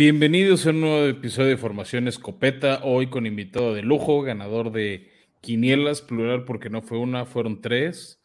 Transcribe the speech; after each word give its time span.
Bienvenidos 0.00 0.66
a 0.66 0.70
un 0.70 0.80
nuevo 0.80 1.04
episodio 1.04 1.50
de 1.50 1.56
Formación 1.58 2.08
Escopeta, 2.08 2.80
hoy 2.84 3.10
con 3.10 3.26
invitado 3.26 3.74
de 3.74 3.82
lujo, 3.82 4.22
ganador 4.22 4.72
de 4.72 5.10
quinielas, 5.42 6.00
plural 6.00 6.46
porque 6.46 6.70
no 6.70 6.80
fue 6.80 6.96
una, 6.96 7.26
fueron 7.26 7.60
tres. 7.60 8.18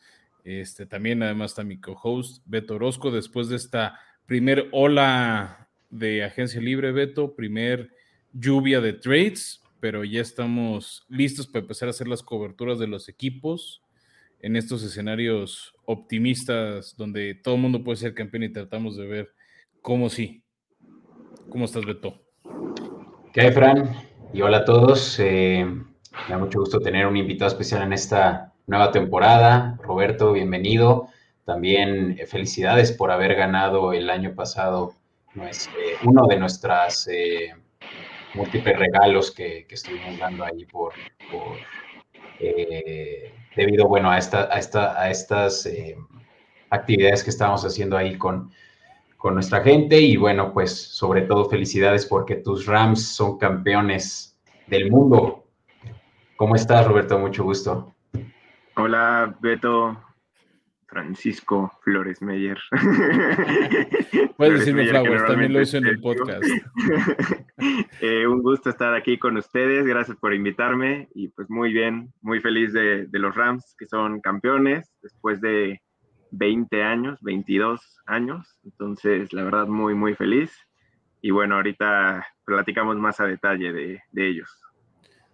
Este, 0.45 0.85
también 0.85 1.21
además 1.21 1.51
está 1.51 1.65
mi 1.65 1.77
co-host 1.77 2.41
Beto 2.45 2.75
Orozco, 2.75 3.11
después 3.11 3.49
de 3.49 3.57
esta 3.57 3.99
primer 4.25 4.69
ola 4.71 5.67
de 5.89 6.23
agencia 6.23 6.61
libre, 6.61 6.93
Beto, 6.93 7.35
primer 7.35 7.91
lluvia 8.31 8.79
de 8.79 8.93
trades, 8.93 9.61
pero 9.81 10.05
ya 10.05 10.21
estamos 10.21 11.05
listos 11.09 11.45
para 11.45 11.63
empezar 11.63 11.89
a 11.89 11.91
hacer 11.91 12.07
las 12.07 12.23
coberturas 12.23 12.79
de 12.79 12.87
los 12.87 13.09
equipos 13.09 13.81
en 14.39 14.55
estos 14.55 14.81
escenarios 14.81 15.75
optimistas 15.83 16.95
donde 16.95 17.35
todo 17.35 17.55
el 17.55 17.61
mundo 17.61 17.83
puede 17.83 17.97
ser 17.97 18.13
campeón 18.13 18.43
y 18.43 18.53
tratamos 18.53 18.95
de 18.95 19.07
ver 19.07 19.33
cómo 19.81 20.09
sí 20.09 20.44
¿Cómo 21.49 21.65
estás, 21.65 21.85
Beto? 21.85 22.21
¿Qué 23.33 23.41
hay, 23.41 23.51
Fran? 23.51 23.95
Y 24.33 24.41
hola 24.41 24.57
a 24.57 24.65
todos. 24.65 25.19
Eh, 25.19 25.63
me 25.65 26.29
da 26.29 26.37
mucho 26.37 26.59
gusto 26.59 26.79
tener 26.79 27.05
un 27.05 27.15
invitado 27.15 27.49
especial 27.49 27.83
en 27.83 27.93
esta 27.93 28.53
nueva 28.67 28.91
temporada. 28.91 29.77
Roberto, 29.83 30.33
bienvenido. 30.33 31.07
También 31.45 32.17
eh, 32.19 32.25
felicidades 32.25 32.91
por 32.91 33.11
haber 33.11 33.35
ganado 33.35 33.93
el 33.93 34.09
año 34.09 34.33
pasado 34.33 34.95
eh, 35.35 35.51
uno 36.03 36.27
de 36.27 36.37
nuestras 36.37 37.07
múltiples 38.33 38.77
regalos 38.77 39.31
que, 39.31 39.67
estuvimos 39.69 40.17
dando 40.17 40.43
ahí 40.43 40.65
por, 40.65 40.93
debido 43.55 43.87
bueno 43.87 44.09
a, 44.09 44.17
esta, 44.17 44.51
a 44.51 45.09
estas 45.09 45.69
actividades 46.69 47.23
que 47.23 47.29
estábamos 47.29 47.63
haciendo 47.63 47.97
ahí 47.97 48.17
con 48.17 48.51
con 49.17 49.33
nuestra 49.33 49.61
gente 49.61 49.99
y 49.99 50.17
bueno, 50.17 50.53
pues 50.53 50.71
sobre 50.71 51.23
todo 51.23 51.49
felicidades 51.49 52.05
porque 52.05 52.35
tus 52.35 52.65
Rams 52.65 53.05
son 53.15 53.37
campeones 53.37 54.37
del 54.67 54.91
mundo. 54.91 55.45
¿Cómo 56.35 56.55
estás, 56.55 56.85
Roberto? 56.87 57.17
Mucho 57.17 57.43
gusto. 57.43 57.95
Hola, 58.75 59.35
Beto, 59.39 59.97
Francisco 60.87 61.71
Flores 61.81 62.21
Meyer. 62.21 62.57
Puedes 64.37 64.59
decirme 64.59 64.87
Flowers, 64.87 65.25
también 65.25 65.53
lo 65.53 65.61
hice 65.61 65.77
en 65.77 65.85
el 65.87 65.99
podcast. 65.99 66.43
Eh, 68.01 68.27
un 68.27 68.43
gusto 68.43 68.69
estar 68.69 68.93
aquí 68.93 69.17
con 69.17 69.37
ustedes, 69.37 69.85
gracias 69.85 70.17
por 70.17 70.33
invitarme 70.33 71.07
y 71.15 71.29
pues 71.29 71.49
muy 71.49 71.71
bien, 71.71 72.13
muy 72.21 72.41
feliz 72.41 72.73
de 72.73 73.07
los 73.13 73.33
Rams 73.33 73.75
que 73.79 73.87
son 73.87 74.19
campeones 74.19 74.91
después 75.01 75.39
de 75.39 75.79
20 76.37 76.83
años, 76.83 77.19
22 77.21 77.81
años. 78.05 78.59
Entonces, 78.63 79.31
la 79.33 79.43
verdad, 79.43 79.67
muy, 79.67 79.93
muy 79.93 80.15
feliz. 80.15 80.51
Y 81.21 81.31
bueno, 81.31 81.55
ahorita 81.55 82.25
platicamos 82.45 82.97
más 82.97 83.19
a 83.19 83.25
detalle 83.25 83.73
de, 83.73 84.01
ellos. 84.13 84.49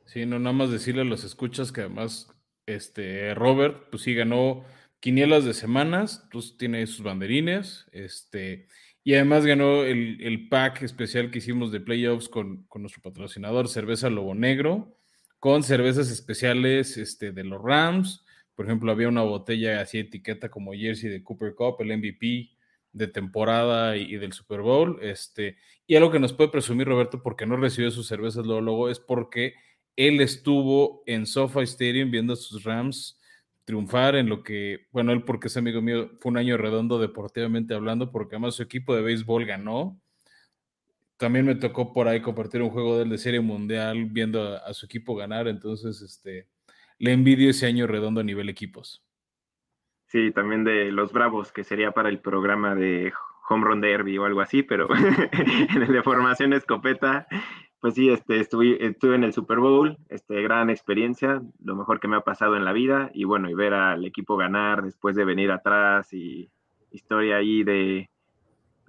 Sí, 0.05 0.25
no 0.25 0.39
nada 0.39 0.53
más 0.53 0.71
decirle 0.71 1.01
a 1.01 1.05
los 1.05 1.23
escuchas 1.23 1.71
que 1.71 1.81
además, 1.81 2.33
este, 2.65 3.33
Robert, 3.35 3.89
pues 3.89 4.03
sí 4.03 4.13
ganó 4.13 4.63
quinielas 4.99 5.45
de 5.45 5.53
semanas, 5.53 6.27
pues 6.31 6.57
tiene 6.57 6.85
sus 6.87 7.03
banderines, 7.03 7.87
este, 7.91 8.67
y 9.03 9.15
además 9.15 9.45
ganó 9.45 9.83
el, 9.83 10.47
pack 10.49 10.83
especial 10.83 11.31
que 11.31 11.39
hicimos 11.39 11.71
de 11.71 11.81
playoffs 11.81 12.29
con, 12.29 12.63
con, 12.65 12.83
nuestro 12.83 13.01
patrocinador, 13.01 13.67
Cerveza 13.67 14.09
Lobo 14.09 14.35
Negro, 14.35 14.95
con 15.39 15.63
cervezas 15.63 16.11
especiales 16.11 16.97
este, 16.97 17.31
de 17.31 17.43
los 17.43 17.61
Rams, 17.61 18.23
por 18.61 18.67
ejemplo, 18.67 18.91
había 18.91 19.07
una 19.07 19.23
botella 19.23 19.81
así 19.81 19.97
etiqueta 19.97 20.49
como 20.49 20.73
jersey 20.73 21.09
de 21.09 21.23
Cooper 21.23 21.55
Cup, 21.55 21.77
el 21.79 21.97
MVP 21.97 22.51
de 22.93 23.07
temporada 23.07 23.97
y, 23.97 24.17
del 24.17 24.33
Super 24.33 24.61
Bowl. 24.61 24.99
Este, 25.01 25.57
y 25.87 25.95
algo 25.95 26.11
que 26.11 26.19
nos 26.19 26.31
puede 26.31 26.51
presumir 26.51 26.85
Roberto 26.87 27.23
porque 27.23 27.47
no 27.47 27.57
recibió 27.57 27.89
sus 27.89 28.05
cervezas 28.05 28.45
luego, 28.45 28.61
luego 28.61 28.89
es 28.91 28.99
porque 28.99 29.55
él 29.95 30.21
estuvo 30.21 31.01
en 31.07 31.25
SoFi 31.25 31.61
Stadium 31.61 32.11
viendo 32.11 32.33
a 32.33 32.35
sus 32.35 32.63
Rams 32.63 33.19
triunfar 33.65 34.15
en 34.15 34.29
lo 34.29 34.43
que, 34.43 34.85
bueno, 34.91 35.11
él 35.11 35.23
porque 35.23 35.47
es 35.47 35.57
amigo 35.57 35.81
mío, 35.81 36.11
fue 36.19 36.29
un 36.29 36.37
año 36.37 36.55
redondo 36.55 36.99
deportivamente 36.99 37.73
hablando, 37.73 38.11
porque 38.11 38.35
además 38.35 38.53
su 38.53 38.61
equipo 38.61 38.95
de 38.95 39.01
béisbol 39.01 39.43
ganó. 39.47 39.99
También 41.17 41.47
me 41.47 41.55
tocó 41.55 41.93
por 41.93 42.07
ahí 42.07 42.21
compartir 42.21 42.61
un 42.61 42.69
juego 42.69 42.99
de, 42.99 43.05
de 43.05 43.17
serie 43.17 43.39
mundial 43.39 44.05
viendo 44.05 44.55
a, 44.63 44.71
su 44.75 44.85
equipo 44.85 45.15
ganar, 45.15 45.47
entonces, 45.47 46.03
este, 46.03 46.47
le 47.01 47.13
envidio 47.13 47.49
ese 47.49 47.65
año 47.65 47.87
redondo 47.87 48.21
a 48.21 48.23
nivel 48.23 48.47
equipos. 48.47 49.03
Sí, 50.05 50.31
también 50.31 50.63
de 50.63 50.91
los 50.91 51.11
Bravos, 51.11 51.51
que 51.51 51.63
sería 51.63 51.93
para 51.93 52.09
el 52.09 52.19
programa 52.19 52.75
de 52.75 53.11
Home 53.49 53.65
Run 53.65 53.81
Derby 53.81 54.19
o 54.19 54.25
algo 54.25 54.41
así, 54.41 54.61
pero 54.61 54.87
en 55.73 55.81
el 55.81 55.91
de 55.91 56.03
formación 56.03 56.53
escopeta, 56.53 57.25
pues 57.79 57.95
sí, 57.95 58.11
este, 58.11 58.39
estuve, 58.39 58.85
estuve 58.85 59.15
en 59.15 59.23
el 59.23 59.33
Super 59.33 59.57
Bowl, 59.57 59.97
este, 60.09 60.43
gran 60.43 60.69
experiencia, 60.69 61.41
lo 61.63 61.75
mejor 61.75 61.99
que 61.99 62.07
me 62.07 62.17
ha 62.17 62.21
pasado 62.21 62.55
en 62.55 62.65
la 62.65 62.71
vida, 62.71 63.09
y 63.15 63.23
bueno, 63.23 63.49
y 63.49 63.55
ver 63.55 63.73
al 63.73 64.05
equipo 64.05 64.37
ganar 64.37 64.83
después 64.83 65.15
de 65.15 65.25
venir 65.25 65.51
atrás 65.51 66.13
y 66.13 66.51
historia 66.91 67.37
ahí 67.37 67.63
de, 67.63 68.11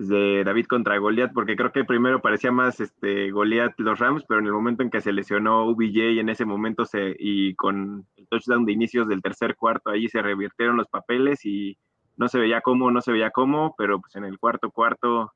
de 0.08 0.44
David 0.44 0.66
contra 0.66 0.98
Goliat, 0.98 1.32
porque 1.32 1.56
creo 1.56 1.72
que 1.72 1.84
primero 1.84 2.20
parecía 2.20 2.52
más 2.52 2.80
este, 2.80 3.30
Goliat 3.30 3.72
los 3.78 3.98
Rams, 3.98 4.24
pero 4.26 4.40
en 4.40 4.46
el 4.46 4.52
momento 4.52 4.82
en 4.82 4.90
que 4.90 5.00
se 5.00 5.12
lesionó 5.12 5.66
UBJ, 5.66 6.20
en 6.20 6.28
ese 6.28 6.44
momento 6.44 6.84
se, 6.84 7.16
y 7.18 7.54
con 7.54 8.06
el 8.16 8.26
touchdown 8.28 8.64
de 8.64 8.72
inicios 8.72 9.08
del 9.08 9.22
tercer 9.22 9.56
cuarto, 9.56 9.90
ahí 9.90 10.08
se 10.08 10.22
revirtieron 10.22 10.76
los 10.76 10.88
papeles 10.88 11.44
y 11.44 11.76
no 12.16 12.28
se 12.28 12.38
veía 12.38 12.60
cómo, 12.60 12.90
no 12.90 13.00
se 13.00 13.12
veía 13.12 13.30
cómo, 13.30 13.74
pero 13.76 14.00
pues 14.00 14.14
en 14.16 14.24
el 14.24 14.38
cuarto 14.38 14.70
cuarto 14.70 15.32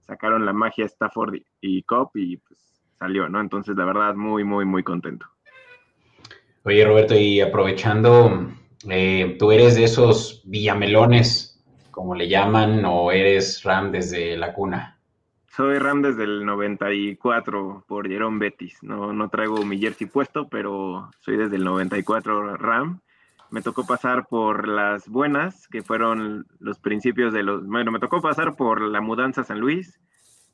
sacaron 0.00 0.44
la 0.44 0.52
magia 0.52 0.84
Stafford 0.86 1.36
y, 1.60 1.82
Cop 1.82 2.16
y 2.16 2.36
pues 2.38 2.58
salió, 2.98 3.28
¿no? 3.28 3.40
Entonces, 3.40 3.76
la 3.76 3.84
verdad, 3.84 4.14
muy, 4.14 4.44
muy, 4.44 4.64
muy 4.64 4.82
contento. 4.82 5.26
Oye, 6.64 6.84
Roberto, 6.84 7.14
y 7.14 7.40
aprovechando, 7.40 8.48
eh, 8.88 9.36
tú 9.38 9.52
eres 9.52 9.74
de 9.74 9.84
esos 9.84 10.42
villamelones 10.46 11.53
como 11.94 12.16
le 12.16 12.28
llaman, 12.28 12.84
o 12.84 13.12
eres 13.12 13.62
Ram 13.62 13.92
desde 13.92 14.36
la 14.36 14.52
cuna? 14.52 14.98
Soy 15.46 15.78
Ram 15.78 16.02
desde 16.02 16.24
el 16.24 16.44
94 16.44 17.84
por 17.86 18.08
Jerome 18.08 18.40
Betis. 18.40 18.82
No, 18.82 19.12
no 19.12 19.28
traigo 19.28 19.64
mi 19.64 19.78
jersey 19.78 20.08
puesto, 20.08 20.48
pero 20.48 21.08
soy 21.20 21.36
desde 21.36 21.54
el 21.54 21.62
94 21.62 22.56
Ram. 22.56 23.00
Me 23.50 23.62
tocó 23.62 23.86
pasar 23.86 24.26
por 24.26 24.66
las 24.66 25.08
buenas, 25.08 25.68
que 25.68 25.84
fueron 25.84 26.46
los 26.58 26.80
principios 26.80 27.32
de 27.32 27.44
los... 27.44 27.64
Bueno, 27.64 27.92
me 27.92 28.00
tocó 28.00 28.20
pasar 28.20 28.56
por 28.56 28.80
la 28.80 29.00
mudanza 29.00 29.42
a 29.42 29.44
San 29.44 29.60
Luis, 29.60 30.00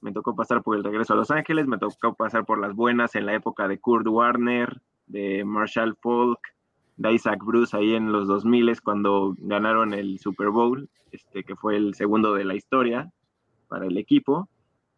me 0.03 0.13
tocó 0.13 0.37
pasar 0.37 0.63
por 0.63 0.77
el 0.77 0.85
regreso 0.85 1.15
a 1.15 1.17
Los 1.17 1.31
Ángeles, 1.31 1.67
me 1.67 1.79
tocó 1.79 2.15
pasar 2.15 2.45
por 2.45 2.61
las 2.61 2.75
buenas 2.75 3.15
en 3.15 3.25
la 3.25 3.33
época 3.33 3.67
de 3.67 3.79
Kurt 3.79 4.07
Warner, 4.07 4.83
de 5.07 5.43
Marshall 5.47 5.97
Falk, 6.03 6.41
de 7.01 7.15
Isaac 7.15 7.43
Bruce 7.43 7.75
ahí 7.75 7.95
en 7.95 8.13
los 8.13 8.29
2000 8.29 8.83
cuando 8.83 9.35
ganaron 9.39 9.95
el 9.95 10.19
Super 10.19 10.51
Bowl, 10.51 10.91
este, 11.13 11.45
que 11.45 11.57
fue 11.57 11.77
el 11.77 11.95
segundo 11.95 12.35
de 12.35 12.45
la 12.45 12.55
historia 12.55 13.11
para 13.69 13.87
el 13.87 13.97
equipo. 13.97 14.51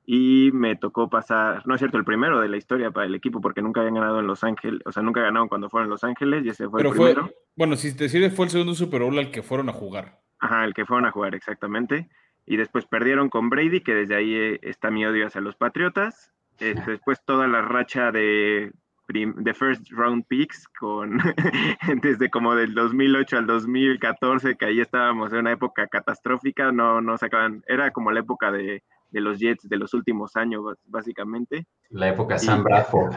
Y 0.05 0.51
me 0.53 0.75
tocó 0.75 1.09
pasar, 1.09 1.65
no 1.65 1.77
es 1.77 1.79
cierto, 1.79 1.99
el 1.99 2.05
primero 2.05 2.41
de 2.41 2.49
la 2.49 2.57
historia 2.57 2.91
para 2.91 3.07
el 3.07 3.15
equipo, 3.15 3.41
porque 3.41 3.63
nunca 3.63 3.81
habían 3.81 3.95
ganado 3.95 4.19
en 4.19 4.27
Los 4.27 4.43
Ángeles, 4.43 4.81
o 4.85 4.91
sea, 4.91 5.01
nunca 5.05 5.21
ganaron 5.21 5.47
cuando 5.47 5.71
fueron 5.71 5.87
en 5.87 5.91
LosÁngeles, 5.91 6.45
y 6.45 6.49
ese 6.49 6.69
fue 6.69 6.83
el 6.83 6.91
primero. 6.91 7.31
bueno, 7.55 7.77
si 7.77 7.97
te 7.97 8.09
sirve, 8.09 8.31
fue 8.31 8.47
el 8.47 8.51
segundo 8.51 8.75
Super 8.75 9.03
Bowl 9.03 9.17
al 9.17 9.31
que 9.31 9.45
fueron 9.45 9.69
a 9.69 9.73
jugar. 9.73 10.19
Ajá, 10.41 10.65
el 10.65 10.75
que 10.75 10.85
fueron 10.85 11.07
a 11.07 11.13
jugar, 11.13 11.37
exactamente. 11.37 12.09
Y 12.47 12.57
después 12.57 12.85
perdieron 12.85 13.29
con 13.29 13.49
Brady, 13.49 13.81
que 13.81 13.95
desde 13.95 14.17
ahí 14.17 14.35
eh, 14.35 14.59
está 14.63 14.91
mi 14.91 15.07
odio 15.07 15.29
hacia 15.29 15.41
los 15.41 15.55
Patriotas. 15.55 16.33
Este, 16.59 16.93
después 16.93 17.21
toda 17.25 17.49
la 17.49 17.61
racha 17.63 18.13
de 18.13 18.73
de 19.13 19.55
first 19.55 19.91
round 19.91 20.25
picks 20.27 20.67
con 20.79 21.19
desde 22.03 22.31
como 22.31 22.55
del 22.55 22.75
2008 22.75 23.39
al 23.39 23.47
2014 23.47 24.57
que 24.57 24.67
ahí 24.67 24.81
estábamos 24.81 25.33
en 25.33 25.41
una 25.41 25.53
época 25.53 25.87
catastrófica 25.87 26.73
no 26.73 27.01
no 27.01 27.19
sacaban 27.19 27.63
era 27.67 27.91
como 27.91 28.11
la 28.11 28.21
época 28.21 28.51
de, 28.51 28.83
de 29.13 29.21
los 29.21 29.39
Jets 29.39 29.69
de 29.69 29.77
los 29.77 29.95
últimos 29.95 30.37
años 30.37 30.63
básicamente. 30.87 31.67
La 31.91 32.09
época 32.09 32.39
Sam 32.39 32.65
Bradford. 32.65 33.15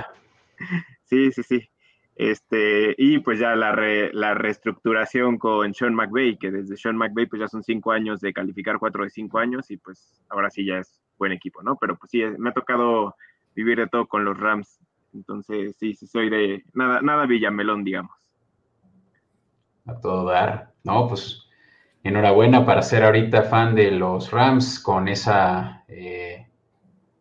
Sí 1.04 1.32
sí 1.32 1.44
sí. 1.44 1.70
Este 2.16 2.96
y 2.98 3.20
pues 3.20 3.40
ya 3.40 3.56
la, 3.56 3.76
la 4.14 4.34
reestructuración 4.34 5.38
con 5.38 5.74
Sean 5.74 5.94
McVay 5.94 6.38
que 6.38 6.50
desde 6.50 6.78
Sean 6.78 6.96
McVay 6.96 7.26
pues 7.26 7.42
ya 7.42 7.50
son 7.50 7.62
cinco 7.62 7.92
años 7.92 8.22
de 8.22 8.32
calificar 8.32 8.80
cuatro 8.80 9.04
de 9.04 9.10
cinco 9.10 9.38
años 9.38 9.70
y 9.70 9.78
pues 9.78 10.24
ahora 10.30 10.50
sí 10.50 10.66
ya 10.66 10.80
es 10.80 11.02
buen 11.18 11.34
equipo 11.34 11.62
no 11.62 11.76
pero 11.76 11.98
pues 11.98 12.10
sí 12.10 12.24
me 12.38 12.50
ha 12.50 12.54
tocado 12.54 13.16
vivir 13.54 13.78
de 13.78 13.88
todo 13.88 14.08
con 14.08 14.24
los 14.24 14.40
Rams 14.40 14.80
entonces, 15.16 15.76
sí, 15.80 15.96
sí, 15.96 16.08
soy 16.08 16.30
de 16.30 16.64
nada, 16.74 17.02
nada 17.02 17.26
Villamelón, 17.26 17.84
digamos. 17.84 18.12
A 19.86 20.00
todo 20.00 20.26
dar. 20.26 20.74
No, 20.84 21.08
pues 21.08 21.46
enhorabuena 22.04 22.66
para 22.66 22.82
ser 22.82 23.04
ahorita 23.04 23.44
fan 23.44 23.76
de 23.76 23.92
los 23.92 24.32
Rams 24.32 24.80
con 24.80 25.08
esa, 25.08 25.84
eh, 25.88 26.48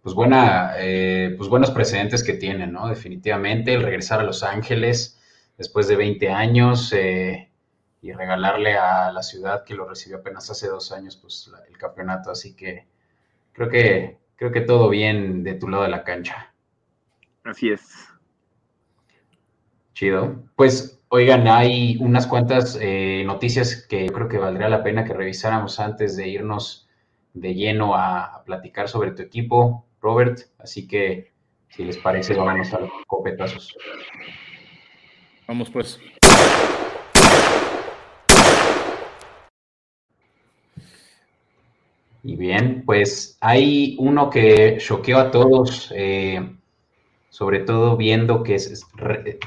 pues 0.02 0.14
buena, 0.14 0.75
eh, 0.79 1.35
pues 1.38 1.49
buenos 1.49 1.70
precedentes 1.70 2.23
que 2.23 2.35
tienen, 2.35 2.73
¿no? 2.73 2.88
Definitivamente 2.88 3.73
el 3.73 3.82
regresar 3.82 4.20
a 4.20 4.25
Los 4.25 4.43
Ángeles 4.43 5.20
después 5.56 5.88
de 5.88 5.96
20 5.96 6.29
años 6.31 6.93
eh, 6.93 7.50
y 8.02 8.12
regalarle 8.12 8.76
a 8.76 9.11
la 9.12 9.23
ciudad 9.23 9.64
que 9.64 9.75
lo 9.75 9.88
recibió 9.88 10.19
apenas 10.19 10.50
hace 10.50 10.69
dos 10.69 10.93
años, 10.93 11.17
pues 11.17 11.50
el 11.69 11.79
campeonato. 11.79 12.31
Así 12.31 12.55
que 12.55 12.87
creo 13.52 13.70
que 13.70 14.19
creo 14.37 14.52
que 14.52 14.61
todo 14.61 14.88
bien 14.88 15.43
de 15.43 15.55
tu 15.55 15.69
lado 15.69 15.85
de 15.85 15.88
la 15.88 16.05
cancha. 16.05 16.53
Así 17.44 17.70
es. 17.70 18.08
Chido. 19.93 20.43
Pues, 20.56 21.00
oigan, 21.08 21.46
hay 21.46 21.99
unas 22.00 22.26
cuantas 22.26 22.76
eh, 22.81 23.23
noticias 23.25 23.87
que 23.88 24.06
creo 24.06 24.29
que 24.29 24.38
valdría 24.38 24.69
la 24.69 24.82
pena 24.82 25.05
que 25.05 25.12
revisáramos 25.12 25.79
antes 25.79 26.17
de 26.17 26.29
irnos 26.29 26.88
de 27.35 27.55
lleno 27.55 27.94
a, 27.94 28.43
platicar 28.44 28.88
sobre 28.88 29.12
tu 29.12 29.23
equipo, 29.23 29.87
Robert. 30.00 30.41
Así 30.58 30.88
que, 30.88 31.32
si 31.69 31.85
les 31.85 31.99
parece, 31.99 32.35
vamos 32.35 32.73
a 32.73 32.81
los 32.81 32.91
copetazos. 33.06 33.76
Vamos 35.46 35.70
pues. 35.70 36.00
Y 42.23 42.37
bien, 42.37 42.85
pues 42.87 43.37
hay 43.41 43.96
uno 43.99 44.31
que 44.31 44.79
choqueó 44.79 45.19
a 45.19 45.31
todos, 45.31 45.93
eh, 45.94 46.56
sobre 47.34 47.58
todo 47.58 47.96
viendo 47.96 48.44
que 48.44 48.56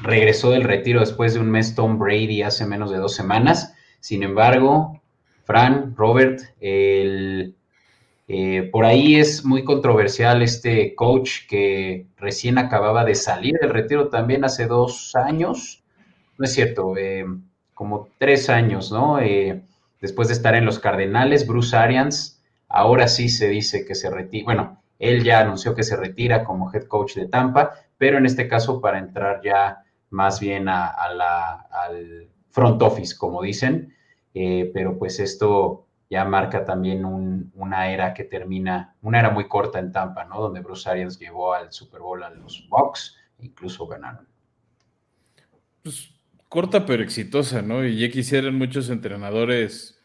regresó 0.02 0.50
del 0.50 0.64
retiro 0.64 1.00
después 1.00 1.32
de 1.32 1.40
un 1.40 1.50
mes 1.50 1.74
Tom 1.74 1.98
Brady 1.98 2.42
hace 2.42 2.66
menos 2.66 2.90
de 2.90 2.98
dos 2.98 3.14
semanas. 3.14 3.74
Sin 3.98 4.22
embargo, 4.22 5.00
Fran, 5.44 5.94
Robert, 5.96 6.38
el, 6.60 7.54
eh, 8.28 8.68
por 8.70 8.84
ahí 8.84 9.16
es 9.16 9.42
muy 9.42 9.64
controversial 9.64 10.42
este 10.42 10.94
coach 10.94 11.46
que 11.48 12.04
recién 12.18 12.58
acababa 12.58 13.06
de 13.06 13.14
salir 13.14 13.54
del 13.58 13.70
retiro 13.70 14.08
también 14.08 14.44
hace 14.44 14.66
dos 14.66 15.16
años. 15.16 15.82
No 16.36 16.44
es 16.44 16.52
cierto, 16.52 16.94
eh, 16.98 17.24
como 17.72 18.10
tres 18.18 18.50
años, 18.50 18.92
¿no? 18.92 19.16
después 20.02 20.28
de 20.28 20.34
estar 20.34 20.54
en 20.54 20.66
los 20.66 20.78
Cardenales, 20.78 21.46
Bruce 21.46 21.74
Arians 21.74 22.38
Ahora 22.68 23.08
sí 23.08 23.30
se 23.30 23.48
dice 23.48 23.86
que 23.86 23.94
se 23.94 24.10
retira, 24.10 24.44
bueno, 24.44 24.82
él 24.98 25.24
ya 25.24 25.40
anunció 25.40 25.74
que 25.74 25.82
se 25.82 25.96
retira 25.96 26.44
como 26.44 26.72
head 26.72 26.84
coach 26.84 27.14
de 27.14 27.28
Tampa, 27.28 27.72
pero 27.96 28.18
en 28.18 28.26
este 28.26 28.48
caso 28.48 28.80
para 28.80 28.98
entrar 28.98 29.40
ya 29.42 29.84
más 30.10 30.40
bien 30.40 30.68
a, 30.68 30.94
la, 31.14 31.66
al 31.70 32.28
front 32.50 32.80
office, 32.82 33.16
como 33.16 33.42
dicen, 33.42 33.94
eh, 34.34 34.70
pero 34.72 34.98
pues 34.98 35.20
esto 35.20 35.86
ya 36.10 36.24
marca 36.24 36.64
también 36.64 37.04
una 37.04 37.92
era 37.92 38.14
que 38.14 38.24
termina, 38.24 38.96
una 39.02 39.20
era 39.20 39.30
muy 39.30 39.46
corta 39.46 39.78
en 39.78 39.92
Tampa, 39.92 40.24
¿no? 40.24 40.40
Donde 40.40 40.60
Bruce 40.60 40.88
Arians 40.88 41.18
llevó 41.18 41.52
al 41.52 41.72
Super 41.72 42.00
Bowl 42.00 42.22
a 42.22 42.30
los 42.30 42.66
Bucks 42.70 43.16
incluso 43.40 43.86
ganaron. 43.86 44.26
Pues 45.82 46.10
corta 46.48 46.86
pero 46.86 47.02
exitosa, 47.02 47.62
¿no? 47.62 47.84
Y 47.84 47.98
ya 47.98 48.10
quisieran 48.10 48.54
muchos 48.54 48.90
entrenadores 48.90 49.97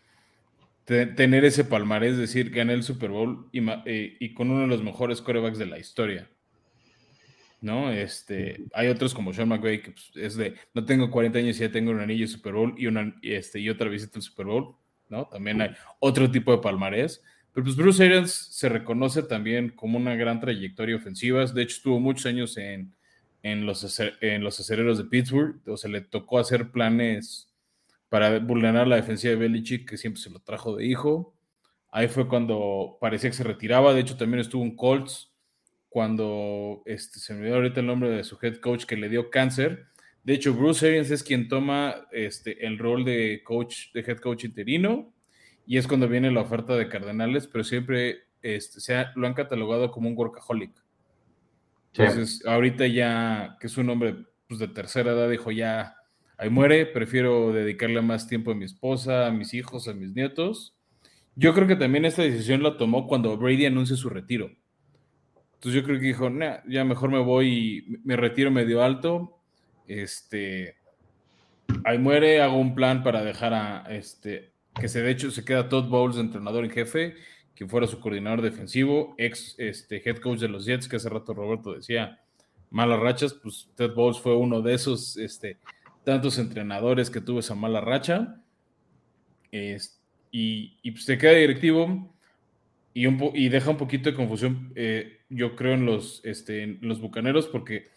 tener 0.85 1.45
ese 1.45 1.63
palmarés, 1.63 2.17
decir, 2.17 2.49
gané 2.49 2.73
el 2.73 2.83
Super 2.83 3.09
Bowl 3.09 3.49
eh, 3.53 4.17
y, 4.19 4.33
con 4.33 4.51
uno 4.51 4.61
de 4.61 4.67
los 4.67 4.83
mejores 4.83 5.21
corebacks 5.21 5.57
de 5.57 5.65
la 5.65 5.79
historia. 5.79 6.29
¿No? 7.61 7.91
Este, 7.91 8.65
hay 8.73 8.89
otros 8.89 9.13
como 9.13 9.31
Sean 9.31 9.47
McVay 9.47 9.81
que 9.81 9.91
pues, 9.91 10.11
es 10.15 10.35
de, 10.35 10.55
no 10.73 10.83
tengo 10.83 11.09
40 11.09 11.39
años 11.39 11.55
y 11.57 11.61
ya 11.61 11.71
tengo 11.71 11.91
un 11.91 12.01
anillo 12.01 12.27
Super 12.27 12.53
Bowl 12.53 12.75
y, 12.77 12.87
una, 12.87 13.15
este, 13.21 13.59
y 13.59 13.69
otra 13.69 13.87
visita 13.87 14.19
al 14.19 14.21
Super 14.21 14.47
Bowl, 14.47 14.75
¿no? 15.07 15.25
También 15.27 15.61
hay 15.61 15.69
otro 15.99 16.29
tipo 16.29 16.51
de 16.51 16.57
palmarés. 16.57 17.23
Pero 17.53 17.63
pues 17.63 17.75
Bruce 17.75 18.03
Arians 18.03 18.31
se 18.31 18.67
reconoce 18.67 19.23
también 19.23 19.69
como 19.69 19.97
una 19.97 20.15
gran 20.15 20.41
trayectoria 20.41 20.95
ofensiva. 20.95 21.45
De 21.45 21.61
hecho, 21.61 21.77
estuvo 21.77 21.99
muchos 21.99 22.25
años 22.25 22.57
en, 22.57 22.93
en, 23.43 23.65
los, 23.65 24.01
en 24.21 24.43
los 24.43 24.59
acereros 24.59 24.97
de 24.97 25.05
Pittsburgh. 25.05 25.61
O 25.67 25.77
sea, 25.77 25.89
le 25.91 26.01
tocó 26.01 26.39
hacer 26.39 26.71
planes 26.71 27.52
para 28.13 28.37
vulnerar 28.37 28.87
la 28.87 28.97
defensiva 28.97 29.31
de 29.31 29.37
Belichick, 29.37 29.89
que 29.89 29.97
siempre 29.97 30.21
se 30.21 30.29
lo 30.29 30.39
trajo 30.39 30.75
de 30.75 30.85
hijo. 30.85 31.33
Ahí 31.89 32.07
fue 32.07 32.27
cuando 32.27 32.99
parecía 33.01 33.31
que 33.31 33.35
se 33.35 33.43
retiraba. 33.43 33.91
De 33.91 34.01
hecho, 34.01 34.17
también 34.17 34.39
estuvo 34.39 34.63
en 34.63 34.75
Colts 34.75 35.33
cuando 35.89 36.83
este, 36.85 37.17
se 37.17 37.33
me 37.33 37.39
olvidó 37.39 37.55
ahorita 37.55 37.79
el 37.79 37.87
nombre 37.87 38.11
de 38.11 38.23
su 38.23 38.37
head 38.39 38.57
coach 38.57 38.85
que 38.85 38.97
le 38.97 39.09
dio 39.09 39.31
cáncer. 39.31 39.87
De 40.23 40.33
hecho, 40.33 40.53
Bruce 40.53 40.85
Arians 40.85 41.09
es 41.09 41.23
quien 41.23 41.47
toma 41.47 42.07
este, 42.11 42.63
el 42.67 42.77
rol 42.77 43.03
de 43.03 43.41
coach, 43.43 43.91
de 43.95 44.01
head 44.01 44.19
coach 44.19 44.43
interino, 44.43 45.11
y 45.65 45.77
es 45.79 45.87
cuando 45.87 46.07
viene 46.07 46.29
la 46.29 46.41
oferta 46.41 46.75
de 46.75 46.89
Cardenales, 46.89 47.47
pero 47.47 47.63
siempre 47.63 48.25
este, 48.43 48.79
se 48.79 49.05
lo 49.15 49.25
han 49.25 49.33
catalogado 49.33 49.89
como 49.89 50.07
un 50.07 50.15
workaholic. 50.15 50.75
Entonces, 51.93 52.45
ahorita 52.45 52.85
ya, 52.85 53.57
que 53.59 53.65
es 53.65 53.75
un 53.75 53.89
hombre 53.89 54.17
pues, 54.47 54.59
de 54.59 54.67
tercera 54.67 55.13
edad, 55.13 55.31
dijo 55.31 55.51
ya, 55.51 55.95
ahí 56.37 56.49
muere, 56.49 56.85
prefiero 56.85 57.53
dedicarle 57.53 58.01
más 58.01 58.27
tiempo 58.27 58.51
a 58.51 58.55
mi 58.55 58.65
esposa, 58.65 59.27
a 59.27 59.31
mis 59.31 59.53
hijos, 59.53 59.87
a 59.87 59.93
mis 59.93 60.13
nietos. 60.13 60.75
Yo 61.35 61.53
creo 61.53 61.67
que 61.67 61.75
también 61.75 62.05
esta 62.05 62.21
decisión 62.21 62.63
la 62.63 62.77
tomó 62.77 63.07
cuando 63.07 63.37
Brady 63.37 63.65
anuncia 63.65 63.95
su 63.95 64.09
retiro. 64.09 64.51
Entonces 65.55 65.81
yo 65.81 65.83
creo 65.83 65.99
que 65.99 66.07
dijo, 66.07 66.29
ya 66.67 66.83
mejor 66.83 67.09
me 67.09 67.19
voy 67.19 67.47
y 67.47 67.97
me 68.03 68.17
retiro 68.17 68.51
medio 68.51 68.83
alto. 68.83 69.39
Este, 69.87 70.75
ahí 71.85 71.97
muere, 71.97 72.41
hago 72.41 72.57
un 72.57 72.75
plan 72.75 73.03
para 73.03 73.23
dejar 73.23 73.53
a 73.53 73.85
este, 73.89 74.51
que 74.79 74.87
se 74.87 75.01
de 75.01 75.11
hecho 75.11 75.31
se 75.31 75.45
queda 75.45 75.69
Todd 75.69 75.87
Bowles, 75.87 76.17
entrenador 76.17 76.65
en 76.65 76.71
jefe, 76.71 77.15
quien 77.55 77.69
fuera 77.69 77.87
su 77.87 77.99
coordinador 77.99 78.41
defensivo, 78.41 79.15
ex 79.17 79.55
este, 79.57 80.01
head 80.07 80.17
coach 80.17 80.39
de 80.39 80.49
los 80.49 80.65
Jets, 80.65 80.87
que 80.87 80.97
hace 80.97 81.09
rato 81.09 81.33
Roberto 81.33 81.73
decía 81.73 82.19
malas 82.69 82.99
rachas, 82.99 83.33
pues 83.33 83.69
Todd 83.75 83.93
Bowles 83.93 84.19
fue 84.19 84.35
uno 84.35 84.61
de 84.61 84.73
esos 84.73 85.15
este, 85.17 85.59
tantos 86.03 86.37
entrenadores 86.37 87.09
que 87.09 87.21
tuvo 87.21 87.39
esa 87.39 87.55
mala 87.55 87.81
racha. 87.81 88.41
y, 89.51 89.77
y 90.81 90.91
pues, 90.91 91.05
se 91.05 91.17
queda 91.17 91.33
directivo 91.33 92.13
y, 92.93 93.49
deja 93.49 93.71
un 93.71 93.77
poquito 93.77 94.09
de 94.11 94.15
confusión, 94.15 94.71
eh, 94.75 95.21
yo 95.29 95.55
creo, 95.55 95.73
en 95.73 95.85
los, 95.85 96.21
este, 96.23 96.77
los 96.81 97.01
bucaneros, 97.01 97.47
porque 97.47 97.87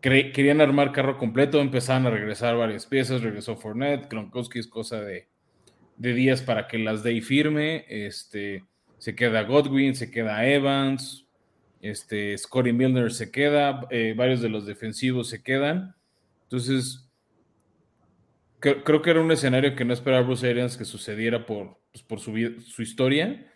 querían 0.00 0.60
armar 0.60 0.92
carro 0.92 1.18
completo, 1.18 1.60
empezaban 1.60 2.06
a 2.06 2.10
regresar 2.10 2.56
varias 2.56 2.86
piezas, 2.86 3.22
regresó 3.22 3.56
Fournette, 3.56 4.08
Gronkowski 4.10 4.58
es 4.58 4.66
cosa 4.66 5.02
de, 5.02 5.28
días 5.96 6.42
para 6.42 6.66
que 6.66 6.78
las 6.78 7.02
dé 7.02 7.20
firme. 7.20 7.84
Este, 7.88 8.64
se 8.98 9.14
queda 9.14 9.42
Godwin, 9.42 9.94
se 9.94 10.10
queda 10.10 10.46
Evans, 10.46 11.26
este, 11.80 12.36
Scotty 12.36 12.72
Milner 12.72 13.12
se 13.12 13.30
queda, 13.30 13.86
eh, 13.90 14.14
varios 14.16 14.40
de 14.40 14.48
los 14.48 14.66
defensivos 14.66 15.28
se 15.28 15.42
quedan. 15.42 15.94
Entonces, 16.44 17.11
creo, 18.62 19.02
que 19.02 19.10
era 19.10 19.20
un 19.20 19.32
escenario 19.32 19.74
que 19.76 19.84
no 19.84 19.92
esperaba 19.92 20.24
Bruce 20.24 20.48
Arians 20.48 20.78
que 20.78 20.84
sucediera 20.84 21.44
por, 21.44 21.76
pues, 21.92 22.02
por 22.02 22.20
su, 22.20 22.32
su 22.60 22.82
historia. 22.82 23.46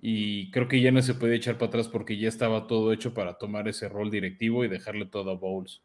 Y 0.00 0.50
creo 0.50 0.68
que 0.68 0.80
ya 0.80 0.90
no 0.90 1.00
se 1.00 1.14
puede 1.14 1.36
echar 1.36 1.56
para 1.58 1.68
atrás 1.68 1.88
porque 1.88 2.18
ya 2.18 2.28
estaba 2.28 2.66
todo 2.66 2.92
hecho 2.92 3.14
para 3.14 3.38
tomar 3.38 3.68
ese 3.68 3.88
rol 3.88 4.10
directivo 4.10 4.64
y 4.64 4.68
dejarle 4.68 5.06
todo 5.06 5.30
a 5.30 5.36
Bowles. 5.36 5.80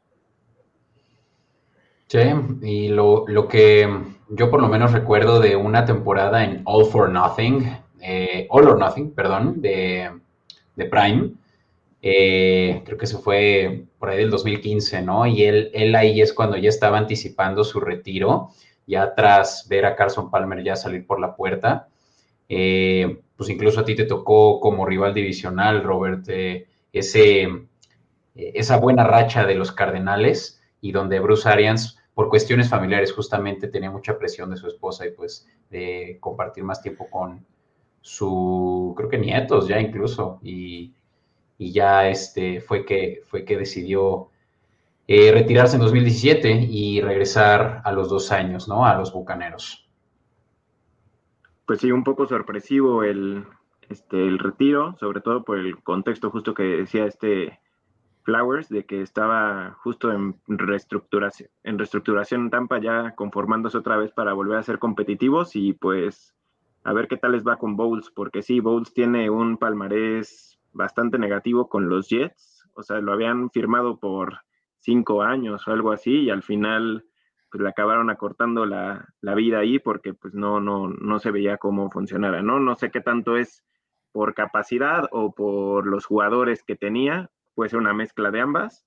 Sí, 2.08 2.20
y 2.62 2.88
lo, 2.88 3.26
que 3.50 3.88
yo 4.30 4.50
por 4.50 4.62
lo 4.62 4.70
menos 4.70 4.94
recuerdo 4.94 5.42
de 5.42 5.58
una 5.58 5.84
temporada 5.84 6.44
en 6.44 6.62
All 6.64 6.86
for 6.86 7.10
Nothing, 7.10 7.70
eh, 8.00 8.48
All 8.50 8.68
or 8.70 8.80
Nothing, 8.80 9.12
perdón, 9.12 9.62
de, 9.62 10.12
Prime, 10.90 11.32
eh, 12.02 12.82
creo 12.86 12.98
que 12.98 13.06
eso 13.06 13.20
fue 13.20 13.87
por 14.00 14.10
ahí 14.10 14.18
del 14.18 14.30
2015, 14.30 15.02
¿no? 15.02 15.26
Y 15.26 15.44
él, 15.44 15.72
él 15.74 15.96
ahí 15.96 16.22
es 16.22 16.34
cuando 16.34 16.58
ya 16.58 16.70
estaba 16.70 16.98
anticipando 16.98 17.64
su 17.64 17.80
retiro, 17.80 18.52
ya 18.86 19.14
tras 19.16 19.68
ver 19.68 19.86
a 19.86 19.96
Carson 19.96 20.30
Palmer 20.32 20.64
ya 20.64 20.76
salir 20.76 21.06
por 21.06 21.20
la 21.20 21.36
puerta. 21.36 21.88
Eh, 22.50 23.22
pues 23.36 23.50
incluso 23.50 23.82
a 23.82 23.86
ti 23.86 23.96
te 23.96 24.06
tocó 24.06 24.60
como 24.60 24.86
rival 24.86 25.14
divisional, 25.14 25.84
Robert, 25.84 26.26
eh, 26.30 26.68
ese, 26.92 27.48
esa 28.36 28.78
buena 28.78 29.04
racha 29.04 29.46
de 29.46 29.56
los 29.56 29.72
Cardenales 29.72 30.62
y 30.82 30.92
donde 30.92 31.20
Bruce 31.20 31.48
Arians, 31.50 31.98
por 32.14 32.30
cuestiones 32.30 32.70
familiares, 32.70 33.14
justamente 33.14 33.68
tenía 33.68 33.92
mucha 33.92 34.18
presión 34.18 34.50
de 34.50 34.58
su 34.58 34.68
esposa 34.68 35.06
y 35.06 35.12
pues 35.12 35.48
de 35.70 36.18
compartir 36.20 36.64
más 36.64 36.82
tiempo 36.82 37.08
con 37.10 37.46
su, 38.02 38.94
creo 38.96 39.10
que 39.10 39.18
nietos 39.18 39.68
ya 39.68 39.80
incluso, 39.80 40.40
y 40.42 40.94
y 41.58 41.72
ya 41.72 42.08
este, 42.08 42.62
fue, 42.62 42.86
que, 42.86 43.22
fue 43.26 43.44
que 43.46 43.58
decidió 43.58 44.30
eh, 45.08 45.32
retirarse 45.32 45.78
en 45.78 45.82
2017 45.82 46.68
y 46.70 47.02
regresar 47.02 47.82
a 47.84 47.92
los 47.92 48.10
dos 48.10 48.32
años, 48.32 48.68
¿no? 48.68 48.86
A 48.86 48.96
los 48.96 49.14
Bucaneros. 49.14 49.88
Pues 51.66 51.82
sí, 51.82 51.92
un 51.92 52.04
poco 52.04 52.28
sorpresivo 52.28 53.04
el, 53.04 53.46
este, 53.90 54.28
el 54.28 54.40
retiro, 54.40 54.96
sobre 55.00 55.22
todo 55.22 55.44
por 55.44 55.58
el 55.58 55.82
contexto 55.82 56.30
justo 56.30 56.54
que 56.54 56.64
decía 56.64 57.06
este 57.06 57.60
Flowers, 58.24 58.68
de 58.70 58.86
que 58.86 59.02
estaba 59.02 59.78
justo 59.82 60.12
en 60.12 60.36
reestructuración, 60.48 61.50
en 61.64 61.78
reestructuración 61.78 62.42
en 62.42 62.50
Tampa, 62.50 62.80
ya 62.80 63.16
conformándose 63.16 63.78
otra 63.78 63.96
vez 63.96 64.12
para 64.12 64.34
volver 64.34 64.58
a 64.58 64.64
ser 64.64 64.80
competitivos 64.80 65.56
y 65.56 65.74
pues 65.74 66.36
a 66.84 66.94
ver 66.94 67.08
qué 67.08 67.18
tal 67.18 67.32
les 67.34 67.48
va 67.48 67.58
con 67.58 67.78
Bowles, 67.78 68.10
porque 68.12 68.42
sí, 68.42 68.60
Bowles 68.60 68.94
tiene 68.94 69.30
un 69.30 69.58
palmarés 69.58 70.57
bastante 70.74 71.18
negativo 71.18 71.70
con 71.70 71.90
los 71.90 72.10
Jets. 72.10 72.68
O 72.74 72.84
sea, 72.84 73.00
lo 73.02 73.14
habían 73.14 73.50
firmado 73.50 74.00
por 74.00 74.40
cinco 74.80 75.24
años 75.24 75.68
o 75.68 75.72
algo 75.72 75.92
así 75.92 76.24
y 76.24 76.30
al 76.30 76.44
final 76.44 77.06
pues 77.50 77.62
le 77.62 77.70
acabaron 77.70 78.10
acortando 78.10 78.66
la, 78.66 79.08
vida 79.36 79.60
ahí 79.60 79.80
porque 79.80 80.14
pues 80.14 80.34
no, 80.34 80.60
no, 80.60 80.90
no 80.90 81.20
se 81.20 81.32
veía 81.32 81.58
cómo 81.58 81.90
funcionara, 81.90 82.42
¿no? 82.42 82.60
No 82.60 82.76
sé 82.76 82.92
qué 82.92 83.02
tanto 83.02 83.38
es 83.38 83.64
por 84.12 84.34
capacidad 84.34 85.08
o 85.12 85.34
por 85.34 85.88
los 85.88 86.06
jugadores 86.06 86.64
que 86.64 86.76
tenía, 86.76 87.30
puede 87.56 87.70
ser 87.70 87.80
una 87.80 87.94
mezcla 87.94 88.32
de 88.32 88.42
ambas, 88.42 88.86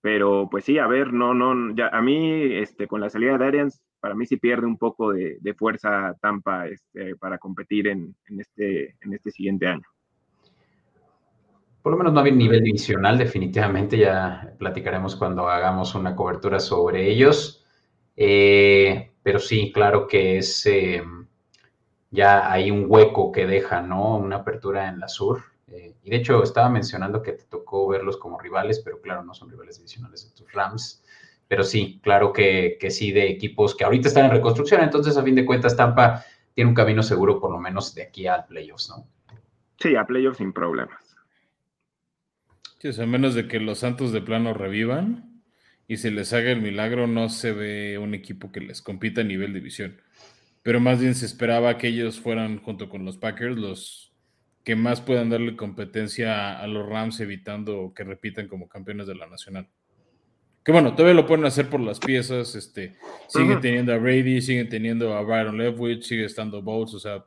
pero 0.00 0.48
pues 0.50 0.64
sí, 0.64 0.78
a 0.78 0.86
ver, 0.86 1.12
no, 1.12 1.34
no, 1.34 1.74
ya 1.74 1.88
a 1.88 2.00
mí, 2.00 2.54
este, 2.54 2.86
con 2.86 3.00
la 3.00 3.10
salida 3.10 3.36
de 3.36 3.44
Arians, 3.44 3.82
para 4.00 4.14
mí 4.14 4.24
sí 4.26 4.38
pierde 4.38 4.66
un 4.66 4.78
poco 4.78 5.12
de, 5.12 5.54
fuerza 5.58 6.14
Tampa 6.20 6.66
este, 6.68 7.16
para 7.16 7.38
competir 7.38 7.88
en, 7.88 8.16
este, 8.38 8.96
en 9.00 9.12
este 9.12 9.30
siguiente 9.30 9.66
año. 9.66 9.86
Por 11.82 11.92
lo 11.92 11.98
menos 11.98 12.12
no 12.12 12.20
había 12.20 12.32
nivel 12.32 12.62
divisional, 12.62 13.16
definitivamente, 13.16 13.96
ya 13.96 14.52
platicaremos 14.58 15.16
cuando 15.16 15.48
hagamos 15.48 15.94
una 15.94 16.14
cobertura 16.14 16.60
sobre 16.60 17.10
ellos. 17.10 17.64
Eh, 18.16 19.12
pero 19.22 19.38
sí, 19.38 19.72
claro 19.72 20.06
que 20.06 20.38
es 20.38 20.66
eh, 20.66 21.02
ya 22.10 22.50
hay 22.50 22.70
un 22.70 22.86
hueco 22.88 23.32
que 23.32 23.46
deja, 23.46 23.80
¿no? 23.80 24.16
Una 24.16 24.36
apertura 24.36 24.88
en 24.88 24.98
la 24.98 25.08
sur. 25.08 25.42
Eh, 25.68 25.94
y 26.02 26.10
de 26.10 26.16
hecho, 26.16 26.42
estaba 26.42 26.68
mencionando 26.68 27.22
que 27.22 27.32
te 27.32 27.44
tocó 27.44 27.88
verlos 27.88 28.16
como 28.16 28.38
rivales, 28.38 28.80
pero 28.80 29.00
claro, 29.00 29.22
no 29.22 29.32
son 29.32 29.50
rivales 29.50 29.76
divisionales 29.76 30.28
de 30.28 30.36
tus 30.36 30.52
Rams. 30.52 31.04
Pero 31.48 31.62
sí, 31.62 32.00
claro 32.02 32.32
que, 32.32 32.76
que 32.80 32.90
sí, 32.90 33.12
de 33.12 33.28
equipos 33.28 33.74
que 33.74 33.84
ahorita 33.84 34.08
están 34.08 34.26
en 34.26 34.32
reconstrucción. 34.32 34.82
Entonces, 34.82 35.16
a 35.16 35.22
fin 35.22 35.34
de 35.34 35.46
cuentas, 35.46 35.76
Tampa 35.76 36.24
tiene 36.54 36.68
un 36.68 36.74
camino 36.74 37.02
seguro, 37.02 37.40
por 37.40 37.50
lo 37.50 37.58
menos 37.58 37.94
de 37.94 38.02
aquí 38.02 38.26
al 38.26 38.46
playoffs, 38.46 38.90
¿no? 38.90 39.06
Sí, 39.78 39.96
a 39.96 40.04
playoffs 40.04 40.38
sin 40.38 40.52
problemas. 40.52 41.09
A 42.82 43.04
menos 43.04 43.34
de 43.34 43.46
que 43.46 43.60
los 43.60 43.80
Santos 43.80 44.10
de 44.10 44.22
plano 44.22 44.54
revivan 44.54 45.42
y 45.86 45.98
se 45.98 46.10
les 46.10 46.32
haga 46.32 46.50
el 46.50 46.62
milagro, 46.62 47.06
no 47.06 47.28
se 47.28 47.52
ve 47.52 47.98
un 47.98 48.14
equipo 48.14 48.52
que 48.52 48.60
les 48.60 48.80
compita 48.80 49.20
a 49.20 49.24
nivel 49.24 49.52
división. 49.52 50.00
Pero 50.62 50.80
más 50.80 50.98
bien 50.98 51.14
se 51.14 51.26
esperaba 51.26 51.76
que 51.76 51.88
ellos 51.88 52.20
fueran, 52.20 52.58
junto 52.58 52.88
con 52.88 53.04
los 53.04 53.18
Packers, 53.18 53.58
los 53.58 54.14
que 54.64 54.76
más 54.76 55.02
puedan 55.02 55.28
darle 55.28 55.56
competencia 55.56 56.58
a 56.58 56.66
los 56.68 56.88
Rams, 56.88 57.20
evitando 57.20 57.92
que 57.94 58.02
repitan 58.02 58.48
como 58.48 58.66
campeones 58.66 59.06
de 59.06 59.14
la 59.14 59.26
Nacional. 59.26 59.68
Que 60.64 60.72
bueno, 60.72 60.94
todavía 60.94 61.14
lo 61.14 61.26
pueden 61.26 61.44
hacer 61.44 61.68
por 61.68 61.80
las 61.80 61.98
piezas, 61.98 62.54
este, 62.54 62.96
siguen 63.28 63.60
teniendo 63.60 63.92
a 63.92 63.98
Brady, 63.98 64.40
siguen 64.40 64.70
teniendo 64.70 65.14
a 65.14 65.20
Byron 65.20 65.58
Leftwich, 65.58 66.04
sigue 66.04 66.24
estando 66.24 66.62
Bowles, 66.62 66.94
o 66.94 66.98
sea, 66.98 67.26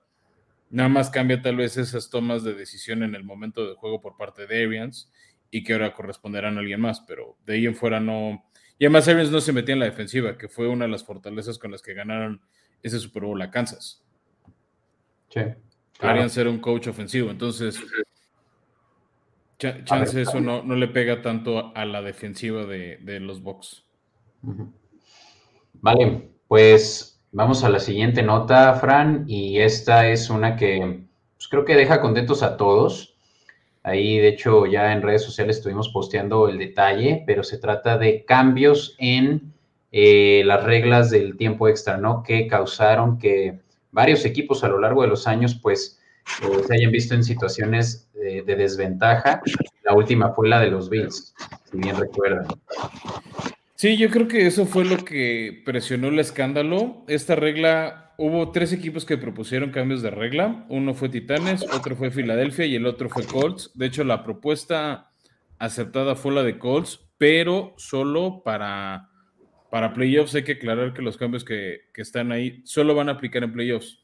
nada 0.71 0.89
más 0.89 1.11
cambia 1.11 1.43
tal 1.43 1.57
vez 1.57 1.77
esas 1.77 2.09
tomas 2.09 2.43
de 2.43 2.55
decisión 2.55 3.03
en 3.03 3.13
el 3.13 3.23
momento 3.23 3.67
de 3.67 3.75
juego 3.75 4.01
por 4.01 4.17
parte 4.17 4.47
de 4.47 4.63
Arians 4.63 5.11
y 5.53 5.63
que 5.63 5.73
ahora 5.73 5.93
corresponderán 5.93 6.57
a 6.57 6.61
alguien 6.61 6.81
más, 6.81 7.01
pero 7.01 7.37
de 7.45 7.53
ahí 7.53 7.67
en 7.67 7.75
fuera 7.75 7.99
no. 7.99 8.43
Y 8.79 8.85
además 8.85 9.07
Arians 9.07 9.29
no 9.29 9.39
se 9.39 9.53
metía 9.53 9.73
en 9.73 9.79
la 9.79 9.85
defensiva, 9.85 10.35
que 10.35 10.49
fue 10.49 10.67
una 10.67 10.85
de 10.85 10.91
las 10.91 11.03
fortalezas 11.03 11.59
con 11.59 11.71
las 11.71 11.83
que 11.83 11.93
ganaron 11.93 12.41
ese 12.81 12.99
Super 12.99 13.23
Bowl 13.23 13.39
a 13.39 13.51
Kansas. 13.51 14.03
Sí. 15.29 15.41
Arians 15.99 16.35
era 16.37 16.49
un 16.49 16.57
coach 16.57 16.87
ofensivo, 16.87 17.29
entonces 17.29 17.79
chance 19.85 20.19
eso 20.19 20.41
no, 20.41 20.63
no, 20.63 20.75
le 20.75 20.87
pega 20.87 21.21
tanto 21.21 21.71
a 21.75 21.85
la 21.85 22.01
defensiva 22.01 22.65
de, 22.65 23.19
los 23.21 23.41
Bucks. 23.43 23.85
Vale, 25.73 26.31
pues 26.47 27.23
vamos 27.31 27.63
a 27.63 27.69
la 27.69 27.79
siguiente 27.79 28.23
nota, 28.23 28.73
Fran, 28.73 29.25
y 29.27 29.59
esta 29.59 30.09
es 30.09 30.31
una 30.31 30.55
que 30.55 31.05
pues, 31.35 31.47
creo 31.47 31.63
que 31.63 31.75
deja 31.75 32.01
contentos 32.01 32.41
a 32.41 32.57
todos. 32.57 33.12
Ahí, 33.83 34.17
de 34.17 34.29
hecho, 34.29 34.65
ya 34.65 34.93
en 34.93 35.01
redes 35.01 35.23
sociales 35.23 35.57
estuvimos 35.57 35.89
posteando 35.89 36.47
el 36.47 36.57
detalle, 36.57 37.23
pero 37.27 37.43
se 37.43 37.57
trata 37.57 37.97
de 37.97 38.23
cambios 38.23 38.95
en 38.97 39.53
eh, 39.91 40.41
las 40.45 40.63
reglas 40.63 41.09
del 41.11 41.35
tiempo 41.35 41.67
extra, 41.67 41.97
¿no? 41.97 42.23
Que 42.23 42.47
causaron 42.47 43.19
que 43.19 43.59
varios 43.91 44.23
equipos 44.23 44.63
a 44.63 44.69
lo 44.69 44.79
largo 44.79 45.01
de 45.01 45.09
los 45.09 45.27
años, 45.27 45.59
pues, 45.61 45.99
eh, 46.41 46.63
se 46.65 46.73
hayan 46.73 46.91
visto 46.91 47.13
en 47.13 47.23
situaciones 47.25 48.09
de, 48.13 48.41
de 48.41 48.55
desventaja. 48.55 49.41
La 49.83 49.93
última 49.93 50.33
fue 50.33 50.47
la 50.47 50.61
de 50.61 50.71
los 50.71 50.89
Bills, 50.89 51.35
si 51.69 51.77
bien 51.77 51.97
recuerdan. 51.97 52.47
Sí, 53.75 53.97
yo 53.97 54.09
creo 54.09 54.29
que 54.29 54.47
eso 54.47 54.65
fue 54.65 54.85
lo 54.85 55.03
que 55.03 55.61
presionó 55.65 56.07
el 56.07 56.19
escándalo. 56.19 57.03
Esta 57.09 57.35
regla 57.35 58.02
hubo 58.17 58.51
tres 58.51 58.71
equipos 58.73 59.05
que 59.05 59.17
propusieron 59.17 59.71
cambios 59.71 60.01
de 60.01 60.11
regla. 60.11 60.65
Uno 60.69 60.93
fue 60.93 61.09
Titanes, 61.09 61.63
otro 61.73 61.95
fue 61.95 62.11
Filadelfia 62.11 62.65
y 62.65 62.75
el 62.75 62.85
otro 62.85 63.09
fue 63.09 63.25
Colts. 63.25 63.71
De 63.73 63.87
hecho, 63.87 64.03
la 64.03 64.23
propuesta 64.23 65.09
aceptada 65.57 66.15
fue 66.15 66.33
la 66.33 66.43
de 66.43 66.57
Colts, 66.57 66.99
pero 67.17 67.73
solo 67.77 68.41
para, 68.43 69.09
para 69.71 69.93
playoffs. 69.93 70.35
Hay 70.35 70.43
que 70.43 70.53
aclarar 70.53 70.93
que 70.93 71.01
los 71.01 71.17
cambios 71.17 71.43
que, 71.43 71.81
están 71.95 72.31
ahí 72.31 72.61
solo 72.65 72.95
van 72.95 73.09
a 73.09 73.13
aplicar 73.13 73.43
en 73.43 73.53
playoffs. 73.53 73.99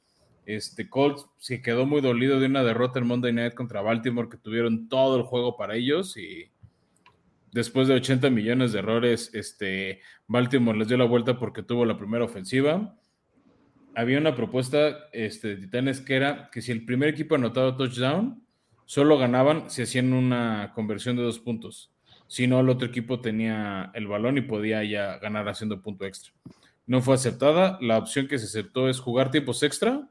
Este 0.45 0.89
Colts 0.89 1.27
se 1.37 1.61
quedó 1.61 1.85
muy 1.85 2.01
dolido 2.01 2.39
de 2.39 2.47
una 2.47 2.63
derrota 2.63 2.99
en 2.99 3.07
Monday 3.07 3.33
Night 3.33 3.53
contra 3.53 3.81
Baltimore, 3.81 4.29
que 4.29 4.37
tuvieron 4.37 4.89
todo 4.89 5.17
el 5.17 5.23
juego 5.23 5.55
para 5.57 5.75
ellos 5.75 6.17
y 6.17 6.49
después 7.51 7.87
de 7.87 7.95
80 7.95 8.29
millones 8.31 8.71
de 8.71 8.79
errores, 8.79 9.29
este, 9.33 10.01
Baltimore 10.27 10.77
les 10.77 10.87
dio 10.87 10.97
la 10.97 11.05
vuelta 11.05 11.37
porque 11.37 11.61
tuvo 11.61 11.85
la 11.85 11.97
primera 11.97 12.25
ofensiva 12.25 12.95
había 13.99 14.17
una 14.17 14.33
propuesta 14.33 15.09
este, 15.11 15.49
de 15.49 15.55
Titanes 15.57 15.99
que 15.99 16.15
era 16.15 16.49
que 16.51 16.61
si 16.61 16.71
el 16.71 16.85
primer 16.85 17.09
equipo 17.09 17.35
anotaba 17.35 17.75
touchdown, 17.75 18.41
solo 18.85 19.17
ganaban 19.17 19.69
si 19.69 19.81
hacían 19.81 20.13
una 20.13 20.71
conversión 20.73 21.17
de 21.17 21.23
dos 21.23 21.39
puntos. 21.39 21.91
Si 22.27 22.47
no, 22.47 22.61
el 22.61 22.69
otro 22.69 22.87
equipo 22.87 23.19
tenía 23.19 23.91
el 23.93 24.07
balón 24.07 24.37
y 24.37 24.41
podía 24.41 24.83
ya 24.85 25.17
ganar 25.17 25.49
haciendo 25.49 25.81
punto 25.81 26.05
extra. 26.05 26.31
No 26.87 27.01
fue 27.01 27.15
aceptada. 27.15 27.77
La 27.81 27.97
opción 27.97 28.27
que 28.27 28.39
se 28.39 28.45
aceptó 28.45 28.87
es 28.87 28.99
jugar 28.99 29.31
tiempos 29.31 29.63
extra 29.63 30.09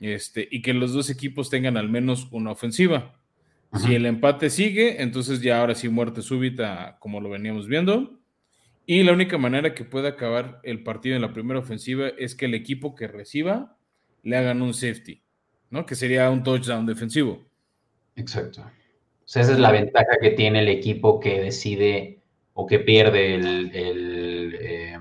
este, 0.00 0.48
y 0.50 0.60
que 0.60 0.74
los 0.74 0.92
dos 0.92 1.10
equipos 1.10 1.50
tengan 1.50 1.76
al 1.76 1.88
menos 1.88 2.26
una 2.32 2.50
ofensiva. 2.50 3.20
Si 3.80 3.94
el 3.94 4.06
empate 4.06 4.50
sigue, 4.50 5.00
entonces 5.00 5.40
ya 5.40 5.60
ahora 5.60 5.74
sí 5.74 5.88
muerte 5.88 6.22
súbita, 6.22 6.96
como 6.98 7.20
lo 7.20 7.30
veníamos 7.30 7.68
viendo. 7.68 8.18
Y 8.86 9.02
la 9.02 9.12
única 9.12 9.38
manera 9.38 9.74
que 9.74 9.84
pueda 9.84 10.10
acabar 10.10 10.60
el 10.62 10.82
partido 10.82 11.16
en 11.16 11.22
la 11.22 11.32
primera 11.32 11.60
ofensiva 11.60 12.08
es 12.18 12.34
que 12.34 12.44
el 12.44 12.54
equipo 12.54 12.94
que 12.94 13.08
reciba 13.08 13.76
le 14.22 14.36
hagan 14.36 14.60
un 14.60 14.74
safety, 14.74 15.22
¿no? 15.70 15.86
Que 15.86 15.94
sería 15.94 16.30
un 16.30 16.42
touchdown 16.42 16.84
defensivo. 16.84 17.42
Exacto. 18.16 18.62
O 18.62 19.26
sea, 19.26 19.42
esa 19.42 19.52
es 19.52 19.58
la 19.58 19.72
ventaja 19.72 20.18
que 20.20 20.30
tiene 20.30 20.60
el 20.60 20.68
equipo 20.68 21.18
que 21.18 21.40
decide 21.40 22.20
o 22.52 22.66
que 22.66 22.78
pierde 22.78 23.34
el, 23.34 23.70
el, 23.74 24.54
eh, 24.60 24.98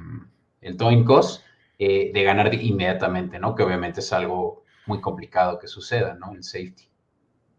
eh, 1.80 2.12
de 2.14 2.24
ganar 2.24 2.54
inmediatamente, 2.54 3.38
¿no? 3.38 3.54
Que 3.54 3.64
obviamente 3.64 4.00
es 4.00 4.14
algo 4.14 4.64
muy 4.86 5.02
complicado 5.02 5.60
que 5.60 5.68
suceda, 5.68 6.14
¿no? 6.16 6.34
El 6.34 6.44
safety. 6.44 6.88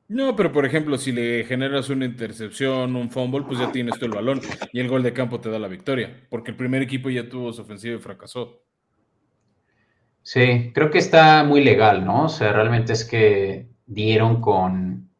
No, 0.09 0.37
pero 0.37 0.53
por 0.53 0.67
ejemplo, 0.67 0.99
si 0.99 1.13
le 1.13 1.45
generas 1.45 1.89
una 1.89 2.05
intercepción, 2.05 2.95
un 2.95 3.11
fumble, 3.11 3.45
pues 3.47 3.59
ya 3.59 3.73
tienes 3.73 3.99
tú 3.99 4.05
el 4.05 4.13
balón 4.13 4.41
y 4.73 4.81
el 4.81 4.89
gol 4.89 5.03
de 5.03 5.15
campo 5.15 5.41
te 5.41 5.49
da 5.51 5.59
la 5.59 5.69
victoria, 5.69 6.27
porque 6.29 6.51
el 6.51 6.57
primer 6.57 6.83
equipo 6.83 7.09
ya 7.09 7.29
tuvo 7.29 7.53
su 7.53 7.63
ofensiva 7.63 7.97
y 7.97 8.01
fracasó. 8.01 8.63
Sí, 10.23 10.73
creo 10.75 10.91
que 10.91 10.99
está 10.99 11.45
muy 11.45 11.63
legal, 11.63 12.05
¿no? 12.05 12.25
O 12.25 12.29
sea, 12.29 12.53
realmente 12.53 12.93
es 12.93 13.05
que 13.05 13.69
dieron 13.87 14.41
con, 14.41 15.11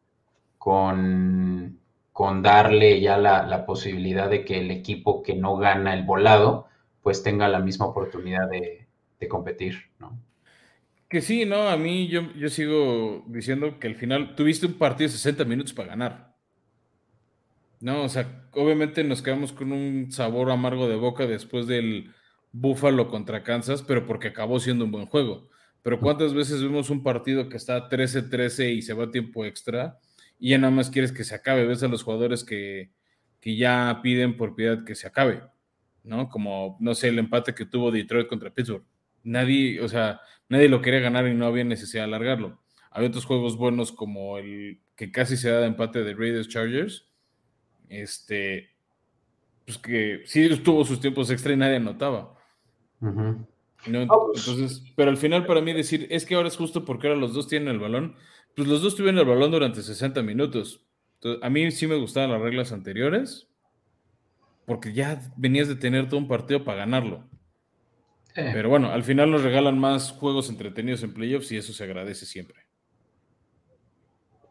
con, 0.57 1.79
con 2.11 2.41
darle 2.43 3.01
ya 3.01 3.17
la, 3.17 3.65
posibilidad 3.65 4.29
de 4.29 4.45
que 4.45 4.59
el 4.59 4.71
equipo 4.71 5.23
que 5.23 5.35
no 5.35 5.57
gana 5.57 5.93
el 5.93 6.03
volado, 6.03 6.67
pues 7.01 7.23
tenga 7.23 7.47
la 7.47 7.59
misma 7.59 7.87
oportunidad 7.87 8.49
de, 8.49 8.87
de 9.19 9.27
competir, 9.27 9.91
¿no? 9.99 10.19
Que 11.15 11.21
sí, 11.21 11.45
no, 11.45 11.69
a 11.69 11.77
mí 11.77 12.09
yo, 12.09 12.33
yo 12.33 12.49
sigo 12.49 13.23
diciendo 13.29 13.79
que 13.79 13.87
al 13.87 13.95
final 13.95 14.35
tuviste 14.35 14.65
un 14.65 14.73
partido 14.73 15.07
de 15.07 15.13
60 15.13 15.45
minutos 15.45 15.71
para 15.71 15.87
ganar. 15.87 16.35
No, 17.79 18.03
o 18.03 18.09
sea, 18.09 18.49
obviamente 18.51 19.01
nos 19.05 19.21
quedamos 19.21 19.53
con 19.53 19.71
un 19.71 20.11
sabor 20.11 20.51
amargo 20.51 20.89
de 20.89 20.97
boca 20.97 21.25
después 21.25 21.67
del 21.67 22.13
Búfalo 22.51 23.07
contra 23.07 23.43
Kansas, 23.43 23.81
pero 23.81 24.05
porque 24.05 24.27
acabó 24.27 24.59
siendo 24.59 24.83
un 24.83 24.91
buen 24.91 25.05
juego. 25.05 25.47
Pero 25.83 26.01
¿cuántas 26.01 26.33
veces 26.33 26.61
vemos 26.61 26.89
un 26.89 27.01
partido 27.01 27.47
que 27.47 27.55
está 27.55 27.87
13-13 27.87 28.75
y 28.75 28.81
se 28.81 28.93
va 28.93 29.09
tiempo 29.09 29.45
extra 29.45 29.97
y 30.37 30.49
ya 30.49 30.57
nada 30.57 30.71
más 30.71 30.89
quieres 30.89 31.13
que 31.13 31.23
se 31.23 31.33
acabe? 31.33 31.65
Ves 31.65 31.81
a 31.83 31.87
los 31.87 32.03
jugadores 32.03 32.43
que, 32.43 32.91
que 33.39 33.55
ya 33.55 34.01
piden 34.03 34.35
por 34.35 34.53
piedad 34.53 34.83
que 34.83 34.95
se 34.95 35.07
acabe, 35.07 35.43
¿no? 36.03 36.27
Como, 36.27 36.75
no 36.81 36.93
sé, 36.93 37.07
el 37.07 37.19
empate 37.19 37.55
que 37.55 37.65
tuvo 37.65 37.89
Detroit 37.89 38.27
contra 38.27 38.53
Pittsburgh. 38.53 38.83
Nadie, 39.25 39.81
o 39.81 39.89
sea, 39.89 40.21
nadie 40.47 40.69
lo 40.69 40.81
quería 40.81 41.01
ganar 41.01 41.27
y 41.27 41.33
no 41.33 41.45
había 41.45 41.65
necesidad 41.65 42.03
de 42.03 42.15
alargarlo. 42.15 42.61
Había 42.91 43.09
otros 43.09 43.25
juegos 43.25 43.57
buenos 43.57 43.91
como 43.91 44.37
el 44.37 44.79
que 44.95 45.11
casi 45.11 45.35
se 45.35 45.49
da 45.49 45.59
de 45.59 45.67
empate 45.67 46.03
de 46.03 46.13
Raiders 46.13 46.47
Chargers. 46.47 47.09
Este, 47.89 48.69
pues 49.65 49.77
que 49.79 50.21
sí 50.25 50.47
tuvo 50.63 50.85
sus 50.85 50.99
tiempos 50.99 51.29
extra 51.29 51.53
y 51.53 51.57
nadie 51.57 51.75
anotaba. 51.75 52.37
no, 53.01 53.47
pues 54.07 54.47
entonces, 54.47 54.83
pero 54.95 55.09
al 55.09 55.17
final 55.17 55.45
para 55.45 55.61
mí 55.61 55.73
decir, 55.73 56.07
es 56.09 56.25
que 56.25 56.35
ahora 56.35 56.47
es 56.47 56.55
justo 56.55 56.85
porque 56.85 57.07
ahora 57.07 57.19
los 57.19 57.33
dos 57.33 57.47
tienen 57.47 57.69
el 57.69 57.79
balón, 57.79 58.15
pues 58.55 58.67
los 58.67 58.81
dos 58.81 58.95
tuvieron 58.95 59.19
el 59.19 59.25
balón 59.25 59.51
durante 59.51 59.81
60 59.81 60.21
minutos. 60.21 60.85
a 61.41 61.49
mí 61.49 61.71
sí 61.71 61.87
me 61.87 61.95
gustaban 61.95 62.31
las 62.31 62.41
reglas 62.41 62.71
anteriores, 62.71 63.47
porque 64.65 64.93
ya 64.93 65.21
venías 65.35 65.67
de 65.67 65.75
tener 65.75 66.07
todo 66.07 66.19
un 66.19 66.27
partido 66.27 66.63
para 66.63 66.79
ganarlo. 66.79 67.27
Pero 68.35 68.67
bueno, 68.67 68.91
al 68.91 69.03
final 69.03 69.31
nos 69.31 69.43
regalan 69.43 69.79
más 69.79 70.11
juegos 70.11 70.49
entretenidos 70.49 71.03
en 71.03 71.13
playoffs 71.13 71.53
y 71.53 71.57
eso 71.57 71.71
se 71.71 71.85
agradece 71.85 72.25
siempre. 72.25 72.65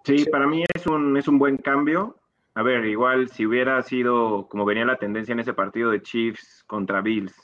Sí, 0.05 0.25
para 0.31 0.47
mí 0.47 0.65
es 0.75 0.87
un, 0.87 1.17
es 1.19 1.29
un 1.29 1.39
buen 1.39 1.59
cambio. 1.59 2.19
A 2.55 2.63
ver, 2.63 2.87
igual 2.87 3.29
si 3.29 3.45
hubiera 3.45 3.83
sido 3.83 4.49
como 4.49 4.65
venía 4.65 4.87
la 4.87 4.97
tendencia 4.97 5.33
en 5.33 5.41
ese 5.41 5.53
partido 5.53 5.91
de 5.91 6.01
Chiefs 6.01 6.65
contra 6.67 7.03
Bills 7.03 7.35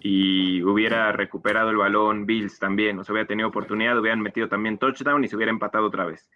y 0.00 0.62
hubiera 0.62 1.12
recuperado 1.12 1.70
el 1.70 1.76
balón 1.76 2.24
Bills 2.24 2.58
también, 2.58 2.98
o 2.98 3.04
sea, 3.04 3.12
hubiera 3.12 3.28
tenido 3.28 3.48
oportunidad, 3.48 3.98
hubieran 3.98 4.20
metido 4.20 4.48
también 4.48 4.78
touchdown 4.78 5.24
y 5.24 5.28
se 5.28 5.36
hubiera 5.36 5.52
empatado 5.52 5.86
otra 5.86 6.04
vez. 6.04 6.30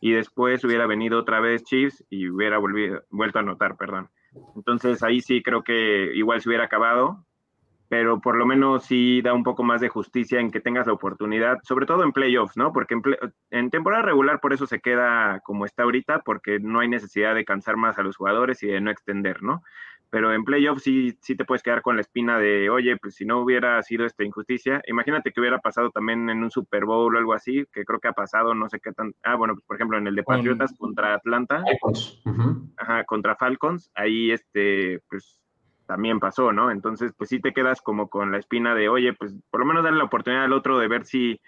Y 0.00 0.12
después 0.12 0.62
hubiera 0.64 0.86
venido 0.86 1.18
otra 1.18 1.40
vez 1.40 1.64
Chiefs 1.64 2.04
y 2.10 2.28
hubiera 2.28 2.58
vuelto 2.58 3.38
a 3.38 3.42
anotar, 3.42 3.76
perdón. 3.76 4.10
Entonces 4.54 5.02
ahí 5.02 5.20
sí 5.20 5.42
creo 5.42 5.62
que 5.62 6.12
igual 6.14 6.40
se 6.40 6.48
hubiera 6.48 6.64
acabado, 6.64 7.24
pero 7.88 8.20
por 8.20 8.36
lo 8.36 8.44
menos 8.44 8.84
sí 8.84 9.22
da 9.22 9.32
un 9.32 9.42
poco 9.42 9.62
más 9.62 9.80
de 9.80 9.88
justicia 9.88 10.40
en 10.40 10.50
que 10.50 10.60
tengas 10.60 10.86
la 10.86 10.92
oportunidad, 10.92 11.58
sobre 11.62 11.86
todo 11.86 12.04
en 12.04 12.12
playoffs, 12.12 12.56
¿no? 12.56 12.72
Porque 12.72 12.94
en, 12.94 13.02
en, 13.50 13.70
temporada 13.70 14.02
regular 14.02 14.40
por 14.40 14.52
eso 14.52 14.66
se 14.66 14.80
queda 14.80 15.40
como 15.40 15.64
está 15.64 15.84
ahorita, 15.84 16.20
porque 16.20 16.58
no 16.60 16.80
hay 16.80 16.88
necesidad 16.88 17.34
de 17.34 17.44
cansar 17.44 17.76
más 17.76 17.98
a 17.98 18.02
los 18.02 18.16
jugadores 18.16 18.62
y 18.62 18.66
de 18.66 18.80
no 18.80 18.90
extender, 18.90 19.42
¿no? 19.42 19.62
Pero 20.10 20.32
en 20.32 20.44
playoffs 20.44 20.82
sí, 20.82 21.18
sí 21.20 21.36
te 21.36 21.44
puedes 21.44 21.62
quedar 21.62 21.82
con 21.82 21.96
la 21.96 22.00
espina 22.00 22.38
de, 22.38 22.70
oye, 22.70 22.96
pues 22.96 23.14
si 23.14 23.26
no 23.26 23.40
hubiera 23.40 23.82
sido 23.82 24.06
esta 24.06 24.24
injusticia, 24.24 24.80
imagínate 24.86 25.32
que 25.32 25.40
hubiera 25.40 25.58
pasado 25.58 25.90
también 25.90 26.30
en 26.30 26.42
un 26.42 26.50
Super 26.50 26.86
Bowl 26.86 27.14
o 27.14 27.18
algo 27.18 27.34
así, 27.34 27.66
que 27.72 27.84
creo 27.84 28.00
que 28.00 28.08
ha 28.08 28.12
pasado, 28.12 28.54
no 28.54 28.70
sé 28.70 28.80
qué 28.80 28.92
tan, 28.92 29.12
ah, 29.22 29.36
bueno, 29.36 29.54
pues 29.54 29.66
por 29.66 29.76
ejemplo 29.76 29.98
en 29.98 30.06
el 30.06 30.14
de 30.14 30.22
Patriotas 30.22 30.74
contra 30.78 31.14
Atlanta, 31.14 31.62
ajá, 32.78 33.04
contra 33.04 33.36
Falcons, 33.36 33.90
ahí 33.94 34.30
este, 34.30 35.00
pues 35.10 35.42
también 35.88 36.20
pasó, 36.20 36.52
¿no? 36.52 36.70
Entonces, 36.70 37.12
pues 37.16 37.30
sí 37.30 37.40
te 37.40 37.54
quedas 37.54 37.80
como 37.80 38.08
con 38.08 38.30
la 38.30 38.38
espina 38.38 38.74
de, 38.74 38.90
oye, 38.90 39.14
pues 39.14 39.34
por 39.50 39.60
lo 39.60 39.66
menos 39.66 39.82
darle 39.82 39.98
la 39.98 40.04
oportunidad 40.04 40.44
al 40.44 40.52
otro 40.52 40.78
de 40.78 40.86
ver 40.86 41.06
si 41.06 41.40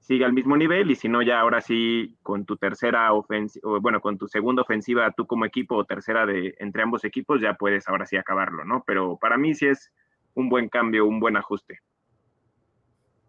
sigue 0.00 0.24
al 0.24 0.32
mismo 0.32 0.56
nivel 0.56 0.90
y 0.90 0.96
si 0.96 1.08
no, 1.08 1.22
ya 1.22 1.38
ahora 1.38 1.60
sí 1.60 2.16
con 2.22 2.44
tu 2.44 2.56
tercera 2.56 3.12
ofensiva, 3.12 3.78
bueno, 3.80 4.00
con 4.00 4.18
tu 4.18 4.26
segunda 4.26 4.62
ofensiva, 4.62 5.12
tú 5.12 5.26
como 5.26 5.44
equipo 5.44 5.76
o 5.76 5.84
tercera 5.84 6.26
de 6.26 6.54
entre 6.58 6.82
ambos 6.82 7.04
equipos, 7.04 7.40
ya 7.40 7.54
puedes 7.54 7.88
ahora 7.88 8.06
sí 8.06 8.16
acabarlo, 8.16 8.64
¿no? 8.64 8.82
Pero 8.84 9.16
para 9.18 9.38
mí 9.38 9.54
sí 9.54 9.66
es 9.66 9.92
un 10.34 10.48
buen 10.48 10.68
cambio, 10.68 11.06
un 11.06 11.20
buen 11.20 11.36
ajuste. 11.36 11.78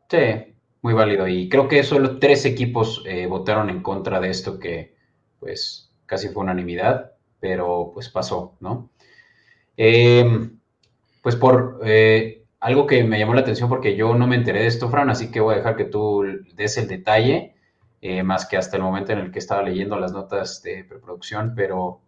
Sí, 0.10 0.56
muy 0.82 0.94
válido. 0.96 1.28
Y 1.28 1.50
creo 1.50 1.68
que 1.68 1.84
solo 1.84 2.18
tres 2.18 2.46
equipos 2.46 3.04
eh, 3.06 3.28
votaron 3.28 3.70
en 3.70 3.84
contra 3.84 4.20
de 4.20 4.30
esto 4.30 4.58
que, 4.60 4.96
pues, 5.40 5.94
casi 6.08 6.30
fue 6.30 6.44
unanimidad, 6.44 7.12
pero 7.40 7.92
pues 7.94 8.10
pasó, 8.10 8.56
¿no? 8.60 8.90
Em, 9.77 10.60
pues 11.22 11.36
por 11.36 11.79
eh, 11.86 12.43
algo 12.60 12.88
que 12.88 13.03
me 13.03 13.19
llamó 13.19 13.36
la 13.36 13.41
atención 13.41 13.69
porque 13.69 13.96
yo 13.96 14.15
no 14.15 14.27
me 14.27 14.36
enteré 14.36 14.62
de 14.62 14.67
esto, 14.67 14.89
Fran, 14.89 15.10
así 15.10 15.29
que 15.31 15.39
voy 15.39 15.53
a 15.53 15.57
dejar 15.57 15.77
que 15.77 15.86
tú 15.86 16.24
des 16.55 16.77
el 16.77 16.88
detalle, 16.88 17.55
eh, 18.01 18.24
más 18.24 18.46
que 18.48 18.57
hasta 18.57 18.77
el 18.77 18.84
momento 18.84 19.12
en 19.13 19.19
el 19.19 19.31
que 19.31 19.39
estaba 19.39 19.62
leyendo 19.62 20.00
las 20.00 20.12
notas 20.12 20.63
de 20.63 20.84
preproducción, 20.84 21.53
pero 21.55 22.01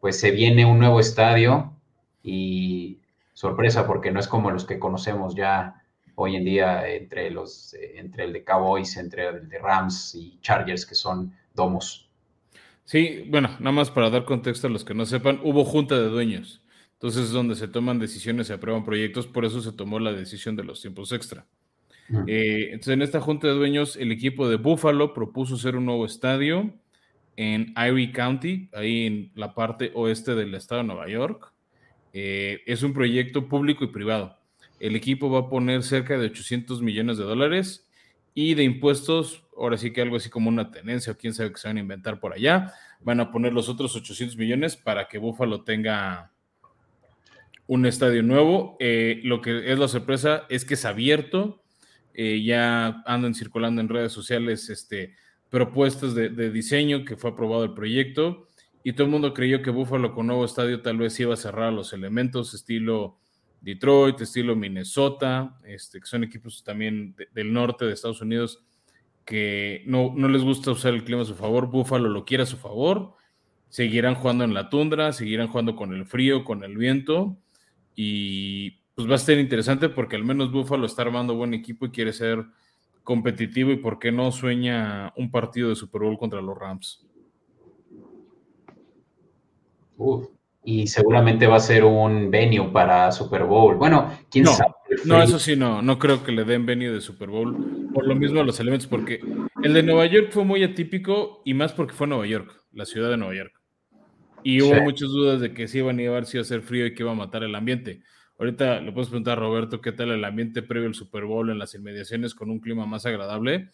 pues 0.00 0.20
se 0.20 0.30
viene 0.30 0.66
un 0.66 0.78
nuevo 0.78 1.00
estadio 1.00 1.72
y 2.22 2.98
sorpresa 3.32 3.86
porque 3.86 4.10
no 4.10 4.20
es 4.20 4.28
como 4.28 4.50
los 4.50 4.66
que 4.66 4.78
conocemos 4.78 5.34
ya 5.34 5.82
hoy 6.16 6.36
en 6.36 6.44
día 6.44 6.86
entre 6.88 7.30
los 7.30 7.74
eh, 7.74 7.94
entre 7.96 8.24
el 8.24 8.32
de 8.34 8.44
Cowboys, 8.44 8.96
entre 8.98 9.28
el 9.28 9.48
de 9.48 9.58
Rams 9.58 10.14
y 10.14 10.38
Chargers 10.40 10.84
que 10.84 10.94
son 10.94 11.34
domos. 11.54 12.10
Sí, 12.84 13.24
bueno, 13.30 13.48
nada 13.60 13.72
más 13.72 13.90
para 13.90 14.10
dar 14.10 14.26
contexto 14.26 14.66
a 14.66 14.70
los 14.70 14.84
que 14.84 14.92
no 14.92 15.06
sepan, 15.06 15.40
hubo 15.42 15.64
junta 15.64 15.94
de 15.94 16.08
dueños. 16.08 16.60
Entonces 16.94 17.24
es 17.24 17.30
donde 17.30 17.54
se 17.54 17.68
toman 17.68 17.98
decisiones, 17.98 18.46
se 18.46 18.54
aprueban 18.54 18.84
proyectos, 18.84 19.26
por 19.26 19.44
eso 19.44 19.60
se 19.60 19.72
tomó 19.72 19.98
la 19.98 20.12
decisión 20.12 20.56
de 20.56 20.64
los 20.64 20.80
tiempos 20.80 21.12
extra. 21.12 21.46
Eh, 22.26 22.68
entonces 22.72 22.94
en 22.94 23.02
esta 23.02 23.20
junta 23.20 23.46
de 23.46 23.54
dueños, 23.54 23.96
el 23.96 24.12
equipo 24.12 24.48
de 24.48 24.56
Buffalo 24.56 25.14
propuso 25.14 25.54
hacer 25.54 25.76
un 25.76 25.86
nuevo 25.86 26.04
estadio 26.04 26.72
en 27.36 27.72
Erie 27.76 28.12
County, 28.12 28.68
ahí 28.72 29.06
en 29.06 29.32
la 29.34 29.54
parte 29.54 29.90
oeste 29.94 30.34
del 30.34 30.54
estado 30.54 30.82
de 30.82 30.86
Nueva 30.86 31.08
York. 31.08 31.52
Eh, 32.12 32.62
es 32.66 32.82
un 32.82 32.92
proyecto 32.92 33.48
público 33.48 33.84
y 33.84 33.88
privado. 33.88 34.38
El 34.78 34.96
equipo 34.96 35.30
va 35.30 35.40
a 35.40 35.48
poner 35.48 35.82
cerca 35.82 36.16
de 36.18 36.26
800 36.26 36.80
millones 36.82 37.18
de 37.18 37.24
dólares 37.24 37.88
y 38.34 38.54
de 38.54 38.64
impuestos, 38.64 39.44
ahora 39.56 39.76
sí 39.76 39.92
que 39.92 40.02
algo 40.02 40.16
así 40.16 40.28
como 40.30 40.48
una 40.48 40.70
tenencia 40.70 41.12
o 41.12 41.16
quién 41.16 41.34
sabe 41.34 41.52
que 41.52 41.58
se 41.58 41.68
van 41.68 41.78
a 41.78 41.80
inventar 41.80 42.20
por 42.20 42.32
allá, 42.32 42.72
van 43.00 43.20
a 43.20 43.30
poner 43.30 43.52
los 43.52 43.68
otros 43.68 43.96
800 43.96 44.36
millones 44.36 44.76
para 44.76 45.08
que 45.08 45.18
Buffalo 45.18 45.62
tenga 45.62 46.32
un 47.66 47.86
estadio 47.86 48.22
nuevo. 48.22 48.76
Eh, 48.80 49.20
lo 49.24 49.40
que 49.40 49.72
es 49.72 49.78
la 49.78 49.88
sorpresa 49.88 50.44
es 50.48 50.64
que 50.64 50.74
es 50.74 50.84
abierto. 50.84 51.62
Eh, 52.12 52.42
ya 52.42 53.02
andan 53.06 53.34
circulando 53.34 53.80
en 53.80 53.88
redes 53.88 54.12
sociales 54.12 54.70
este, 54.70 55.16
propuestas 55.50 56.14
de, 56.14 56.28
diseño 56.50 57.04
que 57.04 57.16
fue 57.16 57.30
aprobado 57.30 57.64
el 57.64 57.74
proyecto 57.74 58.46
y 58.84 58.92
todo 58.92 59.06
el 59.06 59.10
mundo 59.10 59.34
creyó 59.34 59.62
que 59.62 59.70
Buffalo 59.70 60.14
con 60.14 60.28
nuevo 60.28 60.44
estadio 60.44 60.80
tal 60.80 60.98
vez 60.98 61.18
iba 61.18 61.34
a 61.34 61.36
cerrar 61.36 61.72
los 61.72 61.92
elementos 61.92 62.54
estilo 62.54 63.18
Detroit, 63.60 64.20
estilo 64.20 64.54
Minnesota, 64.54 65.58
este, 65.64 65.98
que 65.98 66.06
son 66.06 66.22
equipos 66.22 66.62
también 66.62 67.16
del 67.32 67.52
norte 67.52 67.84
de 67.84 67.94
Estados 67.94 68.20
Unidos 68.20 68.64
que 69.24 69.82
no, 69.86 70.12
no 70.14 70.28
les 70.28 70.42
gusta 70.42 70.70
usar 70.70 70.94
el 70.94 71.02
clima 71.02 71.22
a 71.22 71.24
su 71.24 71.34
favor. 71.34 71.68
Buffalo 71.68 72.10
lo 72.10 72.26
quiere 72.26 72.42
a 72.42 72.46
su 72.46 72.58
favor. 72.58 73.14
Seguirán 73.70 74.14
jugando 74.14 74.44
en 74.44 74.54
la 74.54 74.68
tundra, 74.68 75.12
seguirán 75.12 75.48
jugando 75.48 75.74
con 75.74 75.94
el 75.94 76.04
frío, 76.04 76.44
con 76.44 76.62
el 76.62 76.76
viento 76.76 77.38
y 77.94 78.72
pues 78.94 79.10
va 79.10 79.16
a 79.16 79.18
ser 79.18 79.38
interesante 79.38 79.88
porque 79.88 80.16
al 80.16 80.24
menos 80.24 80.52
Buffalo 80.52 80.86
está 80.86 81.02
armando 81.02 81.34
buen 81.34 81.54
equipo 81.54 81.86
y 81.86 81.90
quiere 81.90 82.12
ser 82.12 82.44
competitivo 83.02 83.70
y 83.70 83.76
por 83.76 83.98
qué 83.98 84.12
no 84.12 84.32
sueña 84.32 85.12
un 85.16 85.30
partido 85.30 85.68
de 85.68 85.76
Super 85.76 86.02
Bowl 86.02 86.18
contra 86.18 86.40
los 86.40 86.58
Rams. 86.58 87.06
y 90.66 90.86
seguramente 90.86 91.46
va 91.46 91.56
a 91.56 91.60
ser 91.60 91.84
un 91.84 92.30
venue 92.30 92.70
para 92.72 93.12
Super 93.12 93.44
Bowl. 93.44 93.76
Bueno, 93.76 94.10
quién 94.30 94.46
sabe. 94.46 94.72
No, 95.04 95.22
eso 95.22 95.38
sí, 95.38 95.56
no, 95.56 95.82
no 95.82 95.98
creo 95.98 96.24
que 96.24 96.32
le 96.32 96.44
den 96.44 96.64
venue 96.64 96.90
de 96.90 97.00
Super 97.00 97.28
Bowl. 97.28 97.90
Por 97.92 98.06
lo 98.06 98.14
mismo 98.14 98.40
a 98.40 98.44
los 98.44 98.58
elementos, 98.60 98.86
porque 98.88 99.20
el 99.62 99.74
de 99.74 99.82
Nueva 99.82 100.06
York 100.06 100.30
fue 100.30 100.44
muy 100.44 100.62
atípico 100.62 101.42
y 101.44 101.52
más 101.52 101.72
porque 101.72 101.92
fue 101.92 102.06
Nueva 102.06 102.26
York, 102.26 102.64
la 102.72 102.86
ciudad 102.86 103.10
de 103.10 103.18
Nueva 103.18 103.34
York. 103.34 103.63
Y 104.44 104.62
hubo 104.62 104.80
muchas 104.82 105.08
dudas 105.08 105.40
de 105.40 105.52
que 105.52 105.66
si 105.66 105.78
iba 105.78 105.90
a 105.90 105.94
nevar, 105.94 106.26
si 106.26 106.36
iba 106.36 106.42
a 106.42 106.44
ser 106.44 106.62
frío 106.62 106.86
y 106.86 106.94
que 106.94 107.02
iba 107.02 107.12
a 107.12 107.16
matar 107.16 107.42
el 107.42 107.54
ambiente. 107.54 108.02
Ahorita 108.38 108.80
le 108.80 108.92
puedes 108.92 109.08
preguntar 109.08 109.38
a 109.38 109.40
Roberto 109.40 109.80
qué 109.80 109.92
tal 109.92 110.10
el 110.10 110.24
ambiente 110.24 110.62
previo 110.62 110.88
al 110.88 110.94
Super 110.94 111.24
Bowl 111.24 111.50
en 111.50 111.58
las 111.58 111.74
inmediaciones 111.74 112.34
con 112.34 112.50
un 112.50 112.60
clima 112.60 112.84
más 112.84 113.06
agradable. 113.06 113.70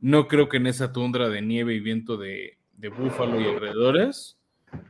No 0.00 0.28
creo 0.28 0.48
que 0.48 0.56
en 0.56 0.66
esa 0.66 0.92
tundra 0.92 1.28
de 1.28 1.42
nieve 1.42 1.74
y 1.74 1.80
viento 1.80 2.16
de, 2.16 2.58
de 2.72 2.88
Búfalo 2.88 3.40
y 3.40 3.44
alrededores 3.44 4.38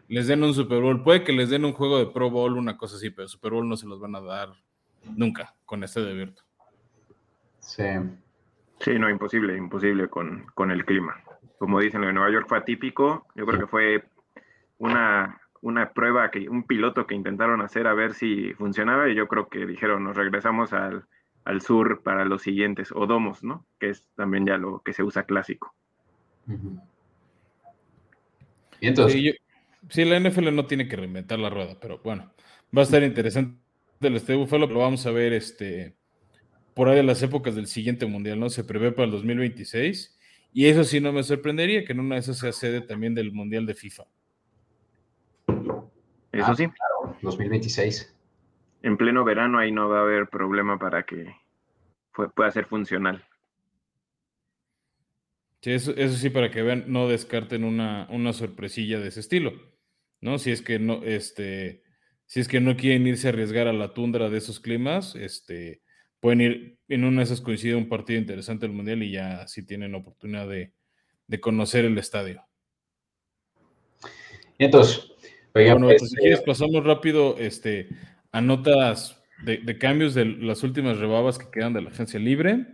les 0.08 0.26
den 0.26 0.44
un 0.44 0.54
Super 0.54 0.80
Bowl. 0.80 1.02
Puede 1.02 1.24
que 1.24 1.32
les 1.32 1.50
den 1.50 1.64
un 1.64 1.72
juego 1.72 1.98
de 1.98 2.06
Pro 2.06 2.30
Bowl, 2.30 2.56
una 2.56 2.76
cosa 2.76 2.96
así, 2.96 3.10
pero 3.10 3.28
Super 3.28 3.52
Bowl 3.52 3.68
no 3.68 3.76
se 3.76 3.86
los 3.86 4.00
van 4.00 4.14
a 4.14 4.20
dar 4.20 4.50
nunca 5.16 5.54
con 5.64 5.82
este 5.84 6.00
de 6.02 6.10
abierto. 6.10 6.42
Sí. 7.60 7.84
Sí, 8.80 8.98
no, 8.98 9.08
imposible, 9.08 9.56
imposible 9.56 10.08
con, 10.08 10.46
con 10.54 10.70
el 10.70 10.84
clima. 10.84 11.16
Como 11.58 11.80
dicen, 11.80 12.02
lo 12.02 12.08
de 12.08 12.12
Nueva 12.12 12.30
York 12.30 12.46
fue 12.48 12.58
atípico. 12.58 13.26
Yo 13.34 13.46
creo 13.46 13.60
que 13.60 13.66
fue 13.66 14.04
una, 14.78 15.40
una 15.60 15.92
prueba, 15.92 16.30
que, 16.30 16.48
un 16.48 16.64
piloto 16.64 17.06
que 17.06 17.14
intentaron 17.14 17.60
hacer 17.62 17.86
a 17.86 17.94
ver 17.94 18.14
si 18.14 18.52
funcionaba 18.54 19.08
y 19.08 19.14
yo 19.14 19.28
creo 19.28 19.48
que 19.48 19.66
dijeron, 19.66 20.04
nos 20.04 20.16
regresamos 20.16 20.72
al, 20.72 21.06
sur 21.60 22.02
para 22.02 22.24
los 22.24 22.42
siguientes, 22.42 22.90
o 22.92 23.06
domos, 23.06 23.42
¿no? 23.42 23.66
Que 23.78 23.90
es 23.90 24.08
también 24.14 24.46
ya 24.46 24.56
lo 24.56 24.80
que 24.80 24.92
se 24.92 25.02
usa 25.02 25.24
clásico. 25.24 25.74
¿Y 28.80 28.88
entonces? 28.88 29.36
Sí, 29.90 30.04
la 30.04 30.18
NFL 30.18 30.54
no 30.54 30.66
tiene 30.66 30.88
que 30.88 30.96
reinventar 30.96 31.38
la 31.38 31.50
rueda, 31.50 31.78
pero 31.80 32.00
bueno, 32.02 32.32
va 32.76 32.80
a 32.80 32.84
estar 32.84 33.02
interesante 33.02 33.58
el 34.00 34.16
este 34.16 34.34
Búfalo, 34.34 34.66
pero 34.66 34.80
vamos 34.80 35.06
a 35.06 35.10
ver 35.10 35.32
este 35.32 35.96
por 36.74 36.88
ahí 36.88 36.96
de 36.96 37.02
las 37.04 37.22
épocas 37.22 37.54
del 37.54 37.66
siguiente 37.66 38.04
mundial, 38.06 38.40
¿no? 38.40 38.50
Se 38.50 38.64
prevé 38.64 38.90
para 38.92 39.06
el 39.06 39.12
2026 39.12 40.18
y 40.52 40.66
eso 40.66 40.84
sí 40.84 41.00
no 41.00 41.12
me 41.12 41.22
sorprendería 41.22 41.84
que 41.84 41.92
en 41.92 42.00
una 42.00 42.16
de 42.16 42.20
esas 42.20 42.38
sea 42.38 42.52
sede 42.52 42.80
también 42.80 43.14
del 43.14 43.32
mundial 43.32 43.64
de 43.64 43.74
FIFA. 43.74 44.04
Eso 46.34 46.50
ah, 46.50 46.56
sí. 46.56 46.66
Claro, 46.66 47.16
2026. 47.22 48.12
En 48.82 48.96
pleno 48.96 49.24
verano 49.24 49.58
ahí 49.58 49.70
no 49.70 49.88
va 49.88 50.00
a 50.00 50.02
haber 50.02 50.28
problema 50.28 50.78
para 50.78 51.04
que 51.04 51.34
pueda 52.34 52.50
ser 52.50 52.66
funcional. 52.66 53.24
Sí, 55.62 55.70
eso, 55.70 55.94
sí, 55.94 56.28
para 56.28 56.50
que 56.50 56.62
vean, 56.62 56.84
no 56.88 57.08
descarten 57.08 57.64
una, 57.64 58.06
una, 58.10 58.34
sorpresilla 58.34 59.00
de 59.00 59.08
ese 59.08 59.20
estilo, 59.20 59.52
¿no? 60.20 60.38
Si 60.38 60.50
es 60.50 60.60
que 60.60 60.78
no, 60.78 61.02
este, 61.04 61.82
si 62.26 62.40
es 62.40 62.48
que 62.48 62.60
no 62.60 62.76
quieren 62.76 63.06
irse 63.06 63.28
a 63.28 63.30
arriesgar 63.30 63.66
a 63.66 63.72
la 63.72 63.94
tundra 63.94 64.28
de 64.28 64.36
esos 64.36 64.60
climas, 64.60 65.14
este, 65.16 65.80
pueden 66.20 66.42
ir, 66.42 66.78
en 66.88 67.04
una 67.04 67.20
de 67.20 67.24
esas 67.24 67.40
coincide 67.40 67.76
un 67.76 67.88
partido 67.88 68.18
interesante 68.18 68.66
del 68.66 68.76
Mundial 68.76 69.02
y 69.02 69.12
ya 69.12 69.48
sí 69.48 69.64
tienen 69.64 69.94
oportunidad 69.94 70.46
de, 70.46 70.74
de 71.28 71.40
conocer 71.40 71.86
el 71.86 71.96
estadio. 71.96 72.44
Entonces, 74.58 75.13
bueno, 75.54 75.86
pues, 75.86 76.10
si 76.10 76.16
quieres 76.16 76.42
pasamos 76.42 76.84
rápido 76.84 77.36
este, 77.38 77.88
a 78.32 78.40
notas 78.40 79.22
de, 79.44 79.78
cambios 79.78 80.14
de 80.14 80.24
las 80.24 80.62
últimas 80.62 80.98
rebabas 80.98 81.38
que 81.38 81.50
quedan 81.50 81.72
de 81.72 81.82
la 81.82 81.90
agencia 81.90 82.18
libre. 82.18 82.66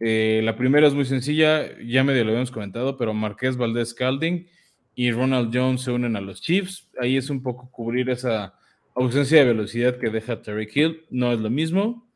Eh, 0.00 0.40
la 0.44 0.56
primera 0.56 0.86
es 0.86 0.94
muy 0.94 1.04
sencilla, 1.04 1.78
ya 1.80 2.04
medio 2.04 2.24
lo 2.24 2.30
habíamos 2.30 2.50
comentado, 2.50 2.96
pero 2.96 3.14
Marqués 3.14 3.56
Valdés 3.56 3.94
Calding 3.94 4.46
y 4.94 5.12
Ronald 5.12 5.50
Jones 5.54 5.82
se 5.82 5.92
unen 5.92 6.16
a 6.16 6.20
los 6.20 6.42
Chiefs. 6.42 6.88
Ahí 7.00 7.16
es 7.16 7.30
un 7.30 7.42
poco 7.42 7.70
cubrir 7.70 8.10
esa 8.10 8.54
ausencia 8.94 9.38
de 9.38 9.46
velocidad 9.46 9.98
que 9.98 10.10
deja 10.10 10.42
Terry 10.42 10.68
Hill. 10.72 11.06
No 11.10 11.32
es 11.32 11.40
lo 11.40 11.50
mismo, 11.50 12.06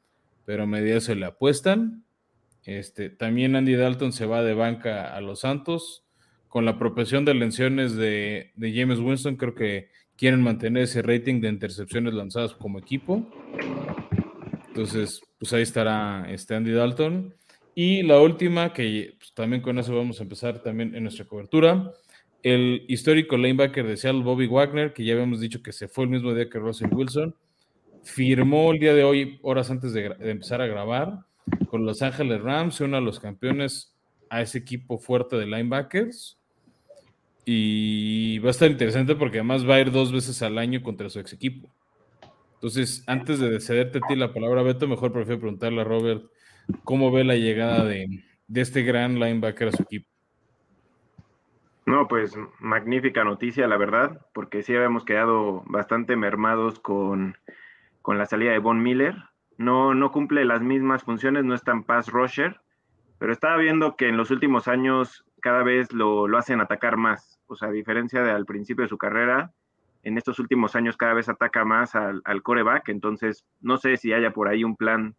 pero 0.44 0.64
a 0.64 0.66
medida 0.66 1.00
se 1.00 1.14
le 1.14 1.26
apuestan. 1.26 2.04
Este, 2.64 3.10
también 3.10 3.56
Andy 3.56 3.74
Dalton 3.74 4.12
se 4.12 4.26
va 4.26 4.42
de 4.42 4.54
banca 4.54 5.14
a 5.14 5.20
los 5.20 5.40
Santos. 5.40 6.03
Con 6.54 6.64
la 6.64 6.78
proporción 6.78 7.24
de 7.24 7.34
lesiones 7.34 7.96
de, 7.96 8.52
de 8.54 8.72
James 8.72 9.00
Winston, 9.00 9.34
creo 9.34 9.56
que 9.56 9.88
quieren 10.16 10.40
mantener 10.40 10.84
ese 10.84 11.02
rating 11.02 11.40
de 11.40 11.48
intercepciones 11.48 12.14
lanzadas 12.14 12.54
como 12.54 12.78
equipo. 12.78 13.26
Entonces, 14.68 15.20
pues 15.40 15.52
ahí 15.52 15.62
estará 15.62 16.26
este 16.30 16.54
Andy 16.54 16.70
Dalton. 16.70 17.34
Y 17.74 18.04
la 18.04 18.20
última, 18.20 18.72
que 18.72 19.16
pues, 19.18 19.34
también 19.34 19.62
con 19.62 19.80
eso 19.80 19.96
vamos 19.96 20.20
a 20.20 20.22
empezar 20.22 20.62
también 20.62 20.94
en 20.94 21.02
nuestra 21.02 21.24
cobertura, 21.24 21.92
el 22.44 22.84
histórico 22.86 23.36
lanebacker 23.36 23.84
de 23.84 23.96
Seattle, 23.96 24.22
Bobby 24.22 24.46
Wagner, 24.46 24.92
que 24.92 25.04
ya 25.04 25.14
habíamos 25.14 25.40
dicho 25.40 25.60
que 25.60 25.72
se 25.72 25.88
fue 25.88 26.04
el 26.04 26.10
mismo 26.10 26.32
día 26.34 26.48
que 26.48 26.60
Russell 26.60 26.92
Wilson, 26.92 27.34
firmó 28.04 28.70
el 28.70 28.78
día 28.78 28.94
de 28.94 29.02
hoy, 29.02 29.40
horas 29.42 29.72
antes 29.72 29.92
de, 29.92 30.14
empezar 30.20 30.60
a 30.60 30.68
grabar, 30.68 31.24
con 31.66 31.84
Los 31.84 32.00
Ángeles 32.00 32.40
Rams, 32.40 32.80
uno 32.80 32.98
de 32.98 33.02
los 33.02 33.18
campeones 33.18 33.92
a 34.30 34.40
ese 34.40 34.58
equipo 34.58 34.98
fuerte 34.98 35.34
de 35.34 35.46
linebackers. 35.46 36.38
Y 37.44 38.38
va 38.38 38.48
a 38.48 38.50
estar 38.50 38.70
interesante 38.70 39.14
porque 39.14 39.38
además 39.38 39.68
va 39.68 39.74
a 39.74 39.80
ir 39.80 39.90
dos 39.90 40.12
veces 40.12 40.42
al 40.42 40.58
año 40.58 40.82
contra 40.82 41.10
su 41.10 41.20
ex 41.20 41.32
equipo. 41.32 41.68
Entonces, 42.54 43.04
antes 43.06 43.38
de 43.38 43.60
cederte 43.60 43.98
a 43.98 44.06
ti 44.08 44.16
la 44.16 44.32
palabra, 44.32 44.62
Beto, 44.62 44.88
mejor 44.88 45.12
prefiero 45.12 45.40
preguntarle 45.40 45.82
a 45.82 45.84
Robert 45.84 46.24
cómo 46.82 47.12
ve 47.12 47.24
la 47.24 47.36
llegada 47.36 47.84
de, 47.84 48.24
de 48.46 48.60
este 48.60 48.82
gran 48.82 49.18
linebacker 49.18 49.68
a 49.68 49.72
su 49.72 49.82
equipo. 49.82 50.08
No, 51.86 52.08
pues 52.08 52.34
magnífica 52.60 53.24
noticia, 53.24 53.68
la 53.68 53.76
verdad, 53.76 54.26
porque 54.32 54.62
sí 54.62 54.74
habíamos 54.74 55.04
quedado 55.04 55.62
bastante 55.66 56.16
mermados 56.16 56.80
con, 56.80 57.36
la 58.06 58.26
salida 58.26 58.52
de 58.52 58.58
Von 58.58 58.82
Miller. 58.82 59.16
No, 59.58 59.94
no 59.94 60.10
cumple 60.10 60.44
las 60.46 60.62
mismas 60.62 61.04
funciones, 61.04 61.44
no 61.44 61.54
es 61.54 61.62
tan 61.62 61.84
pass 61.84 62.08
rusher, 62.08 62.60
pero 63.18 63.32
estaba 63.32 63.58
viendo 63.58 63.96
que 63.96 64.08
en 64.08 64.16
los 64.16 64.30
últimos 64.30 64.66
años 64.66 65.26
cada 65.44 65.62
vez 65.62 65.92
lo, 65.92 66.24
hacen 66.38 66.62
atacar 66.62 66.96
más. 66.96 67.38
O 67.48 67.54
sea, 67.54 67.68
a 67.68 67.72
diferencia 67.72 68.22
de 68.22 68.30
al 68.30 68.46
principio 68.46 68.82
de 68.82 68.88
su 68.88 68.96
carrera, 68.96 69.52
en 70.02 70.16
estos 70.16 70.38
últimos 70.38 70.74
años 70.74 70.96
cada 70.96 71.12
vez 71.12 71.28
ataca 71.28 71.66
más 71.66 71.94
al, 71.94 72.22
al 72.24 72.42
coreback. 72.42 72.88
Entonces, 72.88 73.44
no 73.60 73.76
sé 73.76 73.98
si 73.98 74.14
haya 74.14 74.30
por 74.30 74.48
ahí 74.48 74.64
un 74.64 74.74
plan 74.74 75.14